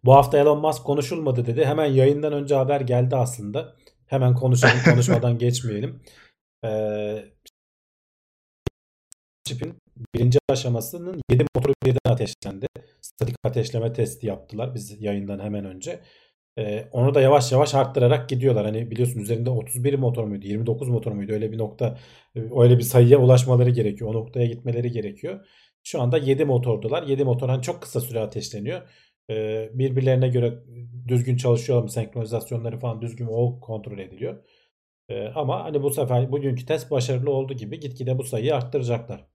Bu 0.05 0.15
hafta 0.15 0.39
Elon 0.39 0.61
Musk 0.61 0.85
konuşulmadı 0.85 1.47
dedi. 1.47 1.65
Hemen 1.65 1.87
yayından 1.87 2.33
önce 2.33 2.55
haber 2.55 2.81
geldi 2.81 3.17
aslında. 3.17 3.77
Hemen 4.07 4.35
konuşalım 4.35 4.79
konuşmadan 4.85 5.39
geçmeyelim. 5.39 6.03
Ee, 6.65 7.25
çipin 9.45 9.75
birinci 10.15 10.39
aşamasının 10.51 11.21
7 11.31 11.45
motoru 11.57 11.75
birden 11.85 12.13
ateşlendi. 12.13 12.67
Statik 13.01 13.37
ateşleme 13.45 13.93
testi 13.93 14.27
yaptılar 14.27 14.75
biz 14.75 15.03
yayından 15.03 15.39
hemen 15.39 15.65
önce. 15.65 16.01
Ee, 16.59 16.89
onu 16.93 17.15
da 17.15 17.21
yavaş 17.21 17.53
yavaş 17.53 17.75
arttırarak 17.75 18.29
gidiyorlar. 18.29 18.65
Hani 18.65 18.91
biliyorsun 18.91 19.21
üzerinde 19.21 19.51
31 19.51 19.95
motor 19.95 20.25
muydu 20.25 20.47
29 20.47 20.89
motor 20.89 21.13
muydu 21.13 21.33
öyle 21.33 21.53
bir 21.53 21.59
nokta 21.59 21.99
öyle 22.35 22.79
bir 22.79 22.83
sayıya 22.83 23.19
ulaşmaları 23.19 23.71
gerekiyor. 23.71 24.11
O 24.11 24.15
noktaya 24.15 24.47
gitmeleri 24.47 24.91
gerekiyor. 24.93 25.47
Şu 25.85 26.01
anda 26.03 26.19
7 26.19 26.45
motordular. 26.45 27.03
7 27.03 27.25
motor 27.25 27.49
hani 27.49 27.63
çok 27.63 27.83
kısa 27.83 28.01
süre 28.01 28.21
ateşleniyor 28.21 28.83
birbirlerine 29.75 30.29
göre 30.29 30.55
düzgün 31.09 31.37
çalışıyor 31.37 31.83
mu 31.83 31.89
senkronizasyonları 31.89 32.79
falan 32.79 33.03
düzgün 33.03 33.27
o 33.31 33.61
kontrol 33.61 33.99
ediliyor. 33.99 34.45
Ama 35.35 35.65
hani 35.65 35.83
bu 35.83 35.91
sefer 35.91 36.33
bugünkü 36.33 36.67
test 36.67 36.91
başarılı 36.91 37.31
oldu 37.31 37.55
gibi 37.55 37.81
gitgide 37.81 38.19
bu 38.19 38.25
sayıyı 38.25 38.57
arttıracaklar. 38.57 39.27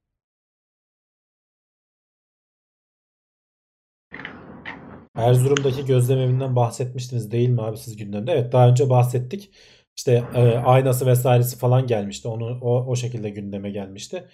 Erzurum'daki 5.15 5.85
gözlem 5.85 6.19
evinden 6.19 6.55
bahsetmiştiniz 6.55 7.31
değil 7.31 7.49
mi 7.49 7.61
abi 7.61 7.77
siz 7.77 7.97
gündemde? 7.97 8.31
Evet 8.31 8.51
daha 8.53 8.69
önce 8.69 8.89
bahsettik. 8.89 9.51
İşte 9.97 10.23
e, 10.35 10.39
aynası 10.57 11.05
vesairesi 11.05 11.57
falan 11.57 11.87
gelmişti. 11.87 12.27
Onu 12.27 12.59
o, 12.61 12.85
o 12.85 12.95
şekilde 12.95 13.29
gündeme 13.29 13.69
gelmişti. 13.71 14.27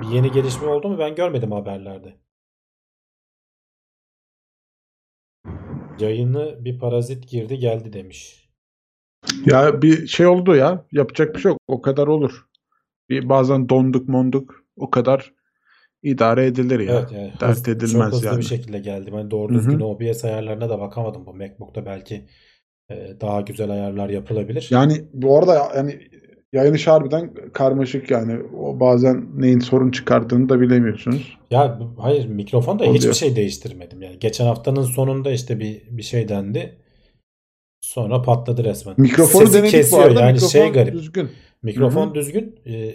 Bir 0.00 0.06
yeni 0.06 0.32
gelişme 0.32 0.68
oldu 0.68 0.88
mu 0.88 0.98
ben 0.98 1.14
görmedim 1.14 1.52
haberlerde. 1.52 2.27
Yayını 6.00 6.64
bir 6.64 6.78
parazit 6.78 7.28
girdi 7.28 7.58
geldi 7.58 7.92
demiş. 7.92 8.48
Ya 9.46 9.82
bir 9.82 10.06
şey 10.06 10.26
oldu 10.26 10.56
ya. 10.56 10.86
Yapacak 10.92 11.34
bir 11.34 11.40
şey 11.40 11.50
yok. 11.50 11.60
O 11.66 11.82
kadar 11.82 12.06
olur. 12.06 12.46
Bir 13.08 13.28
bazen 13.28 13.68
donduk 13.68 14.08
monduk. 14.08 14.64
O 14.76 14.90
kadar 14.90 15.32
idare 16.02 16.46
edilir 16.46 16.80
ya. 16.80 16.98
Evet, 16.98 17.12
yani 17.12 17.32
Dert 17.40 17.56
hız, 17.56 17.68
edilmez 17.68 18.10
çok 18.10 18.12
hızlı 18.12 18.26
yani. 18.26 18.38
bir 18.38 18.44
şekilde 18.44 18.78
geldi. 18.78 19.10
Ben 19.12 19.30
doğru 19.30 19.54
düzgün 19.54 19.80
OBS 19.80 20.24
ayarlarına 20.24 20.68
da 20.68 20.80
bakamadım. 20.80 21.26
Bu 21.26 21.34
MacBook'ta 21.34 21.86
belki 21.86 22.26
e, 22.90 23.16
daha 23.20 23.40
güzel 23.40 23.70
ayarlar 23.70 24.08
yapılabilir. 24.08 24.68
Yani 24.70 25.04
bu 25.12 25.38
arada 25.38 25.72
yani 25.76 26.00
yayın 26.52 26.74
işi 26.74 26.90
harbiden 26.90 27.34
karmaşık 27.52 28.10
yani. 28.10 28.42
O 28.58 28.80
bazen 28.80 29.26
neyin 29.36 29.60
sorun 29.60 29.90
çıkardığını 29.90 30.48
da 30.48 30.60
bilemiyorsunuz. 30.60 31.38
Ya 31.50 31.80
hayır 31.98 32.26
mikrofonda 32.26 32.84
Oluyor. 32.84 32.98
hiçbir 32.98 33.12
şey 33.14 33.36
değiştirmedim. 33.36 34.02
Yani 34.02 34.18
geçen 34.18 34.44
haftanın 34.44 34.82
sonunda 34.82 35.30
işte 35.32 35.60
bir 35.60 35.82
bir 35.90 36.02
şey 36.02 36.28
dendi. 36.28 36.78
Sonra 37.80 38.22
patladı 38.22 38.64
resmen. 38.64 38.94
Mikrofonu 38.98 39.42
Sesi 39.46 39.58
denedik 39.58 39.70
kesiyor. 39.70 40.02
bu 40.02 40.06
arada. 40.06 40.20
Yani 40.20 40.32
Mikrofon 40.32 40.48
şey 40.48 40.68
garip. 40.68 40.94
düzgün. 40.94 41.28
Mikrofon 41.62 42.06
Hı-hı. 42.06 42.14
düzgün. 42.14 42.60
Ee, 42.66 42.94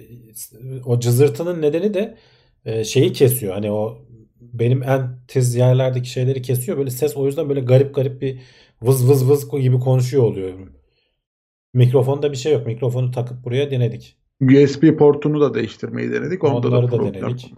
o 0.85 0.99
cızırtının 0.99 1.61
nedeni 1.61 1.93
de 1.93 2.17
e, 2.65 2.83
şeyi 2.83 3.13
kesiyor. 3.13 3.53
Hani 3.53 3.71
o 3.71 3.97
benim 4.41 4.83
en 4.83 5.19
tiz 5.27 5.55
yerlerdeki 5.55 6.09
şeyleri 6.09 6.41
kesiyor. 6.41 6.77
Böyle 6.77 6.89
ses 6.89 7.17
o 7.17 7.25
yüzden 7.25 7.49
böyle 7.49 7.61
garip 7.61 7.95
garip 7.95 8.21
bir 8.21 8.39
vız 8.81 9.09
vız 9.09 9.29
vız 9.29 9.51
gibi 9.51 9.79
konuşuyor 9.79 10.23
oluyorum. 10.23 10.73
Mikrofonda 11.73 12.31
bir 12.31 12.37
şey 12.37 12.53
yok. 12.53 12.67
Mikrofonu 12.67 13.11
takıp 13.11 13.43
buraya 13.43 13.71
denedik. 13.71 14.17
USB 14.41 14.97
portunu 14.97 15.41
da 15.41 15.53
değiştirmeyi 15.53 16.11
denedik. 16.11 16.43
Onda 16.43 16.67
Onları 16.67 16.91
da, 16.91 16.99
da 16.99 17.13
denedik. 17.13 17.53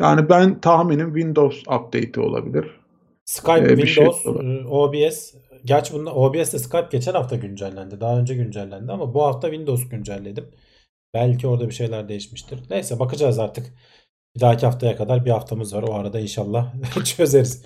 Yani 0.00 0.28
ben 0.28 0.60
tahminim 0.60 1.14
Windows 1.14 1.60
update'i 1.60 2.20
olabilir. 2.20 2.80
Skype, 3.24 3.72
ee, 3.72 3.76
Windows, 3.76 4.22
şey 4.22 4.64
OBS. 4.68 5.34
Gerçi 5.64 5.92
bunda 5.92 6.14
OBS'de 6.14 6.58
Skype 6.58 6.88
geçen 6.90 7.12
hafta 7.12 7.36
güncellendi. 7.36 8.00
Daha 8.00 8.18
önce 8.18 8.34
güncellendi 8.34 8.92
ama 8.92 9.14
bu 9.14 9.22
hafta 9.22 9.48
Windows 9.48 9.88
güncelledim. 9.88 10.50
Belki 11.14 11.46
orada 11.46 11.68
bir 11.68 11.74
şeyler 11.74 12.08
değişmiştir. 12.08 12.60
Neyse 12.70 12.98
bakacağız 12.98 13.38
artık. 13.38 13.74
Bir 14.36 14.40
dahaki 14.40 14.66
haftaya 14.66 14.96
kadar 14.96 15.24
bir 15.24 15.30
haftamız 15.30 15.74
var. 15.74 15.82
O 15.82 15.94
arada 15.94 16.20
inşallah 16.20 16.74
çözeriz. 17.16 17.64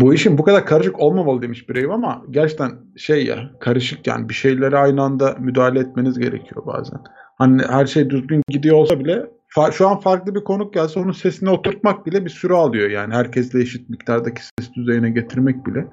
Bu 0.00 0.14
işin 0.14 0.38
bu 0.38 0.44
kadar 0.44 0.66
karışık 0.66 1.00
olmamalı 1.00 1.42
demiş 1.42 1.68
bireyim 1.68 1.90
ama 1.90 2.22
gerçekten 2.30 2.72
şey 2.96 3.26
ya 3.26 3.50
karışık 3.60 4.06
yani 4.06 4.28
bir 4.28 4.34
şeylere 4.34 4.78
aynı 4.78 5.02
anda 5.02 5.36
müdahale 5.38 5.78
etmeniz 5.80 6.18
gerekiyor 6.18 6.66
bazen. 6.66 7.00
Hani 7.38 7.62
her 7.62 7.86
şey 7.86 8.10
düzgün 8.10 8.42
gidiyor 8.48 8.76
olsa 8.76 9.00
bile 9.00 9.26
şu 9.72 9.88
an 9.88 10.00
farklı 10.00 10.34
bir 10.34 10.44
konuk 10.44 10.74
gelse 10.74 11.00
onun 11.00 11.12
sesini 11.12 11.50
oturtmak 11.50 12.06
bile 12.06 12.24
bir 12.24 12.30
süre 12.30 12.54
alıyor 12.54 12.90
yani. 12.90 13.14
Herkesle 13.14 13.60
eşit 13.60 13.90
miktardaki 13.90 14.42
ses 14.42 14.72
düzeyine 14.76 15.10
getirmek 15.10 15.66
bile. 15.66 15.86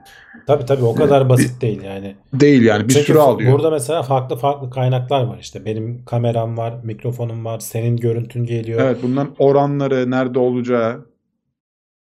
Tabii 0.47 0.65
tabii 0.65 0.83
o 0.83 0.95
kadar 0.95 1.29
basit 1.29 1.55
bir, 1.55 1.61
değil 1.61 1.81
yani. 1.83 2.15
Değil 2.33 2.61
yani 2.61 2.83
bir 2.83 2.93
Çünkü 2.93 3.05
süre 3.05 3.19
alıyor. 3.19 3.53
Burada 3.53 3.69
mesela 3.71 4.03
farklı 4.03 4.35
farklı 4.35 4.69
kaynaklar 4.69 5.23
var 5.23 5.37
işte. 5.41 5.65
Benim 5.65 6.05
kameram 6.05 6.57
var, 6.57 6.73
mikrofonum 6.83 7.45
var, 7.45 7.59
senin 7.59 7.97
görüntün 7.97 8.43
geliyor. 8.43 8.81
Evet 8.81 8.97
bunların 9.03 9.35
oranları 9.39 10.11
nerede 10.11 10.39
olacağı. 10.39 11.10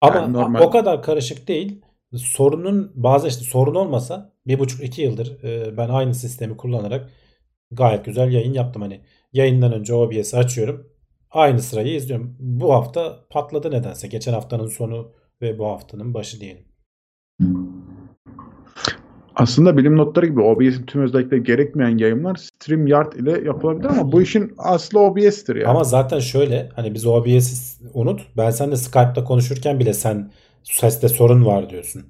Ama 0.01 0.15
yani 0.15 0.33
normal. 0.33 0.61
o 0.61 0.69
kadar 0.69 1.03
karışık 1.03 1.47
değil. 1.47 1.81
Sorunun 2.15 2.91
bazı 2.95 3.27
işte 3.27 3.43
sorun 3.43 3.75
olmasa 3.75 4.33
bir 4.47 4.59
buçuk 4.59 4.83
iki 4.83 5.01
yıldır 5.01 5.43
e, 5.43 5.77
ben 5.77 5.89
aynı 5.89 6.15
sistemi 6.15 6.57
kullanarak 6.57 7.09
gayet 7.71 8.05
güzel 8.05 8.31
yayın 8.31 8.53
yaptım. 8.53 8.81
Hani 8.81 9.01
yayından 9.33 9.73
önce 9.73 9.93
OBS'i 9.93 10.37
açıyorum 10.37 10.97
aynı 11.31 11.61
sırayı 11.61 11.95
izliyorum. 11.95 12.35
Bu 12.39 12.73
hafta 12.73 13.27
patladı 13.29 13.71
nedense. 13.71 14.07
Geçen 14.07 14.33
haftanın 14.33 14.67
sonu 14.67 15.11
ve 15.41 15.59
bu 15.59 15.65
haftanın 15.65 16.13
başı 16.13 16.39
diyelim. 16.39 16.65
Aslında 19.37 19.77
bilim 19.77 19.97
notları 19.97 20.25
gibi 20.25 20.41
OBS'in 20.41 20.85
tüm 20.85 21.01
özellikleri 21.01 21.43
gerekmeyen 21.43 21.97
yayınlar 21.97 22.35
StreamYard 22.35 23.13
ile 23.13 23.31
yapılabilir 23.45 23.89
ama 23.89 24.11
bu 24.11 24.21
işin 24.21 24.53
aslı 24.57 24.99
OBS'tir 24.99 25.55
yani. 25.55 25.67
Ama 25.67 25.83
zaten 25.83 26.19
şöyle 26.19 26.69
hani 26.75 26.93
biz 26.93 27.05
OBS'i 27.05 27.83
unut. 27.93 28.21
Ben 28.37 28.49
seninle 28.49 28.77
Skype'da 28.77 29.23
konuşurken 29.23 29.79
bile 29.79 29.93
sen 29.93 30.31
seste 30.63 31.09
sorun 31.09 31.45
var 31.45 31.69
diyorsun. 31.69 32.03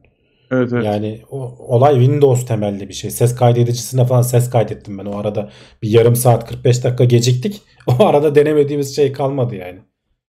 Evet, 0.52 0.74
evet. 0.74 0.86
Yani 0.86 1.22
o, 1.30 1.56
olay 1.60 1.94
Windows 1.94 2.46
temelli 2.46 2.90
bir 2.90 2.94
şey. 2.94 3.12
Ses 3.12 3.36
kaydedicisine 3.36 4.06
falan 4.06 4.22
ses 4.22 4.50
kaydettim 4.50 4.98
ben 4.98 5.06
o 5.06 5.18
arada. 5.18 5.50
Bir 5.84 5.90
yarım 5.90 6.16
saat 6.16 6.50
45 6.50 6.84
dakika 6.84 7.04
geciktik. 7.04 7.62
O 8.00 8.06
arada 8.06 8.36
denemediğimiz 8.36 8.96
şey 8.96 9.12
kalmadı 9.12 9.56
yani. 9.56 9.80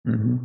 Hı 0.07 0.13
hı. 0.13 0.39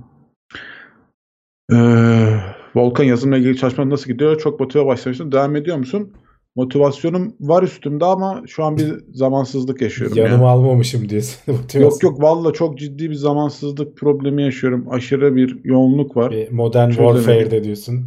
Ee, 1.73 2.41
Volkan 2.75 3.05
yazımla 3.05 3.37
ilgili 3.37 3.57
çalışma 3.57 3.91
nasıl 3.91 4.11
gidiyor? 4.11 4.39
Çok 4.39 4.61
motive 4.61 4.87
başlamışsın. 4.87 5.33
Devam 5.33 5.57
ediyor 5.57 5.77
musun? 5.77 6.13
Motivasyonum 6.57 7.35
var 7.41 7.63
üstümde 7.63 8.05
ama 8.05 8.43
şu 8.47 8.65
an 8.65 8.77
bir 8.77 8.95
zamansızlık 9.15 9.83
yaşıyorum. 9.83 10.17
Yanıma 10.17 10.35
yani. 10.35 10.45
almamışım 10.45 11.09
diyorsun. 11.09 11.55
yok 11.75 12.03
yok 12.03 12.23
valla 12.23 12.53
çok 12.53 12.79
ciddi 12.79 13.11
bir 13.11 13.15
zamansızlık 13.15 13.97
problemi 13.97 14.43
yaşıyorum. 14.43 14.87
Aşırı 14.91 15.37
bir 15.37 15.65
yoğunluk 15.65 16.17
var. 16.17 16.31
Bir 16.31 16.51
modern 16.51 16.91
Warfare'de 16.91 17.65
diyorsun. 17.65 18.07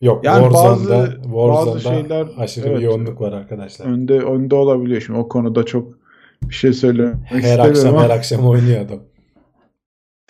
Yok 0.00 0.24
yani 0.24 0.42
Warzone'da, 0.42 0.90
bazı, 0.90 1.22
Warzone'da 1.22 1.66
bazı 1.66 1.80
şeyler 1.80 2.28
aşırı 2.36 2.68
evet, 2.68 2.78
bir 2.78 2.84
yoğunluk 2.84 3.20
var 3.20 3.32
arkadaşlar. 3.32 3.86
Önde 3.86 4.20
önde 4.20 4.54
olabiliyor 4.54 5.00
şimdi 5.00 5.18
o 5.18 5.28
konuda 5.28 5.64
çok 5.64 5.98
bir 6.42 6.54
şey 6.54 6.72
söylemek 6.72 7.16
her 7.28 7.58
akşam 7.58 7.94
ama. 7.94 8.04
her 8.04 8.10
akşam 8.10 8.46
oynuyor 8.46 8.80
adam. 8.80 9.00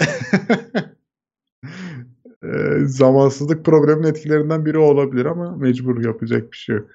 e, 2.43 2.49
zamansızlık 2.85 3.65
problemin 3.65 4.03
etkilerinden 4.03 4.67
biri 4.67 4.79
olabilir 4.79 5.25
ama 5.27 5.57
mecbur 5.57 6.05
yapacak 6.05 6.53
bir 6.53 6.57
şey 6.57 6.77
yok. 6.77 6.87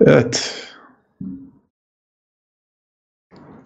Evet. 0.00 0.52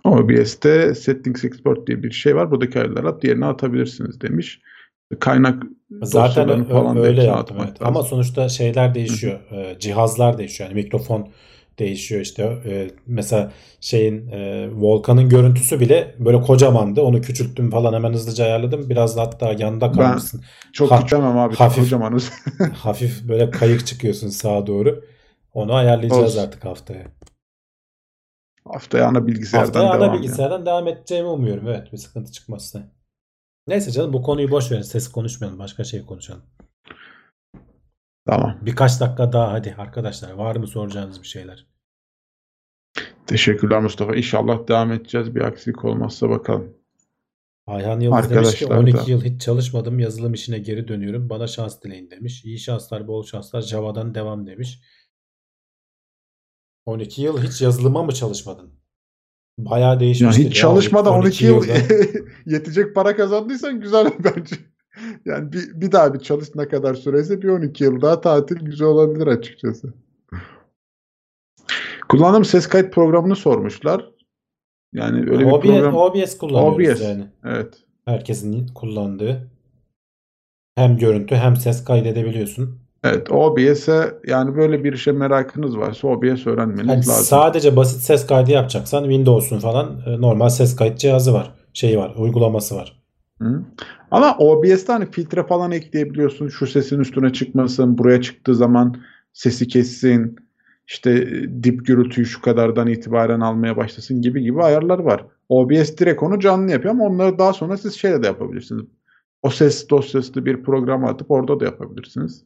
OBS'te 0.05 0.95
Settings 0.95 1.45
Export 1.45 1.87
diye 1.87 2.03
bir 2.03 2.11
şey 2.11 2.37
var. 2.37 2.51
Buradaki 2.51 2.79
ayarları 2.81 3.23
diğerine 3.23 3.47
atabilirsiniz 3.47 4.21
demiş 4.21 4.61
kaynak 5.19 5.63
zaten 6.03 6.65
falan 6.65 6.97
öyle 6.97 7.23
yaptım 7.23 7.57
evet. 7.61 7.77
ama 7.81 8.03
sonuçta 8.03 8.49
şeyler 8.49 8.95
değişiyor 8.95 9.41
Hı-hı. 9.49 9.79
cihazlar 9.79 10.39
değişiyor 10.39 10.71
yani 10.71 10.83
mikrofon 10.83 11.29
değişiyor 11.81 12.21
işte 12.21 12.59
mesela 13.07 13.53
şeyin 13.81 14.31
Volkan'ın 14.81 15.29
görüntüsü 15.29 15.81
bile 15.81 16.15
böyle 16.19 16.41
kocamandı 16.41 17.03
onu 17.03 17.21
küçülttüm 17.21 17.71
falan 17.71 17.95
hemen 17.95 18.13
hızlıca 18.13 18.45
ayarladım 18.45 18.91
biraz 18.91 19.17
da 19.17 19.21
hatta 19.23 19.53
yanında 19.53 19.93
kalmışsın. 19.93 20.41
Ben 20.41 20.73
çok 20.73 20.91
ha- 20.91 21.01
küçülmem 21.01 21.39
abi 21.39 21.55
hafif, 21.55 21.85
kocamanız. 21.85 22.33
hafif 22.75 23.29
böyle 23.29 23.51
kayık 23.51 23.87
çıkıyorsun 23.87 24.29
sağa 24.29 24.67
doğru 24.67 25.05
onu 25.55 25.75
ayarlayacağız 25.75 26.23
Olsun. 26.23 26.43
artık 26.43 26.65
haftaya. 26.65 27.07
Haftaya 28.65 29.07
ana 29.07 29.27
bilgisayardan 29.27 29.67
haftaya 29.67 29.93
devam 29.93 30.11
ana 30.11 30.19
bilgisayardan 30.19 30.57
yani. 30.57 30.67
devam 30.67 30.89
edeceğimi 30.89 31.29
umuyorum 31.29 31.69
evet 31.69 31.93
bir 31.93 31.99
sıkıntı 31.99 32.33
çıkmazsa. 32.33 32.83
Neyse 33.67 33.91
canım 33.91 34.13
bu 34.13 34.23
konuyu 34.23 34.51
boş 34.51 34.73
verin. 34.73 34.83
Ses 34.83 35.09
konuşmayalım. 35.09 35.59
Başka 35.59 35.85
şey 35.85 36.07
konuşalım. 36.07 36.43
Tamam. 38.27 38.59
Birkaç 38.63 39.01
dakika 39.01 39.33
daha 39.33 39.53
hadi 39.53 39.75
arkadaşlar. 39.79 40.33
Var 40.33 40.57
mı 40.57 40.67
soracağınız 40.67 41.23
bir 41.23 41.27
şeyler? 41.27 41.67
Teşekkürler 43.31 43.81
Mustafa. 43.81 44.17
İnşallah 44.17 44.69
devam 44.69 44.93
edeceğiz. 44.93 45.35
Bir 45.35 45.41
aksilik 45.41 45.85
olmazsa 45.85 46.31
bakalım. 46.31 46.75
Ayhan 47.67 48.01
Yıldız 48.01 48.31
demiş 48.31 48.55
ki 48.55 48.67
12 48.67 48.99
da. 48.99 49.03
yıl 49.07 49.25
hiç 49.25 49.43
çalışmadım. 49.43 49.99
Yazılım 49.99 50.35
işine 50.35 50.59
geri 50.59 50.89
dönüyorum. 50.89 51.31
Bana 51.31 51.47
şans 51.47 51.83
dileyin 51.83 52.11
demiş. 52.11 52.45
İyi 52.45 52.59
şanslar, 52.59 53.09
bol 53.09 53.25
şanslar. 53.25 53.61
Java'dan 53.61 54.15
devam 54.15 54.47
demiş. 54.47 54.81
12 56.87 57.23
yıl 57.23 57.43
hiç 57.43 57.63
yazılıma 57.63 58.03
mı 58.03 58.13
çalışmadın? 58.13 58.71
Bayağı 59.59 60.01
değişmiştir. 60.01 60.43
Yani 60.43 60.51
hiç 60.51 60.61
çalışmadan 60.61 61.15
12, 61.15 61.53
12 61.53 61.71
yıl 61.71 61.77
yetecek 62.47 62.95
para 62.95 63.17
kazandıysan 63.17 63.81
güzel 63.81 64.13
bence. 64.25 64.57
Yani 65.25 65.53
bir, 65.53 65.81
bir 65.81 65.93
daha 65.93 66.15
bir 66.15 66.21
çalış 66.21 66.55
ne 66.55 66.69
kadar 66.69 66.95
sürese 66.95 67.43
bir 67.43 67.49
12 67.49 67.85
yıl 67.85 68.01
daha 68.01 68.21
tatil 68.21 68.57
güzel 68.57 68.89
olabilir 68.89 69.27
açıkçası. 69.27 69.95
Kullandığım 72.11 72.45
ses 72.45 72.67
kayıt 72.67 72.95
programını 72.95 73.37
sormuşlar. 73.37 74.11
Yani 74.93 75.31
öyle 75.31 75.47
OBS, 75.47 75.65
bir 75.65 75.69
program. 75.69 75.95
OBS 75.95 76.39
kullanıyoruz 76.39 77.01
OBS, 77.01 77.03
yani. 77.03 77.27
Evet. 77.45 77.75
Herkesin 78.05 78.67
kullandığı. 78.67 79.51
Hem 80.75 80.97
görüntü 80.97 81.35
hem 81.35 81.57
ses 81.57 81.85
kaydedebiliyorsun. 81.85 82.81
Evet 83.05 83.31
OBS'e 83.31 84.15
yani 84.27 84.57
böyle 84.57 84.85
bir 84.85 84.93
işe 84.93 85.13
merakınız 85.13 85.79
varsa 85.79 86.09
OBS 86.09 86.47
öğrenmeniz 86.47 86.89
yani 86.89 86.99
lazım. 86.99 87.25
Sadece 87.25 87.77
basit 87.77 88.01
ses 88.03 88.27
kaydı 88.27 88.51
yapacaksan 88.51 89.03
Windows'un 89.03 89.59
falan 89.59 90.03
e, 90.07 90.21
normal 90.21 90.49
ses 90.49 90.77
kayıt 90.77 90.99
cihazı 90.99 91.33
var. 91.33 91.55
Şeyi 91.73 91.99
var, 91.99 92.15
uygulaması 92.17 92.77
var. 92.77 93.03
Hı. 93.43 93.63
Ama 94.11 94.37
OBS'te 94.39 94.93
hani 94.93 95.11
filtre 95.11 95.47
falan 95.47 95.71
ekleyebiliyorsun. 95.71 96.49
Şu 96.49 96.67
sesin 96.67 97.01
üstüne 97.01 97.33
çıkmasın, 97.33 97.99
buraya 97.99 98.23
çıktığı 98.23 98.55
zaman 98.55 98.97
sesi 99.33 99.69
kessin. 99.69 100.37
İşte 100.91 101.11
e, 101.11 101.63
dip 101.63 101.87
gürültüyü 101.87 102.27
şu 102.27 102.43
kadardan 102.43 102.87
itibaren 102.87 103.41
almaya 103.41 103.77
başlasın 103.77 104.23
gibi 104.23 104.43
gibi 104.43 104.63
ayarlar 104.63 104.99
var. 104.99 105.27
OBS 105.49 105.97
direkt 105.97 106.23
onu 106.23 106.41
canlı 106.41 106.71
yapıyor 106.71 106.95
ama 106.95 107.05
onları 107.05 107.39
daha 107.39 107.53
sonra 107.53 107.77
siz 107.77 107.95
şeyle 107.95 108.23
de 108.23 108.27
yapabilirsiniz. 108.27 108.85
O 109.43 109.51
ses 109.51 109.91
dosyası 109.91 110.47
bir 110.47 110.63
program 110.63 111.05
atıp 111.05 111.31
orada 111.31 111.61
da 111.61 111.65
yapabilirsiniz 111.65 112.45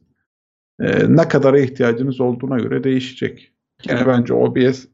e, 0.79 1.15
ne 1.15 1.27
kadara 1.27 1.59
ihtiyacınız 1.59 2.21
olduğuna 2.21 2.57
göre 2.57 2.83
değişecek. 2.83 3.51
Gene 3.83 4.07
bence 4.07 4.33
OBS 4.33 4.85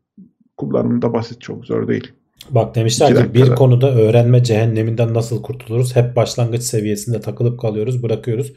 kullanımında 0.58 1.14
basit 1.14 1.42
çok 1.42 1.66
zor 1.66 1.88
değil. 1.88 2.12
Bak 2.50 2.76
demişler 2.76 3.16
ki 3.16 3.34
bir 3.34 3.56
konuda 3.56 3.96
öğrenme 3.96 4.44
cehenneminden 4.44 5.14
nasıl 5.14 5.44
kurtuluruz? 5.44 5.96
Hep 5.96 6.16
başlangıç 6.16 6.64
seviyesinde 6.64 7.22
takılıp 7.22 7.60
kalıyoruz, 7.60 8.04
bırakıyoruz. 8.04 8.54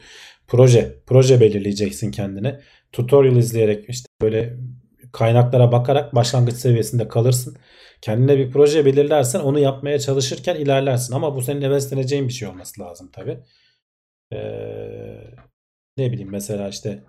Proje, 0.47 0.95
proje 1.05 1.41
belirleyeceksin 1.41 2.11
kendine. 2.11 2.59
Tutorial 2.91 3.35
izleyerek 3.35 3.89
işte 3.89 4.07
böyle 4.21 4.57
kaynaklara 5.15 5.71
bakarak 5.71 6.15
başlangıç 6.15 6.55
seviyesinde 6.55 7.07
kalırsın. 7.07 7.57
Kendine 8.01 8.37
bir 8.37 8.51
proje 8.51 8.85
belirlersen 8.85 9.39
onu 9.39 9.59
yapmaya 9.59 9.99
çalışırken 9.99 10.55
ilerlersin. 10.55 11.13
Ama 11.13 11.35
bu 11.35 11.41
senin 11.41 11.61
hevesleneceğin 11.61 12.27
bir 12.27 12.33
şey 12.33 12.47
olması 12.47 12.81
lazım 12.81 13.09
tabii. 13.13 13.39
Ee, 14.33 14.37
ne 15.97 16.11
bileyim 16.11 16.31
mesela 16.31 16.69
işte 16.69 17.03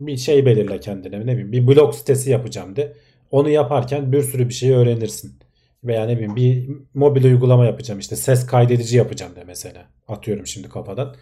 bir 0.00 0.16
şey 0.16 0.46
belirle 0.46 0.80
kendine 0.80 1.20
ne 1.26 1.32
bileyim 1.32 1.52
bir 1.52 1.66
blog 1.66 1.94
sitesi 1.94 2.30
yapacağım 2.30 2.76
de. 2.76 2.96
Onu 3.30 3.48
yaparken 3.50 4.12
bir 4.12 4.22
sürü 4.22 4.48
bir 4.48 4.54
şey 4.54 4.72
öğrenirsin. 4.72 5.38
Veya 5.84 6.06
ne 6.06 6.14
bileyim 6.16 6.36
bir 6.36 6.70
mobil 6.94 7.24
uygulama 7.24 7.66
yapacağım 7.66 8.00
işte 8.00 8.16
ses 8.16 8.46
kaydedici 8.46 8.96
yapacağım 8.96 9.36
de 9.36 9.44
mesela. 9.44 9.88
Atıyorum 10.08 10.46
şimdi 10.46 10.68
kafadan. 10.68 11.16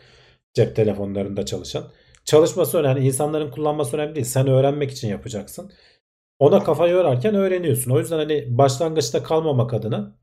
Cep 0.54 0.76
telefonlarında 0.76 1.46
çalışan. 1.46 1.84
Çalışması 2.24 2.78
önemli. 2.78 3.06
insanların 3.06 3.50
kullanması 3.50 3.96
önemli 3.96 4.14
değil. 4.14 4.26
Sen 4.26 4.46
öğrenmek 4.46 4.90
için 4.90 5.08
yapacaksın. 5.08 5.72
Ona 6.38 6.64
kafayı 6.64 6.92
yorarken 6.92 7.34
öğreniyorsun. 7.34 7.90
O 7.90 7.98
yüzden 7.98 8.18
hani 8.18 8.58
başlangıçta 8.58 9.22
kalmamak 9.22 9.74
adına 9.74 10.16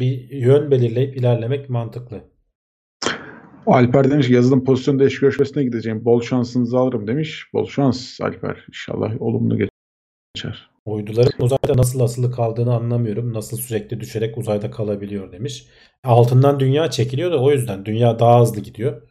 bir 0.00 0.30
yön 0.30 0.70
belirleyip 0.70 1.16
ilerlemek 1.16 1.70
mantıklı. 1.70 2.24
Alper 3.66 4.10
demiş 4.10 4.28
yazılım 4.28 4.64
pozisyon 4.64 4.98
değiş 4.98 5.20
görüşmesine 5.20 5.64
gideceğim. 5.64 6.04
Bol 6.04 6.20
şansınızı 6.20 6.78
alırım 6.78 7.06
demiş. 7.06 7.44
Bol 7.52 7.66
şans 7.66 8.20
Alper. 8.20 8.64
İnşallah 8.68 9.22
olumlu 9.22 9.58
geçer. 10.34 10.70
Uyduların 10.86 11.32
uzayda 11.38 11.76
nasıl 11.76 12.00
asılı 12.00 12.32
kaldığını 12.32 12.74
anlamıyorum. 12.74 13.32
Nasıl 13.32 13.56
sürekli 13.56 14.00
düşerek 14.00 14.38
uzayda 14.38 14.70
kalabiliyor 14.70 15.32
demiş. 15.32 15.66
Altından 16.04 16.60
dünya 16.60 16.90
çekiliyor 16.90 17.32
da 17.32 17.42
o 17.42 17.50
yüzden 17.50 17.84
dünya 17.84 18.18
daha 18.18 18.40
hızlı 18.40 18.60
gidiyor. 18.60 19.02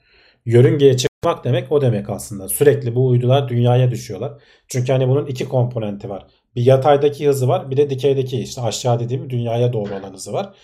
Yörüngeye 0.45 0.97
çıkmak 0.97 1.43
demek 1.43 1.71
o 1.71 1.81
demek 1.81 2.09
aslında. 2.09 2.49
Sürekli 2.49 2.95
bu 2.95 3.07
uydular 3.07 3.49
dünyaya 3.49 3.91
düşüyorlar. 3.91 4.33
Çünkü 4.67 4.91
hani 4.91 5.07
bunun 5.07 5.25
iki 5.25 5.49
komponenti 5.49 6.09
var. 6.09 6.27
Bir 6.55 6.65
yataydaki 6.65 7.27
hızı 7.27 7.47
var 7.47 7.71
bir 7.71 7.77
de 7.77 7.89
dikeydeki 7.89 8.41
işte 8.41 8.61
aşağı 8.61 8.99
dediğim 8.99 9.29
dünyaya 9.29 9.73
doğru 9.73 9.89
olan 9.89 10.13
hızı 10.13 10.33
var. 10.33 10.55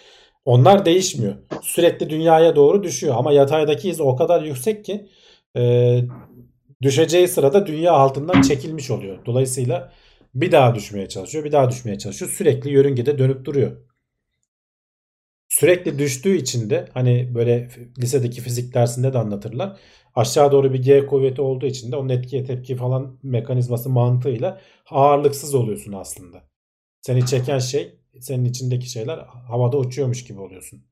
Onlar 0.46 0.86
değişmiyor. 0.86 1.36
Sürekli 1.62 2.10
dünyaya 2.10 2.56
doğru 2.56 2.84
düşüyor 2.84 3.16
ama 3.18 3.32
yataydaki 3.32 3.92
hız 3.92 4.02
o 4.02 4.16
kadar 4.16 4.42
yüksek 4.44 4.86
ki 4.86 5.10
e, 5.58 5.96
düşeceği 6.82 7.28
sırada 7.28 7.68
dünya 7.68 7.92
altından 7.92 8.42
çekilmiş 8.42 8.92
oluyor. 8.92 9.26
Dolayısıyla 9.26 9.92
bir 10.36 10.52
daha 10.52 10.76
düşmeye 10.76 11.10
çalışıyor, 11.10 11.44
bir 11.46 11.52
daha 11.52 11.70
düşmeye 11.70 11.98
çalışıyor. 11.98 12.32
Sürekli 12.32 12.70
yörüngede 12.70 13.18
dönüp 13.18 13.46
duruyor. 13.46 13.78
Sürekli 15.60 16.00
düştüğü 16.00 16.36
için 16.36 16.70
de 16.70 16.90
hani 16.94 17.36
böyle 17.36 17.70
lisedeki 17.98 18.42
fizik 18.42 18.74
dersinde 18.74 19.14
de 19.14 19.18
anlatırlar. 19.18 19.80
Aşağı 20.16 20.52
doğru 20.52 20.74
bir 20.74 20.84
G 20.84 21.06
kuvveti 21.06 21.42
olduğu 21.42 21.66
için 21.66 21.92
de 21.92 21.96
onun 21.96 22.10
etkiye 22.10 22.44
tepki 22.44 22.76
falan 22.76 23.20
mekanizması 23.24 23.90
mantığıyla 23.90 24.62
ağırlıksız 24.90 25.56
oluyorsun 25.56 25.94
aslında. 25.94 26.44
Seni 27.02 27.26
çeken 27.26 27.60
şey 27.60 28.00
senin 28.20 28.46
içindeki 28.46 28.90
şeyler 28.90 29.18
havada 29.48 29.78
uçuyormuş 29.78 30.24
gibi 30.24 30.40
oluyorsun. 30.40 30.84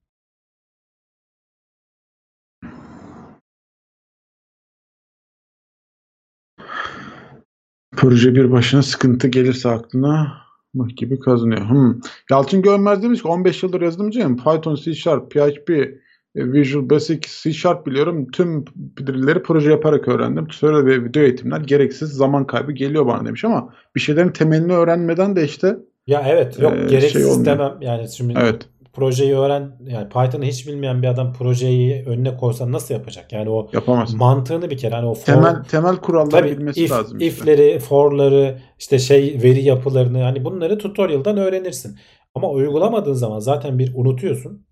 Proje 7.91 8.35
bir 8.35 8.51
başına 8.51 8.83
sıkıntı 8.83 9.27
gelirse 9.27 9.69
aklına 9.69 10.46
gibi 10.85 11.19
kazınıyor. 11.19 11.69
Hmm. 11.69 11.95
Yalçın 12.31 12.61
Görmez 12.61 13.03
demiş 13.03 13.21
ki 13.21 13.27
15 13.27 13.63
yıldır 13.63 13.81
yazılımcıyım. 13.81 14.37
Python, 14.37 14.75
C 14.75 14.93
Sharp, 14.93 15.31
PHP, 15.31 15.69
e, 15.69 16.53
Visual 16.53 16.89
Basic, 16.89 17.19
C 17.43 17.53
Sharp 17.53 17.87
biliyorum. 17.87 18.31
Tüm 18.31 18.65
dilleri 18.97 19.43
proje 19.43 19.71
yaparak 19.71 20.07
öğrendim. 20.07 20.47
Tutorial 20.47 20.85
ve 20.85 21.03
video 21.03 21.23
eğitimler 21.23 21.59
gereksiz 21.59 22.09
zaman 22.09 22.47
kaybı 22.47 22.71
geliyor 22.71 23.05
bana 23.05 23.25
demiş 23.25 23.45
ama 23.45 23.73
bir 23.95 23.99
şeylerin 23.99 24.29
temelini 24.29 24.73
öğrenmeden 24.73 25.35
de 25.35 25.45
işte 25.45 25.77
ya 26.07 26.23
evet 26.27 26.59
yok 26.59 26.73
ee, 26.77 26.85
gereksiz 26.85 27.35
şey 27.35 27.45
demem. 27.45 27.77
Yani 27.81 28.09
şimdi 28.09 28.33
evet. 28.41 28.69
Projeyi 28.97 29.35
öğren 29.35 29.71
yani 29.87 30.09
Python'ı 30.09 30.45
hiç 30.45 30.67
bilmeyen 30.67 31.01
bir 31.01 31.07
adam 31.07 31.33
projeyi 31.33 32.03
önüne 32.05 32.37
koysa 32.37 32.71
nasıl 32.71 32.93
yapacak? 32.93 33.33
Yani 33.33 33.49
o 33.49 33.69
yapamaz. 33.73 34.13
Mantığını 34.13 34.69
bir 34.69 34.77
kere 34.77 34.95
hani 34.95 35.05
o 35.05 35.13
for, 35.13 35.25
temel 35.25 35.63
temel 35.63 35.95
kuralları 35.95 36.31
tabii 36.31 36.57
bilmesi 36.57 36.83
if, 36.83 36.91
lazım. 36.91 37.19
Işte. 37.19 37.27
If'leri, 37.27 37.79
for'ları, 37.79 38.57
işte 38.79 38.99
şey 38.99 39.39
veri 39.43 39.63
yapılarını 39.63 40.21
hani 40.21 40.45
bunları 40.45 40.77
tutorial'dan 40.77 41.37
öğrenirsin. 41.37 41.99
Ama 42.35 42.49
uygulamadığın 42.49 43.13
zaman 43.13 43.39
zaten 43.39 43.79
bir 43.79 43.95
unutuyorsun. 43.95 44.67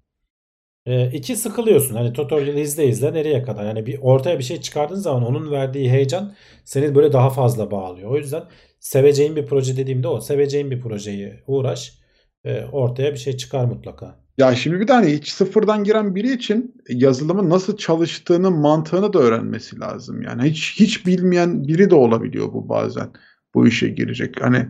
E, 0.85 1.11
iki 1.11 1.35
sıkılıyorsun. 1.35 1.95
Hani 1.95 2.13
tutorial 2.13 2.57
izle 2.57 2.87
izle 2.87 3.13
nereye 3.13 3.43
kadar? 3.43 3.65
Yani 3.65 3.85
bir 3.85 3.99
ortaya 4.01 4.39
bir 4.39 4.43
şey 4.43 4.61
çıkardığın 4.61 4.95
zaman 4.95 5.25
onun 5.25 5.51
verdiği 5.51 5.91
heyecan 5.91 6.33
seni 6.63 6.95
böyle 6.95 7.13
daha 7.13 7.29
fazla 7.29 7.71
bağlıyor. 7.71 8.11
O 8.11 8.17
yüzden 8.17 8.43
seveceğin 8.79 9.35
bir 9.35 9.45
proje 9.45 9.77
dediğimde 9.77 10.07
o. 10.07 10.21
Seveceğin 10.21 10.71
bir 10.71 10.81
projeyi 10.81 11.33
uğraş. 11.47 12.04
E, 12.45 12.65
ortaya 12.71 13.13
bir 13.13 13.17
şey 13.17 13.37
çıkar 13.37 13.65
mutlaka. 13.65 14.15
Ya 14.37 14.55
şimdi 14.55 14.79
bir 14.79 14.87
tane 14.87 15.13
hiç 15.13 15.31
sıfırdan 15.31 15.83
giren 15.83 16.15
biri 16.15 16.31
için 16.31 16.75
yazılımın 16.89 17.49
nasıl 17.49 17.77
çalıştığını 17.77 18.51
mantığını 18.51 19.13
da 19.13 19.19
öğrenmesi 19.19 19.79
lazım. 19.79 20.21
Yani 20.21 20.43
hiç 20.43 20.79
hiç 20.79 21.05
bilmeyen 21.05 21.67
biri 21.67 21.89
de 21.89 21.95
olabiliyor 21.95 22.53
bu 22.53 22.69
bazen 22.69 23.09
bu 23.55 23.67
işe 23.67 23.89
girecek. 23.89 24.41
Hani 24.41 24.67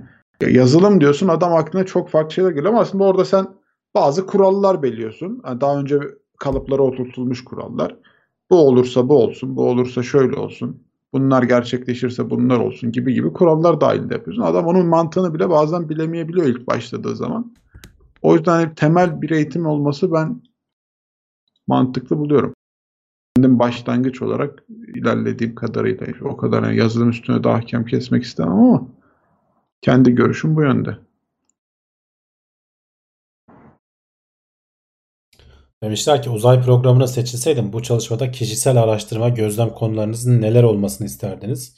yazılım 0.47 1.01
diyorsun 1.01 1.27
adam 1.27 1.53
aklına 1.53 1.85
çok 1.85 2.09
farklı 2.09 2.33
şeyler 2.33 2.49
geliyor 2.49 2.69
ama 2.69 2.81
aslında 2.81 3.03
orada 3.03 3.25
sen 3.25 3.47
bazı 3.95 4.25
kurallar 4.25 4.83
belirliyorsun. 4.83 5.41
Yani 5.47 5.61
daha 5.61 5.79
önce 5.79 5.99
kalıplara 6.39 6.81
oturtulmuş 6.81 7.43
kurallar. 7.43 7.95
Bu 8.49 8.67
olursa 8.67 9.09
bu 9.09 9.17
olsun, 9.23 9.55
bu 9.55 9.69
olursa 9.69 10.03
şöyle 10.03 10.35
olsun. 10.35 10.83
Bunlar 11.13 11.43
gerçekleşirse 11.43 12.29
bunlar 12.29 12.57
olsun 12.57 12.91
gibi 12.91 13.13
gibi 13.13 13.33
kurallar 13.33 13.81
dahilinde 13.81 14.13
yapıyorsun. 14.13 14.43
Adam 14.43 14.65
onun 14.65 14.85
mantığını 14.85 15.33
bile 15.33 15.49
bazen 15.49 15.89
bilemeyebiliyor 15.89 16.47
ilk 16.47 16.67
başladığı 16.67 17.15
zaman. 17.15 17.55
O 18.25 18.35
yüzden 18.35 18.51
hani 18.51 18.75
temel 18.75 19.21
bir 19.21 19.29
eğitim 19.29 19.65
olması 19.65 20.11
ben 20.11 20.41
mantıklı 21.67 22.17
buluyorum. 22.17 22.53
Kendim 23.35 23.59
başlangıç 23.59 24.21
olarak 24.21 24.63
ilerlediğim 24.95 25.55
kadarıyla 25.55 26.07
o 26.21 26.37
kadar 26.37 26.63
yani 26.63 26.77
yazılım 26.77 27.09
üstüne 27.09 27.43
daha 27.43 27.53
hakem 27.53 27.85
kesmek 27.85 28.23
istemem 28.23 28.53
ama 28.53 28.87
kendi 29.81 30.15
görüşüm 30.15 30.55
bu 30.55 30.61
yönde. 30.61 30.97
Demişler 35.83 36.23
ki 36.23 36.29
uzay 36.29 36.61
programına 36.61 37.07
seçilseydim 37.07 37.73
bu 37.73 37.83
çalışmada 37.83 38.31
kişisel 38.31 38.77
araştırma 38.77 39.29
gözlem 39.29 39.69
konularınızın 39.69 40.41
neler 40.41 40.63
olmasını 40.63 41.07
isterdiniz? 41.07 41.77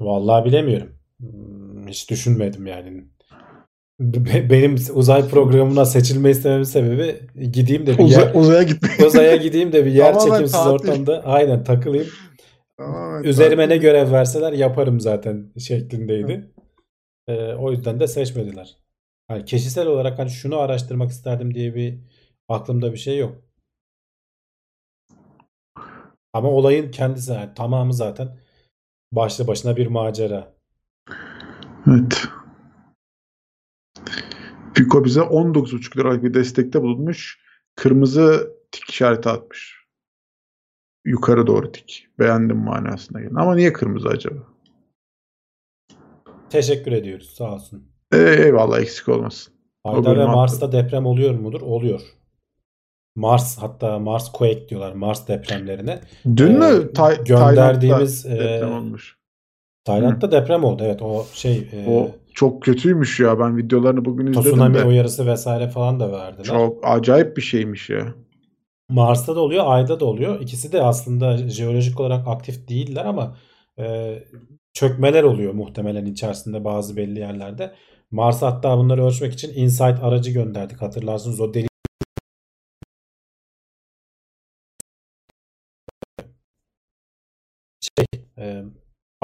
Vallahi 0.00 0.44
bilemiyorum. 0.44 0.98
Hmm, 1.20 1.88
hiç 1.88 2.10
düşünmedim 2.10 2.66
yani. 2.66 3.13
Benim 4.00 4.76
uzay 4.94 5.28
programına 5.28 5.84
seçilme 5.84 6.30
istememin 6.30 6.62
sebebi 6.64 7.20
gideyim 7.52 7.86
de 7.86 7.98
bir 7.98 8.04
Uza, 8.04 8.20
yer, 8.20 8.34
uzaya 8.34 8.62
gitmek. 8.62 9.00
uzaya 9.06 9.36
gideyim 9.36 9.72
de 9.72 9.84
bir 9.86 9.90
yer 9.92 10.18
çekimsiz 10.18 10.52
tatil. 10.52 10.70
ortamda 10.70 11.22
aynen 11.24 11.64
takılayım. 11.64 12.08
Tamamen 12.78 13.22
Üzerime 13.22 13.68
ne 13.68 13.76
görev 13.76 14.12
verseler 14.12 14.52
yaparım 14.52 15.00
zaten 15.00 15.52
şeklindeydi. 15.58 16.50
Ee, 17.28 17.54
o 17.54 17.70
yüzden 17.70 18.00
de 18.00 18.06
seçmediler. 18.06 18.76
Yani 19.30 19.44
kişisel 19.44 19.86
olarak 19.86 20.18
hani 20.18 20.30
şunu 20.30 20.58
araştırmak 20.58 21.10
isterdim 21.10 21.54
diye 21.54 21.74
bir 21.74 21.98
aklımda 22.48 22.92
bir 22.92 22.98
şey 22.98 23.18
yok. 23.18 23.36
Ama 26.32 26.48
olayın 26.48 26.90
kendisi 26.90 27.32
yani 27.32 27.54
tamamı 27.54 27.94
zaten 27.94 28.28
başlı 29.12 29.46
başına 29.46 29.76
bir 29.76 29.86
macera. 29.86 30.52
Evet. 31.88 32.22
Fiko 34.74 35.04
bize 35.04 35.20
19,5 35.20 35.96
liralık 35.98 36.24
bir 36.24 36.34
destekte 36.34 36.82
bulunmuş. 36.82 37.38
Kırmızı 37.76 38.52
tik 38.72 38.90
işareti 38.90 39.28
atmış. 39.28 39.84
Yukarı 41.04 41.46
doğru 41.46 41.72
tik. 41.72 42.08
Beğendim 42.18 42.56
manasına 42.56 43.20
gelin. 43.20 43.34
Ama 43.34 43.54
niye 43.54 43.72
kırmızı 43.72 44.08
acaba? 44.08 44.38
Teşekkür 46.50 46.92
ediyoruz. 46.92 47.30
Sağ 47.34 47.54
olsun. 47.54 47.88
Ee, 48.12 48.18
eyvallah 48.18 48.80
eksik 48.80 49.08
olmasın. 49.08 49.54
Ayda 49.84 50.16
ve 50.18 50.24
Mars'ta 50.24 50.72
deprem 50.72 51.06
oluyor 51.06 51.34
mudur? 51.34 51.60
Oluyor. 51.60 52.00
Mars 53.16 53.58
hatta 53.58 53.98
Mars 53.98 54.32
quake 54.32 54.68
diyorlar 54.68 54.92
Mars 54.92 55.28
depremlerine. 55.28 56.00
Dün 56.36 56.60
Ee, 56.60 56.72
mü 56.72 56.92
Tay- 56.92 57.24
gönderdiğimiz, 57.24 58.22
Tayland'da 58.22 58.44
deprem 58.48 58.68
e, 58.72 58.76
olmuş? 58.76 59.16
Tayland'da 59.84 60.32
deprem 60.32 60.64
oldu. 60.64 60.82
Evet 60.86 61.02
o 61.02 61.26
şey 61.32 61.68
e, 61.72 61.86
O 61.90 62.10
çok 62.34 62.62
kötüymüş 62.62 63.20
ya. 63.20 63.38
Ben 63.38 63.56
videolarını 63.56 64.04
bugün 64.04 64.26
izledim 64.26 64.42
tsunami 64.42 64.74
de. 64.74 64.84
uyarısı 64.84 65.26
vesaire 65.26 65.68
falan 65.68 66.00
da 66.00 66.12
verdiler. 66.12 66.44
Çok 66.44 66.78
acayip 66.82 67.36
bir 67.36 67.42
şeymiş 67.42 67.90
ya. 67.90 68.14
Mars'ta 68.88 69.36
da 69.36 69.40
oluyor, 69.40 69.64
Ay'da 69.66 70.00
da 70.00 70.04
oluyor. 70.04 70.40
İkisi 70.40 70.72
de 70.72 70.82
aslında 70.82 71.48
jeolojik 71.48 72.00
olarak 72.00 72.28
aktif 72.28 72.68
değiller 72.68 73.04
ama 73.04 73.36
e, 73.78 74.18
çökmeler 74.72 75.22
oluyor 75.22 75.52
muhtemelen 75.52 76.06
içerisinde 76.06 76.64
bazı 76.64 76.96
belli 76.96 77.18
yerlerde. 77.18 77.74
Mars'a 78.10 78.46
hatta 78.46 78.78
bunları 78.78 79.04
ölçmek 79.04 79.32
için 79.32 79.52
InSight 79.54 80.02
aracı 80.02 80.30
gönderdik. 80.30 80.82
Hatırlarsınız 80.82 81.40
o 81.40 81.54
deli 81.54 81.68
şey 87.80 88.06
e, 88.38 88.64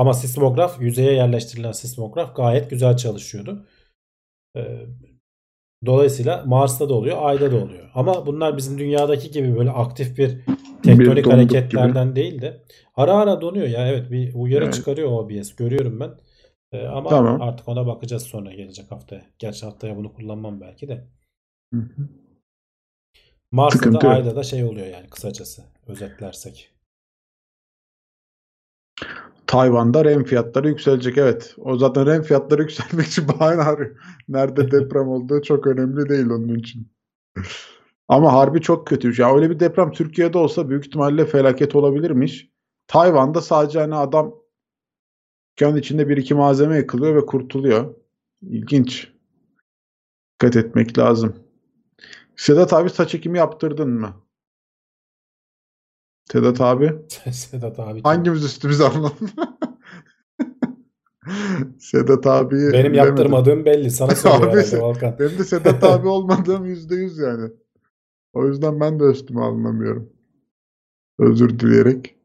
Ama 0.01 0.14
sismograf 0.14 0.80
yüzeye 0.80 1.12
yerleştirilen 1.12 1.72
sismograf 1.72 2.36
gayet 2.36 2.70
güzel 2.70 2.96
çalışıyordu. 2.96 3.66
Ee, 4.57 4.86
dolayısıyla 5.86 6.44
Mars'ta 6.46 6.88
da 6.88 6.94
oluyor, 6.94 7.16
Ay'da 7.20 7.53
da 7.53 7.57
oluyor. 7.57 7.90
Ama 7.94 8.26
bunlar 8.26 8.57
bizim 8.57 8.78
dünyadaki 8.78 9.30
gibi 9.30 9.57
böyle 9.57 9.70
aktif 9.70 10.18
bir 10.18 10.40
tektonik 10.82 11.07
donduk 11.07 11.32
hareketlerden 11.32 12.16
değil 12.16 12.42
de 12.42 12.62
ara 12.94 13.14
ara 13.14 13.40
donuyor 13.40 13.68
ya. 13.68 13.88
Evet 13.88 14.11
bir 14.11 14.34
uyarı 14.34 14.64
Evet. 14.64 14.74
çıkarıyor 14.74 15.11
OBS. 15.11 15.57
Görüyorum 15.57 16.01
ben. 16.01 16.11
Ee, 16.72 16.86
ama 16.86 17.11
Tamam. 17.11 17.42
artık 17.42 17.68
ona 17.68 17.86
bakacağız 17.86 18.22
sonra 18.22 18.53
gelecek 18.53 18.90
haftaya. 18.90 19.22
Gerçi 19.38 19.66
haftaya 19.66 19.96
bunu 19.96 20.12
kullanmam 20.12 20.61
belki 20.61 20.88
de. 20.88 21.09
Hı 21.74 21.80
hı. 21.80 22.09
Mars'ta 23.53 24.01
da. 24.01 24.09
Ay'da 24.09 24.36
da 24.36 24.42
şey 24.42 24.64
oluyor 24.64 24.86
yani 24.86 25.09
kısacası 25.09 25.62
özetlersek. 25.86 26.80
Tayvan'da 29.51 30.05
rem 30.05 30.24
fiyatları 30.24 30.68
yükselecek 30.68 31.18
evet. 31.18 31.55
O 31.59 31.78
zaten 31.78 32.07
rem 32.07 32.22
fiyatları 32.22 32.62
yükselmek 32.68 33.07
için 33.07 33.28
bahane 33.28 33.62
arıyor. 33.62 33.96
Nerede 34.28 34.70
deprem 34.70 35.09
olduğu 35.09 35.42
çok 35.42 35.66
önemli 35.66 36.09
değil 36.09 36.26
onun 36.26 36.55
için. 36.55 36.92
Ama 38.09 38.32
harbi 38.32 38.61
çok 38.61 38.86
kötü. 38.86 39.22
Ya 39.22 39.34
öyle 39.34 39.51
bir 39.51 39.61
deprem 39.61 39.90
Türkiye'de 39.90 40.38
olsa 40.38 40.68
büyük 40.68 40.86
ihtimalle 40.86 41.26
felaket 41.26 41.74
olabilirmiş. 41.74 42.51
Tayvan'da 42.86 43.40
sadece 43.40 43.80
hani 43.80 43.94
adam 43.94 44.34
dükkanın 45.53 45.76
içinde 45.76 46.09
bir 46.09 46.16
iki 46.16 46.34
malzeme 46.34 46.76
yıkılıyor 46.76 47.14
ve 47.14 47.26
kurtuluyor. 47.26 47.94
İlginç. 48.42 49.12
Dikkat 50.32 50.57
etmek 50.57 50.98
lazım. 50.98 51.36
Sedat 52.36 52.72
abi 52.72 52.90
saç 52.90 53.14
ekimi 53.14 53.38
yaptırdın 53.38 53.90
mı? 53.90 54.14
Sedat 56.33 56.61
abi. 56.61 56.93
Sedat 57.33 57.78
abi. 57.78 58.03
Hangimiz 58.03 58.45
üstümüze 58.45 58.85
alalım? 58.85 59.12
Sedat 61.78 62.26
abi 62.26 62.72
Benim 62.72 62.95
yaptırmadığım 62.95 63.64
belli. 63.64 63.91
Sana 64.01 64.14
soruyor 64.14 64.53
Abi 64.53 64.83
Volkan. 64.83 65.16
Benim 65.18 65.39
de 65.39 65.45
Sedat 65.45 65.85
abi 65.85 66.09
olmadığım 66.09 66.64
yüzde 66.64 66.95
yüz 66.95 67.18
yani. 67.18 67.51
O 68.33 68.47
yüzden 68.47 68.81
ben 68.81 69.01
de 69.01 69.05
üstüme 69.05 69.41
alınamıyorum. 69.41 70.12
Özür 71.18 71.59
dileyerek. 71.59 72.16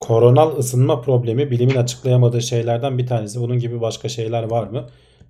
Koronal 0.00 0.58
ısınma 0.58 1.00
problemi 1.00 1.50
bilimin 1.50 1.76
açıklayamadığı 1.76 2.42
şeylerden 2.42 2.98
bir 2.98 3.06
tanesi. 3.06 3.40
Bunun 3.40 3.58
gibi 3.58 3.80
başka 3.80 4.08
şeyler 4.08 4.42
var 4.42 4.68
mı? 4.68 4.86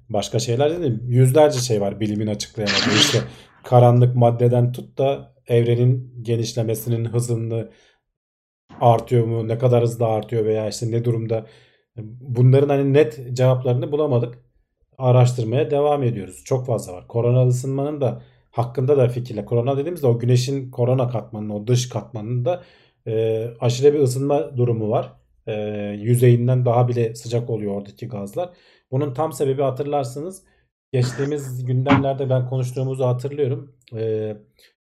Başka 0.09 0.39
şeyler 0.39 0.71
dedim. 0.71 1.03
Yüzlerce 1.09 1.59
şey 1.59 1.81
var 1.81 2.01
bilimin 2.01 2.27
açıklayamadığı. 2.27 2.95
İşte 2.95 3.19
karanlık 3.65 4.17
maddeden 4.17 4.73
tut 4.73 4.99
da 4.99 5.35
evrenin 5.47 6.23
genişlemesinin 6.23 7.05
hızını 7.05 7.71
artıyor 8.81 9.27
mu? 9.27 9.49
Ne 9.49 9.59
kadar 9.59 9.83
hızlı 9.83 10.07
artıyor 10.07 10.45
veya 10.45 10.69
işte 10.69 10.91
ne 10.91 11.05
durumda? 11.05 11.47
Bunların 12.21 12.69
hani 12.69 12.93
net 12.93 13.37
cevaplarını 13.37 13.93
bulamadık. 13.93 14.39
Araştırmaya 14.99 15.71
devam 15.71 16.03
ediyoruz. 16.03 16.43
Çok 16.45 16.67
fazla 16.67 16.93
var. 16.93 17.09
Koronal 17.09 17.49
ısınmanın 17.49 18.01
da 18.01 18.23
hakkında 18.51 18.97
da 18.97 19.09
fikirle. 19.09 19.45
Korona 19.45 19.77
dediğimizde 19.77 20.07
o 20.07 20.19
güneşin 20.19 20.71
korona 20.71 21.09
katmanının, 21.09 21.51
o 21.51 21.67
dış 21.67 21.89
katmanının 21.89 22.45
da 22.45 22.63
e, 23.07 23.47
aşırı 23.61 23.95
bir 23.95 23.99
ısınma 23.99 24.57
durumu 24.57 24.91
var. 24.91 25.13
E, 25.47 25.53
yüzeyinden 26.01 26.65
daha 26.65 26.89
bile 26.89 27.15
sıcak 27.15 27.51
oluyor 27.51 27.75
oradaki 27.75 28.09
gazlar. 28.09 28.51
Bunun 28.91 29.15
tam 29.15 29.33
sebebi 29.33 29.63
hatırlarsınız. 29.63 30.43
Geçtiğimiz 30.93 31.65
gündemlerde 31.65 32.31
ben 32.31 32.49
konuştuğumuzu 32.49 33.05
hatırlıyorum. 33.05 33.77
E, 33.97 34.37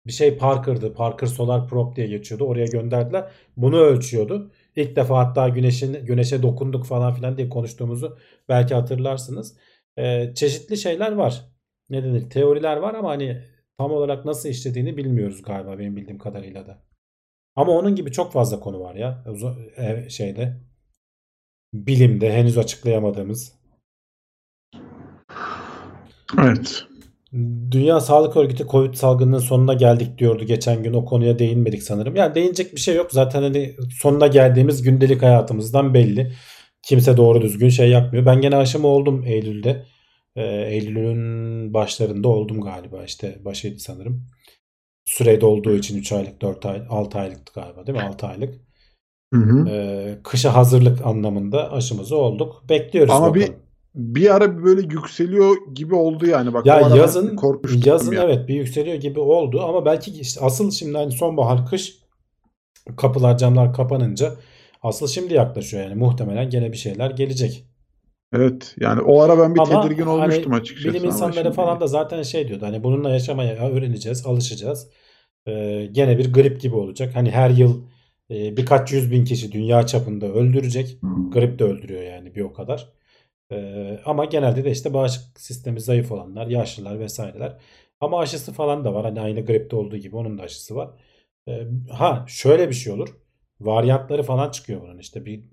bir 0.08 0.12
şey 0.12 0.38
Parker'dı. 0.38 0.94
Parker 0.94 1.28
Solar 1.28 1.68
Probe 1.68 1.96
diye 1.96 2.08
geçiyordu. 2.08 2.44
Oraya 2.46 2.66
gönderdiler. 2.66 3.32
Bunu 3.58 3.78
ölçüyordu. 3.78 4.52
İlk 4.76 4.96
defa 4.96 5.18
hatta 5.18 5.50
güneşin 5.50 6.06
güneşe 6.06 6.44
dokunduk 6.44 6.86
falan 6.86 7.14
filan 7.14 7.38
diye 7.38 7.50
konuştuğumuzu 7.50 8.18
belki 8.50 8.76
hatırlarsınız. 8.76 9.58
E, 9.98 10.34
çeşitli 10.36 10.78
şeyler 10.78 11.12
var. 11.12 11.46
Ne 11.90 12.04
denir? 12.04 12.30
Teoriler 12.30 12.78
var 12.78 12.94
ama 12.94 13.10
hani 13.10 13.42
tam 13.78 13.92
olarak 13.92 14.26
nasıl 14.26 14.50
işlediğini 14.50 14.98
bilmiyoruz 14.98 15.42
galiba 15.42 15.80
benim 15.80 15.96
bildiğim 15.96 16.20
kadarıyla 16.20 16.68
da. 16.68 16.84
Ama 17.56 17.72
onun 17.72 17.96
gibi 17.96 18.12
çok 18.12 18.34
fazla 18.34 18.60
konu 18.60 18.80
var 18.80 18.96
ya 18.96 19.26
e, 19.78 20.10
şeyde 20.10 20.58
bilimde 21.74 22.34
henüz 22.34 22.58
açıklayamadığımız. 22.58 23.63
Evet. 26.42 26.84
Dünya 27.72 28.00
Sağlık 28.00 28.38
Örgütü 28.38 28.68
Covid 28.68 28.94
salgınının 28.94 29.40
sonuna 29.40 29.74
geldik 29.74 30.18
diyordu 30.18 30.44
geçen 30.44 30.84
gün 30.84 30.94
o 30.94 31.06
konuya 31.06 31.40
değinmedik 31.40 31.84
sanırım. 31.84 32.16
Yani 32.16 32.36
değinecek 32.36 32.76
bir 32.76 32.80
şey 32.80 32.96
yok 32.96 33.12
zaten 33.12 33.42
hani 33.42 33.76
sonuna 34.02 34.28
geldiğimiz 34.28 34.82
gündelik 34.82 35.22
hayatımızdan 35.22 35.94
belli. 35.94 36.34
Kimse 36.84 37.18
doğru 37.18 37.42
düzgün 37.42 37.70
şey 37.70 37.90
yapmıyor. 37.90 38.26
Ben 38.26 38.42
gene 38.42 38.56
aşımı 38.56 38.88
oldum 38.88 39.24
Eylül'de. 39.26 39.86
Ee, 40.36 40.44
Eylül'ün 40.46 41.74
başlarında 41.74 42.28
oldum 42.28 42.62
galiba 42.62 43.04
işte 43.04 43.40
başıydı 43.46 43.80
sanırım. 43.80 44.28
Sürede 45.06 45.46
olduğu 45.46 45.76
için 45.76 45.98
3 45.98 46.12
aylık 46.12 46.42
4 46.42 46.66
ay 46.66 46.82
6 46.90 47.20
aylıktı 47.20 47.54
galiba 47.56 47.88
değil 47.88 47.98
mi? 47.98 48.04
6 48.04 48.28
aylık. 48.28 48.56
Hı 49.34 49.40
hı. 49.40 49.70
Ee, 49.70 50.18
kışa 50.24 50.56
hazırlık 50.56 51.06
anlamında 51.06 51.72
aşımızı 51.72 52.18
olduk. 52.18 52.64
Bekliyoruz 52.70 53.14
Ama 53.14 53.30
bakalım. 53.30 53.48
bir 53.48 53.63
ara 54.30 54.64
böyle 54.64 54.82
yükseliyor 54.82 55.56
gibi 55.76 55.96
oldu 55.96 56.26
yani. 56.26 56.54
Bak, 56.54 56.66
Ya 56.66 56.80
yazın 56.80 57.40
yazın 57.86 58.12
ya. 58.12 58.24
evet 58.24 58.48
bir 58.48 58.56
yükseliyor 58.56 58.96
gibi 58.96 59.20
oldu 59.20 59.62
ama 59.62 59.86
belki 59.86 60.12
işte 60.12 60.42
asıl 60.42 60.72
şimdi 60.72 60.98
hani 60.98 61.12
sonbahar 61.12 61.66
kış 61.66 61.98
kapılar 62.98 63.38
camlar 63.38 63.74
kapanınca 63.74 64.36
asıl 64.82 65.08
şimdi 65.08 65.34
yaklaşıyor 65.34 65.84
yani 65.84 65.96
muhtemelen 65.96 66.50
gene 66.50 66.72
bir 66.72 66.78
şeyler 66.78 67.12
gelecek. 67.12 67.66
Evet. 68.34 68.76
Yani 68.80 69.02
o 69.02 69.22
ara 69.22 69.40
ben 69.40 69.56
bir 69.56 69.60
Ama 69.60 69.82
tedirgin 69.82 70.04
hani 70.04 70.12
olmuştum 70.12 70.54
açıkçası. 70.54 70.96
bilim 70.96 71.06
insanları 71.06 71.52
falan 71.52 71.82
da 71.82 71.88
zaten 71.88 72.24
şey 72.24 72.48
diyordu 72.48 72.66
hani 72.66 72.84
bununla 72.84 73.10
yaşamaya 73.10 73.56
öğreneceğiz, 73.56 74.26
alışacağız. 74.26 74.88
Ee, 75.48 75.90
gene 75.92 76.18
bir 76.18 76.34
grip 76.34 76.62
gibi 76.62 76.76
olacak. 76.76 77.16
Hani 77.16 77.32
her 77.32 77.50
yıl 77.50 77.82
e, 78.32 78.58
birkaç 78.58 78.92
yüz 78.92 79.12
bin 79.12 79.26
kişi 79.26 79.52
dünya 79.52 79.86
çapında 79.86 80.26
öldürecek. 80.26 80.98
Grip 81.34 81.60
de 81.60 81.64
öldürüyor 81.64 82.02
yani 82.04 82.36
bir 82.36 82.42
o 82.42 82.54
kadar. 82.54 82.94
Ee, 83.52 84.00
ama 84.06 84.26
genelde 84.26 84.66
de 84.66 84.72
işte 84.72 84.94
bağışıklık 84.94 85.40
sistemi 85.40 85.82
zayıf 85.82 86.12
olanlar, 86.12 86.48
yaşlılar 86.48 87.00
vesaireler. 87.00 87.58
Ama 88.00 88.20
aşısı 88.20 88.54
falan 88.54 88.86
da 88.86 88.94
var. 88.94 89.06
Hani 89.06 89.22
aynı 89.22 89.46
gripte 89.46 89.76
olduğu 89.76 89.98
gibi 89.98 90.16
onun 90.16 90.38
da 90.38 90.44
aşısı 90.44 90.76
var. 90.76 90.90
Ee, 91.48 91.68
ha 91.92 92.26
şöyle 92.28 92.70
bir 92.70 92.74
şey 92.74 92.94
olur. 92.94 93.18
Varyantları 93.62 94.24
falan 94.24 94.52
çıkıyor 94.52 94.82
bunun 94.82 94.98
işte 94.98 95.26
bir 95.26 95.44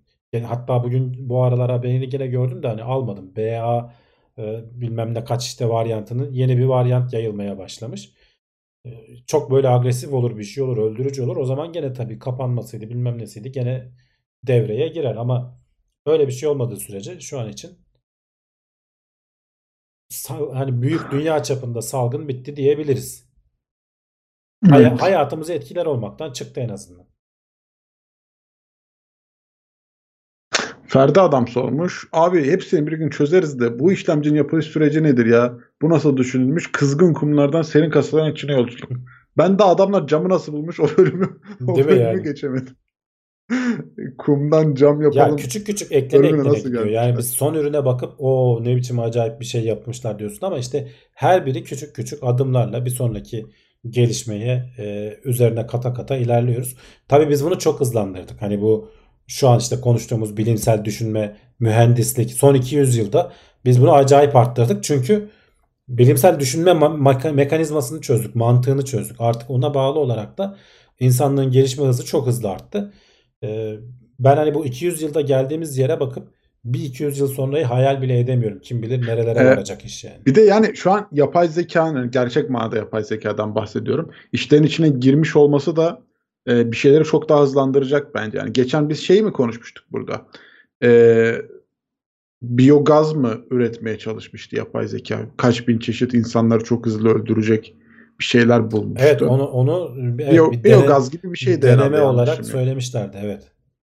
hatta 0.45 0.84
bugün 0.84 1.28
bu 1.28 1.43
aralar 1.43 1.70
haberini 1.70 2.09
gene 2.09 2.26
gördüm 2.26 2.62
de 2.62 2.68
hani 2.68 2.82
almadım. 2.82 3.36
BA 3.36 3.95
e, 4.38 4.64
bilmem 4.80 5.14
ne 5.14 5.24
kaç 5.24 5.47
işte 5.47 5.68
varyantının 5.68 6.32
yeni 6.32 6.59
bir 6.59 6.64
varyant 6.64 7.12
yayılmaya 7.12 7.59
başlamış. 7.59 8.12
E, 8.86 8.91
çok 9.26 9.51
böyle 9.51 9.68
agresif 9.68 10.12
olur 10.12 10.38
bir 10.38 10.45
şey 10.45 10.64
olur 10.64 10.78
öldürücü 10.78 11.22
olur. 11.22 11.36
O 11.36 11.45
zaman 11.45 11.72
gene 11.72 11.93
tabii 11.93 12.18
kapanmasıydı 12.18 12.91
bilmem 12.91 13.18
nesiydi 13.18 13.53
gene 13.53 13.93
devreye 14.47 14.88
girer 14.88 15.16
ama 15.16 15.60
öyle 16.07 16.27
bir 16.27 16.33
şey 16.33 16.49
olmadığı 16.49 16.77
sürece 16.77 17.21
şu 17.21 17.41
an 17.41 17.49
için 17.49 17.79
hani 20.29 20.83
büyük 20.83 21.11
dünya 21.11 21.43
çapında 21.43 21.83
salgın 21.83 22.29
bitti 22.29 22.57
diyebiliriz. 22.57 23.31
Hay- 24.69 24.97
hayatımızı 24.97 25.53
etkiler 25.53 25.87
olmaktan 25.87 26.33
çıktı 26.33 26.61
en 26.61 26.69
azından. 26.69 27.11
Ferdi 30.87 31.21
adam 31.21 31.49
sormuş. 31.49 32.09
Abi 32.13 32.45
hepsini 32.51 32.87
bir 32.87 32.93
gün 32.93 33.11
çözeriz 33.11 33.61
de 33.61 33.79
bu 33.79 33.93
işlemcinin 33.93 34.37
yapılış 34.37 34.67
süreci 34.67 35.03
nedir 35.03 35.27
ya? 35.27 35.59
Bu 35.83 35.91
nasıl 35.91 36.17
düşünülmüş? 36.17 36.73
Kızgın 36.73 37.13
kumlardan 37.15 37.63
serin 37.63 37.91
kasaların 37.91 38.33
içine 38.33 38.53
yolculuk. 38.53 38.93
Ben 39.39 39.59
de 39.59 39.65
adamlar 39.65 40.07
camı 40.07 40.29
nasıl 40.29 40.53
bulmuş 40.53 40.81
o 40.81 40.89
bölümü, 40.99 41.41
o 41.67 41.75
Değil 41.77 41.87
bölümü 41.87 42.03
yani? 42.03 42.23
geçemedim. 42.23 42.77
Kumdan 44.19 44.75
cam 44.75 45.01
Ya 45.01 45.05
yapalım. 45.05 45.37
küçük 45.37 45.67
küçük 45.67 45.93
eklene 45.93 46.23
Bölümüne 46.23 46.41
eklene 46.41 46.49
nasıl 46.53 46.69
gidiyor. 46.69 46.83
gelmişler? 46.83 47.03
Yani 47.07 47.19
biz 47.19 47.31
son 47.31 47.55
ürüne 47.55 47.85
bakıp 47.85 48.13
o 48.19 48.59
ne 48.65 48.77
biçim 48.77 49.01
acayip 49.01 49.41
bir 49.41 49.45
şey 49.45 49.65
yapmışlar 49.65 50.19
diyorsun 50.19 50.47
ama 50.47 50.59
işte 50.59 50.89
her 51.15 51.47
biri 51.47 51.65
küçük 51.65 51.95
küçük 51.97 52.19
adımlarla 52.23 52.85
bir 52.85 52.91
sonraki 52.91 53.47
gelişmeye 53.91 54.73
e, 54.79 55.15
üzerine 55.25 55.67
kata 55.67 55.95
kata 55.95 56.17
ilerliyoruz. 56.17 56.77
Tabii 57.09 57.29
biz 57.31 57.45
bunu 57.45 57.59
çok 57.59 57.81
hızlandırdık. 57.81 58.43
Hani 58.43 58.61
bu 58.61 58.91
şu 59.27 59.49
an 59.49 59.59
işte 59.59 59.81
konuştuğumuz 59.81 60.37
bilimsel 60.37 60.85
düşünme, 60.85 61.37
mühendislik 61.61 62.31
son 62.33 62.55
200 62.55 62.97
yılda 62.97 63.33
biz 63.65 63.81
bunu 63.83 63.93
acayip 63.93 64.37
arttırdık. 64.37 64.85
Çünkü 64.85 65.31
bilimsel 65.89 66.41
düşünme 66.41 66.71
ma- 66.71 66.99
meka- 67.03 67.33
mekanizmasını 67.33 68.01
çözdük, 68.01 68.35
mantığını 68.35 68.85
çözdük. 68.85 69.17
Artık 69.21 69.51
ona 69.51 69.75
bağlı 69.75 69.99
olarak 69.99 70.39
da 70.39 70.57
insanlığın 71.01 71.51
gelişme 71.51 71.87
hızı 71.87 72.05
çok 72.05 72.27
hızlı 72.27 72.51
arttı. 72.51 72.93
Ee, 73.45 73.76
ben 74.18 74.36
hani 74.36 74.55
bu 74.55 74.66
200 74.66 75.03
yılda 75.03 75.20
geldiğimiz 75.20 75.78
yere 75.78 76.01
bakıp 76.01 76.28
bir 76.64 76.80
200 76.80 77.18
yıl 77.18 77.28
sonrayı 77.28 77.64
hayal 77.64 78.03
bile 78.03 78.18
edemiyorum. 78.18 78.59
Kim 78.61 78.82
bilir 78.82 79.07
nerelere 79.07 79.38
Evet. 79.38 79.57
varacak 79.57 79.84
iş 79.84 80.05
yani. 80.05 80.16
Bir 80.26 80.34
de 80.34 80.41
yani 80.41 80.76
şu 80.76 80.91
an 80.91 81.09
yapay 81.12 81.49
zekanın 81.49 82.11
gerçek 82.11 82.51
manada 82.51 82.76
yapay 82.76 83.05
zekadan 83.05 83.55
bahsediyorum. 83.55 84.11
İşlerin 84.32 84.62
içine 84.62 84.88
girmiş 84.88 85.36
olması 85.36 85.76
da 85.76 86.03
e, 86.49 86.72
bir 86.72 86.76
şeyleri 86.76 87.05
çok 87.05 87.28
daha 87.28 87.43
hızlandıracak 87.43 88.14
bence. 88.14 88.38
Yani 88.38 88.53
geçen 88.53 88.88
biz 88.88 89.01
şey 89.01 89.22
mi 89.22 89.32
konuşmuştuk 89.32 89.84
burada? 89.93 90.26
E, 90.82 91.32
biyogaz 92.43 93.12
mı 93.12 93.41
üretmeye 93.51 93.99
çalışmıştı 93.99 94.57
yapay 94.57 94.88
zeka? 94.88 95.26
Kaç 95.36 95.68
bin 95.68 95.78
çeşit 95.78 96.14
insanları 96.14 96.64
çok 96.64 96.86
hızlı 96.86 97.09
öldürecek 97.09 97.76
bir 98.21 98.25
şeyler 98.25 98.71
bulmuştu. 98.71 99.07
Evet 99.09 99.23
onu 99.23 99.45
onu 99.45 99.95
evet, 100.18 100.33
Biyo, 100.33 100.53
bir 100.53 100.64
biyogaz 100.64 101.11
gibi 101.11 101.33
bir 101.33 101.39
şeydi 101.39 101.62
deneme 101.62 102.01
olarak 102.01 102.39
bilmiyorum. 102.39 102.59
söylemişlerdi 102.59 103.16
evet. 103.23 103.53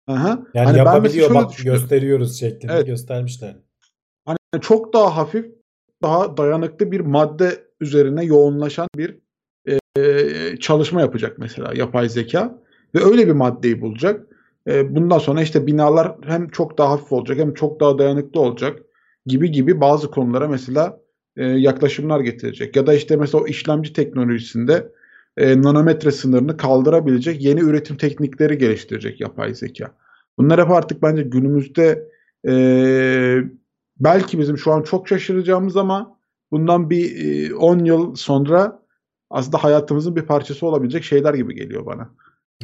Aha. 0.07 0.39
Yani 0.53 0.65
Hani 0.65 0.78
ben 0.78 0.84
yapabiliyor 0.86 1.28
şöyle 1.28 1.39
bak 1.39 1.51
gösteriyoruz 1.63 2.39
şeklinde 2.39 2.74
Evet. 2.74 2.88
göstermişlerdi. 2.88 3.57
Hani 4.26 4.61
çok 4.61 4.93
daha 4.93 5.17
hafif, 5.17 5.45
daha 6.01 6.38
dayanıklı 6.38 6.91
bir 6.91 6.99
madde 6.99 7.63
üzerine 7.82 8.26
yoğunlaşan 8.26 8.88
bir 8.97 9.17
e, 9.97 10.57
çalışma 10.59 11.01
yapacak 11.01 11.38
mesela 11.38 11.74
yapay 11.76 12.09
zeka 12.09 12.59
ve 12.95 13.03
öyle 13.03 13.28
bir 13.28 13.32
maddeyi 13.34 13.82
bulacak. 13.82 14.28
E, 14.67 14.95
bundan 14.95 15.19
sonra 15.19 15.41
işte 15.41 15.67
binalar 15.67 16.15
hem 16.26 16.49
çok 16.49 16.78
daha 16.78 16.91
hafif 16.91 17.11
olacak 17.11 17.38
hem 17.38 17.53
çok 17.53 17.80
daha 17.80 17.97
dayanıklı 17.97 18.39
olacak 18.39 18.80
gibi 19.26 19.51
gibi 19.51 19.82
bazı 19.82 20.11
konulara 20.11 20.47
mesela 20.47 20.99
e, 21.38 21.45
yaklaşımlar 21.45 22.19
getirecek. 22.19 22.75
Ya 22.75 22.88
da 22.88 22.93
işte 22.93 23.15
mesela 23.15 23.43
o 23.43 23.47
işlemci 23.47 23.93
teknolojisinde 23.93 24.91
e, 25.38 25.61
nanometre 25.61 26.11
sınırını 26.11 26.57
kaldırabilecek 26.57 27.43
yeni 27.43 27.59
üretim 27.59 27.97
teknikleri 27.97 28.57
geliştirecek 28.57 29.21
yapay 29.21 29.55
zeka. 29.55 29.91
Bunlar 30.38 30.61
hep 30.61 30.71
artık 30.71 31.01
bence 31.01 31.23
günümüzde 31.23 32.07
e, 32.47 32.53
belki 33.99 34.39
bizim 34.39 34.57
şu 34.57 34.71
an 34.71 34.81
çok 34.81 35.07
şaşıracağımız 35.07 35.77
ama 35.77 36.17
bundan 36.51 36.89
bir 36.89 37.25
e, 37.49 37.55
10 37.55 37.79
yıl 37.79 38.15
sonra 38.15 38.84
aslında 39.29 39.63
hayatımızın 39.63 40.15
bir 40.15 40.21
parçası 40.21 40.67
olabilecek 40.67 41.03
şeyler 41.03 41.34
gibi 41.34 41.55
geliyor 41.55 41.86
bana. 41.86 42.09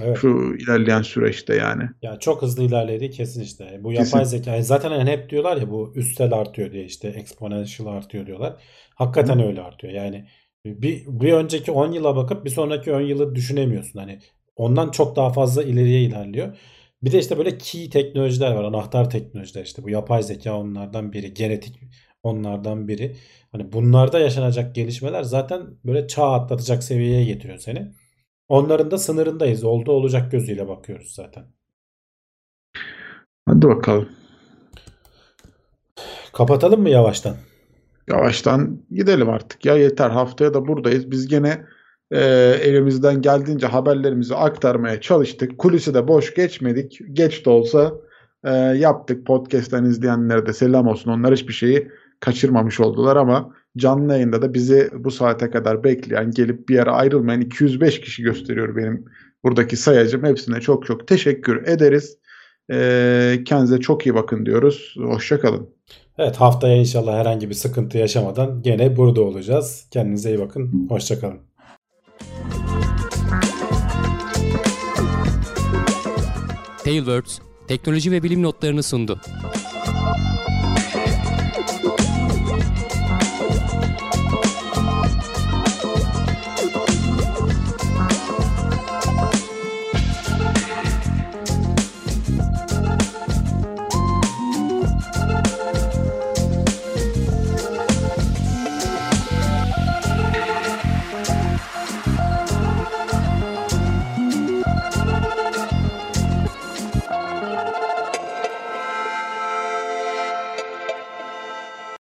Evet. 0.03 0.17
Şu 0.17 0.55
ilerleyen 0.59 1.01
süreçte 1.01 1.55
yani. 1.55 1.83
Ya 2.01 2.19
çok 2.19 2.41
hızlı 2.41 2.63
ilerledi 2.63 3.09
kesin 3.11 3.41
işte. 3.41 3.79
Bu 3.83 3.93
Kesin. 3.93 4.03
yapay 4.03 4.25
zeka 4.25 4.51
yani 4.51 4.63
zaten 4.63 4.91
hani 4.91 5.09
hep 5.11 5.29
diyorlar 5.29 5.57
ya 5.57 5.69
bu 5.71 5.93
üstel 5.95 6.33
artıyor 6.33 6.71
diye 6.71 6.85
işte 6.85 7.07
exponential 7.07 7.87
artıyor 7.87 8.27
diyorlar. 8.27 8.61
Hakikaten 8.95 9.39
Hı. 9.39 9.43
öyle 9.43 9.61
artıyor. 9.61 9.93
Yani 9.93 10.27
bir, 10.65 11.03
bir 11.07 11.33
önceki 11.33 11.71
10 11.71 11.91
yıla 11.91 12.15
bakıp 12.15 12.45
bir 12.45 12.49
sonraki 12.49 12.93
10 12.93 13.01
yılı 13.01 13.35
düşünemiyorsun. 13.35 13.99
Hani 13.99 14.19
ondan 14.55 14.91
çok 14.91 15.15
daha 15.15 15.33
fazla 15.33 15.63
ileriye 15.63 16.01
ilerliyor. 16.01 16.57
Bir 17.03 17.11
de 17.11 17.19
işte 17.19 17.37
böyle 17.37 17.57
key 17.57 17.89
teknolojiler 17.89 18.51
var. 18.51 18.63
Anahtar 18.63 19.09
teknolojiler 19.09 19.65
işte. 19.65 19.83
Bu 19.83 19.89
yapay 19.89 20.23
zeka 20.23 20.57
onlardan 20.59 21.13
biri. 21.13 21.33
Genetik 21.33 21.79
onlardan 22.23 22.87
biri. 22.87 23.15
Hani 23.51 23.71
bunlarda 23.71 24.19
yaşanacak 24.19 24.75
gelişmeler 24.75 25.23
zaten 25.23 25.61
böyle 25.85 26.07
çağ 26.07 26.31
atlatacak 26.31 26.83
seviyeye 26.83 27.25
getiriyor 27.25 27.57
seni. 27.57 27.91
Onların 28.49 28.91
da 28.91 28.97
sınırındayız. 28.97 29.63
Oldu 29.63 29.91
olacak 29.91 30.31
gözüyle 30.31 30.67
bakıyoruz 30.67 31.11
zaten. 31.15 31.43
Hadi 33.47 33.67
bakalım. 33.67 34.09
Kapatalım 36.33 36.81
mı 36.81 36.89
yavaştan? 36.89 37.35
Yavaştan 38.07 38.81
gidelim 38.91 39.29
artık 39.29 39.65
ya 39.65 39.77
yeter 39.77 40.09
haftaya 40.09 40.53
da 40.53 40.67
buradayız. 40.67 41.11
Biz 41.11 41.27
gene 41.27 41.65
e, 42.11 42.19
elimizden 42.63 43.21
geldiğince 43.21 43.67
haberlerimizi 43.67 44.35
aktarmaya 44.35 45.01
çalıştık. 45.01 45.57
Kulisi 45.57 45.93
de 45.93 46.07
boş 46.07 46.33
geçmedik. 46.33 46.99
Geç 47.13 47.45
de 47.45 47.49
olsa 47.49 47.93
e, 48.43 48.51
yaptık. 48.55 49.25
Podcast'ten 49.27 49.83
izleyenlere 49.83 50.45
de 50.45 50.53
selam 50.53 50.87
olsun. 50.87 51.11
Onlar 51.11 51.33
hiçbir 51.33 51.53
şeyi 51.53 51.91
kaçırmamış 52.19 52.79
oldular 52.79 53.15
ama 53.15 53.53
canlı 53.79 54.13
yayında 54.13 54.41
da 54.41 54.53
bizi 54.53 54.89
bu 54.93 55.11
saate 55.11 55.49
kadar 55.49 55.83
bekleyen 55.83 56.31
gelip 56.31 56.69
bir 56.69 56.75
yere 56.75 56.89
ayrılmayan 56.89 57.41
205 57.41 58.01
kişi 58.01 58.23
gösteriyor 58.23 58.75
benim 58.75 59.05
buradaki 59.43 59.77
sayacım. 59.77 60.23
Hepsine 60.23 60.61
çok 60.61 60.85
çok 60.85 61.07
teşekkür 61.07 61.67
ederiz. 61.67 62.17
E, 62.71 63.39
kendinize 63.45 63.79
çok 63.79 64.05
iyi 64.05 64.15
bakın 64.15 64.45
diyoruz. 64.45 64.95
Hoşçakalın. 64.97 65.69
Evet 66.17 66.35
haftaya 66.35 66.75
inşallah 66.75 67.19
herhangi 67.19 67.49
bir 67.49 67.53
sıkıntı 67.53 67.97
yaşamadan 67.97 68.61
gene 68.61 68.97
burada 68.97 69.21
olacağız. 69.21 69.87
Kendinize 69.91 70.29
iyi 70.29 70.39
bakın. 70.39 70.87
Hoşçakalın. 70.89 71.39
Tailwords 76.83 77.39
teknoloji 77.67 78.11
ve 78.11 78.23
bilim 78.23 78.43
notlarını 78.43 78.83
sundu. 78.83 79.21